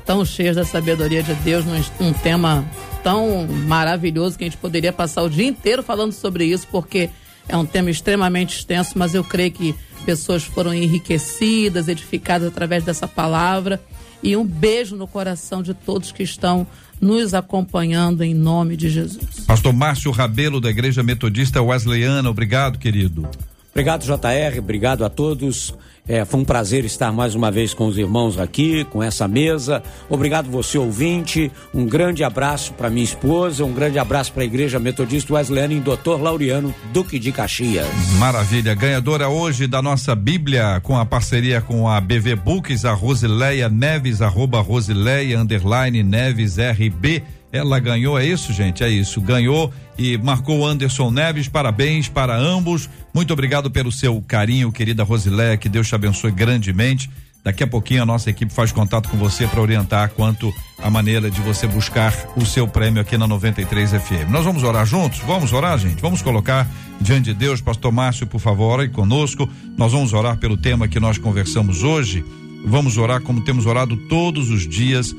tão 0.06 0.24
cheias 0.24 0.56
da 0.56 0.64
sabedoria 0.64 1.22
de 1.22 1.34
Deus 1.36 1.66
num 1.66 2.08
um 2.08 2.14
tema 2.14 2.66
tão 3.04 3.46
maravilhoso 3.48 4.38
que 4.38 4.46
a 4.46 4.48
gente 4.48 4.58
poderia 4.58 4.94
passar 4.94 5.24
o 5.24 5.30
dia 5.30 5.46
inteiro 5.46 5.84
falando 5.84 6.14
sobre 6.14 6.46
isso, 6.46 6.66
porque 6.72 7.10
é 7.50 7.58
um 7.58 7.66
tema 7.66 7.90
extremamente 7.90 8.58
extenso, 8.58 8.98
mas 8.98 9.14
eu 9.14 9.24
creio 9.24 9.52
que 9.52 9.76
pessoas 10.06 10.44
foram 10.44 10.74
enriquecidas, 10.74 11.88
edificadas 11.88 12.48
através 12.48 12.84
dessa 12.84 13.08
palavra 13.08 13.82
e 14.26 14.36
um 14.36 14.44
beijo 14.44 14.96
no 14.96 15.08
coração 15.08 15.62
de 15.62 15.76
todos 15.76 16.12
que 16.12 16.24
estão 16.24 16.66
nos 17.00 17.36
acompanhando 17.36 18.24
em 18.24 18.34
nome 18.34 18.76
de 18.76 18.90
Jesus. 18.90 19.46
Pastor 19.46 19.72
Márcio 19.72 20.10
Rabelo, 20.10 20.60
da 20.60 20.68
Igreja 20.68 21.04
Metodista 21.04 21.62
Wesleyana, 21.62 22.28
obrigado, 22.28 22.80
querido. 22.80 23.30
Obrigado, 23.72 24.04
JR, 24.04 24.58
obrigado 24.58 25.06
a 25.06 25.10
todos. 25.10 25.76
É, 26.08 26.24
foi 26.24 26.40
um 26.40 26.46
prazer 26.46 26.86
estar 26.86 27.12
mais 27.12 27.34
uma 27.34 27.50
vez 27.50 27.74
com 27.74 27.88
os 27.88 27.98
irmãos 27.98 28.38
aqui, 28.38 28.84
com 28.86 29.02
essa 29.02 29.28
mesa. 29.28 29.82
Obrigado 30.08 30.52
você 30.52 30.78
ouvinte. 30.78 31.52
Um 31.74 31.86
grande 31.86 32.24
abraço 32.24 32.74
para 32.74 32.92
minha 32.92 33.04
esposa, 33.04 33.66
um 33.66 33.74
grande 33.74 33.98
abraço 33.98 34.32
para 34.32 34.44
a 34.44 34.46
Igreja 34.46 34.80
Metodista 34.80 35.34
Wesleyana 35.34 35.74
em 35.74 35.80
Doutor 35.80 36.22
Laureano, 36.22 36.74
Duque 36.94 37.18
de 37.18 37.32
Caxias. 37.32 37.88
Maravilha. 38.20 38.76
Ganhadora 38.76 39.30
hoje 39.30 39.66
da 39.66 39.82
nossa 39.82 40.14
Bíblia 40.16 40.80
com 40.84 40.96
a 40.96 41.06
parceria 41.06 41.60
com 41.60 41.90
a 41.90 42.00
BV 42.00 42.36
Books, 42.36 42.86
a 42.86 42.94
Rosileia 42.94 43.68
Neves, 43.68 44.22
arroba 44.22 44.62
Rosileia, 44.62 45.40
underline 45.40 46.04
Neves 46.04 46.58
RB 46.58 47.24
ela 47.52 47.80
ganhou, 47.80 48.20
é 48.20 48.26
isso, 48.26 48.52
gente? 48.52 48.84
É 48.84 48.90
isso. 48.90 49.22
Ganhou 49.22 49.72
e 49.98 50.18
marcou 50.18 50.66
Anderson 50.66 51.10
Neves. 51.10 51.48
Parabéns 51.48 52.10
para 52.10 52.36
ambos. 52.36 52.90
Muito 53.14 53.32
obrigado 53.32 53.72
pelo 53.72 53.92
seu 53.92 54.22
carinho, 54.28 54.72
querida 54.72 55.04
Rosiléia. 55.04 55.58
Que 55.58 55.70
Deus 55.70 55.88
te 55.88 55.96
abençoe 55.96 56.32
grandemente. 56.32 57.10
Daqui 57.46 57.64
a 57.64 57.68
pouquinho 57.68 58.02
a 58.02 58.06
nossa 58.08 58.32
equipe 58.32 58.52
faz 58.52 58.72
contato 58.72 59.08
com 59.08 59.18
você 59.18 59.46
para 59.46 59.62
orientar 59.62 60.10
quanto 60.10 60.52
a 60.82 60.90
maneira 60.90 61.30
de 61.30 61.40
você 61.42 61.68
buscar 61.68 62.12
o 62.36 62.44
seu 62.44 62.68
prêmio 62.68 63.00
aqui 63.00 63.20
na 63.20 63.28
93 63.28 63.92
FM. 63.92 64.32
Nós 64.32 64.44
vamos 64.44 64.64
orar 64.64 64.84
juntos? 64.84 65.20
Vamos 65.20 65.54
orar, 65.54 65.78
gente? 65.78 66.02
Vamos 66.02 66.24
colocar 66.24 66.68
diante 67.00 67.26
de 67.26 67.36
Deus, 67.36 67.62
pastor 67.62 67.92
Márcio, 67.92 68.26
por 68.26 68.40
favor, 68.40 68.80
ore 68.80 68.90
conosco. 68.90 69.48
Nós 69.78 69.92
vamos 69.92 70.12
orar 70.12 70.38
pelo 70.38 70.58
tema 70.58 70.88
que 70.88 71.00
nós 71.00 71.20
conversamos 71.20 71.84
hoje. 71.84 72.26
Vamos 72.66 72.98
orar 72.98 73.22
como 73.22 73.44
temos 73.44 73.68
orado 73.68 73.96
todos 73.96 74.50
os 74.50 74.68
dias 74.68 75.16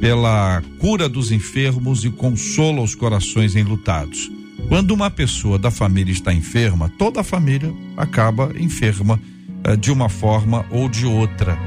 pela 0.00 0.62
cura 0.78 1.08
dos 1.08 1.30
enfermos 1.30 2.04
e 2.04 2.10
consola 2.10 2.80
os 2.80 2.94
corações 2.94 3.54
enlutados. 3.54 4.30
Quando 4.68 4.92
uma 4.92 5.10
pessoa 5.10 5.58
da 5.58 5.70
família 5.70 6.12
está 6.12 6.32
enferma, 6.32 6.90
toda 6.98 7.20
a 7.20 7.24
família 7.24 7.72
acaba 7.96 8.52
enferma 8.58 9.20
eh, 9.64 9.76
de 9.76 9.92
uma 9.92 10.08
forma 10.08 10.64
ou 10.70 10.88
de 10.88 11.06
outra. 11.06 11.58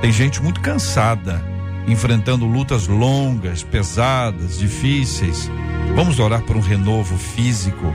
Tem 0.00 0.12
gente 0.12 0.42
muito 0.42 0.60
cansada, 0.60 1.42
enfrentando 1.88 2.46
lutas 2.46 2.86
longas, 2.86 3.62
pesadas, 3.62 4.58
difíceis. 4.58 5.50
Vamos 5.96 6.18
orar 6.18 6.42
por 6.42 6.56
um 6.56 6.60
renovo 6.60 7.16
físico, 7.16 7.94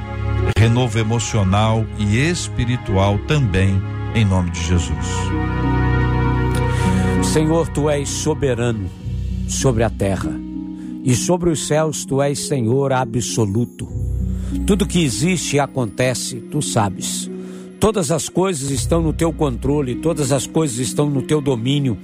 renovo 0.57 0.99
emocional 0.99 1.85
e 1.97 2.17
espiritual 2.17 3.17
também, 3.19 3.81
em 4.15 4.25
nome 4.25 4.51
de 4.51 4.63
Jesus. 4.63 5.07
Senhor, 7.23 7.67
tu 7.69 7.89
és 7.89 8.07
soberano 8.09 8.89
sobre 9.47 9.83
a 9.83 9.89
terra. 9.89 10.31
E 11.03 11.15
sobre 11.15 11.49
os 11.49 11.65
céus 11.65 12.05
tu 12.05 12.21
és 12.21 12.47
Senhor 12.47 12.91
absoluto. 12.91 13.87
Tudo 14.65 14.85
que 14.85 15.03
existe 15.03 15.55
e 15.55 15.59
acontece, 15.59 16.37
tu 16.51 16.61
sabes. 16.61 17.29
Todas 17.79 18.11
as 18.11 18.27
coisas 18.27 18.69
estão 18.71 19.01
no 19.01 19.13
teu 19.13 19.31
controle, 19.31 19.95
todas 19.95 20.31
as 20.31 20.47
coisas 20.47 20.77
estão 20.79 21.09
no 21.09 21.21
teu 21.21 21.39
domínio, 21.39 21.97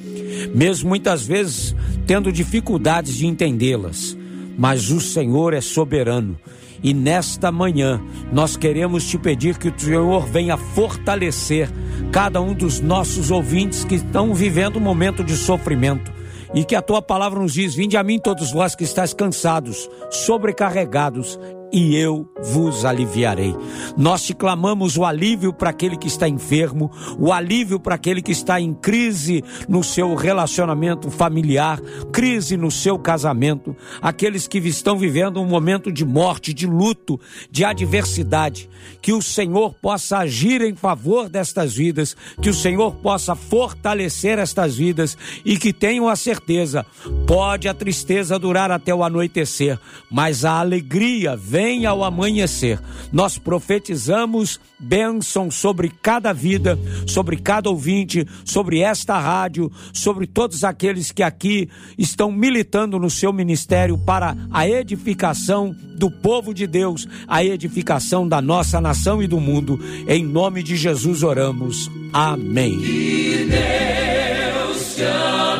mesmo 0.53 0.89
muitas 0.89 1.25
vezes 1.25 1.75
tendo 2.05 2.31
dificuldades 2.31 3.15
de 3.15 3.25
entendê-las. 3.25 4.17
Mas 4.57 4.91
o 4.91 5.01
Senhor 5.01 5.53
é 5.53 5.61
soberano 5.61 6.37
e 6.83 6.93
nesta 6.93 7.49
manhã 7.51 8.01
nós 8.31 8.57
queremos 8.57 9.07
te 9.07 9.17
pedir 9.17 9.57
que 9.57 9.69
o 9.69 9.73
Senhor 9.75 10.27
venha 10.27 10.57
fortalecer 10.57 11.69
cada 12.11 12.41
um 12.41 12.53
dos 12.53 12.81
nossos 12.81 13.31
ouvintes 13.31 13.85
que 13.85 13.95
estão 13.95 14.33
vivendo 14.33 14.77
um 14.77 14.81
momento 14.81 15.23
de 15.23 15.35
sofrimento. 15.37 16.11
E 16.53 16.63
que 16.63 16.75
a 16.75 16.81
tua 16.81 17.01
palavra 17.01 17.39
nos 17.39 17.53
diz: 17.53 17.73
Vinde 17.73 17.97
a 17.97 18.03
mim, 18.03 18.19
todos 18.19 18.51
vós 18.51 18.75
que 18.75 18.83
estáis 18.83 19.13
cansados, 19.13 19.89
sobrecarregados, 20.09 21.39
e 21.73 21.95
eu 21.95 22.29
vos 22.39 22.85
aliviarei. 22.85 23.55
Nós 23.97 24.23
te 24.23 24.35
clamamos 24.35 24.95
o 24.95 25.03
alívio 25.03 25.51
para 25.51 25.71
aquele 25.71 25.97
que 25.97 26.07
está 26.07 26.29
enfermo, 26.29 26.91
o 27.17 27.33
alívio 27.33 27.79
para 27.79 27.95
aquele 27.95 28.21
que 28.21 28.31
está 28.31 28.61
em 28.61 28.75
crise 28.75 29.43
no 29.67 29.83
seu 29.83 30.13
relacionamento 30.13 31.09
familiar, 31.09 31.81
crise 32.11 32.55
no 32.55 32.69
seu 32.69 32.99
casamento, 32.99 33.75
aqueles 33.99 34.47
que 34.47 34.59
estão 34.59 34.99
vivendo 34.99 35.41
um 35.41 35.47
momento 35.47 35.91
de 35.91 36.05
morte, 36.05 36.53
de 36.53 36.67
luto, 36.67 37.19
de 37.49 37.65
adversidade. 37.65 38.69
Que 39.01 39.13
o 39.13 39.21
Senhor 39.21 39.73
possa 39.73 40.19
agir 40.19 40.61
em 40.61 40.75
favor 40.75 41.27
destas 41.29 41.73
vidas, 41.73 42.15
que 42.41 42.49
o 42.49 42.53
Senhor 42.53 42.93
possa 42.95 43.33
fortalecer 43.33 44.37
estas 44.37 44.75
vidas 44.75 45.17
e 45.43 45.57
que 45.57 45.73
tenham 45.73 46.07
a 46.07 46.15
certeza: 46.15 46.85
pode 47.25 47.67
a 47.67 47.73
tristeza 47.73 48.37
durar 48.37 48.69
até 48.69 48.93
o 48.93 49.03
anoitecer, 49.03 49.79
mas 50.11 50.43
a 50.43 50.59
alegria 50.59 51.35
vem 51.35 51.62
vem 51.63 51.85
ao 51.85 52.03
amanhecer. 52.03 52.77
Nós 53.09 53.37
profetizamos 53.37 54.59
bênção 54.77 55.49
sobre 55.49 55.89
cada 56.01 56.33
vida, 56.33 56.77
sobre 57.07 57.37
cada 57.37 57.69
ouvinte, 57.69 58.27
sobre 58.43 58.81
esta 58.81 59.17
rádio, 59.17 59.71
sobre 59.93 60.27
todos 60.27 60.65
aqueles 60.65 61.09
que 61.13 61.23
aqui 61.23 61.69
estão 61.97 62.29
militando 62.33 62.99
no 62.99 63.09
seu 63.09 63.31
ministério 63.31 63.97
para 63.97 64.35
a 64.51 64.67
edificação 64.67 65.73
do 65.95 66.11
povo 66.11 66.53
de 66.53 66.67
Deus, 66.67 67.07
a 67.29 67.41
edificação 67.41 68.27
da 68.27 68.41
nossa 68.41 68.81
nação 68.81 69.23
e 69.23 69.27
do 69.27 69.39
mundo. 69.39 69.79
Em 70.05 70.21
nome 70.25 70.61
de 70.63 70.75
Jesus 70.75 71.23
oramos. 71.23 71.89
Amém. 72.11 72.77
Que 72.77 73.47
Deus 73.49 74.95
te 74.95 75.03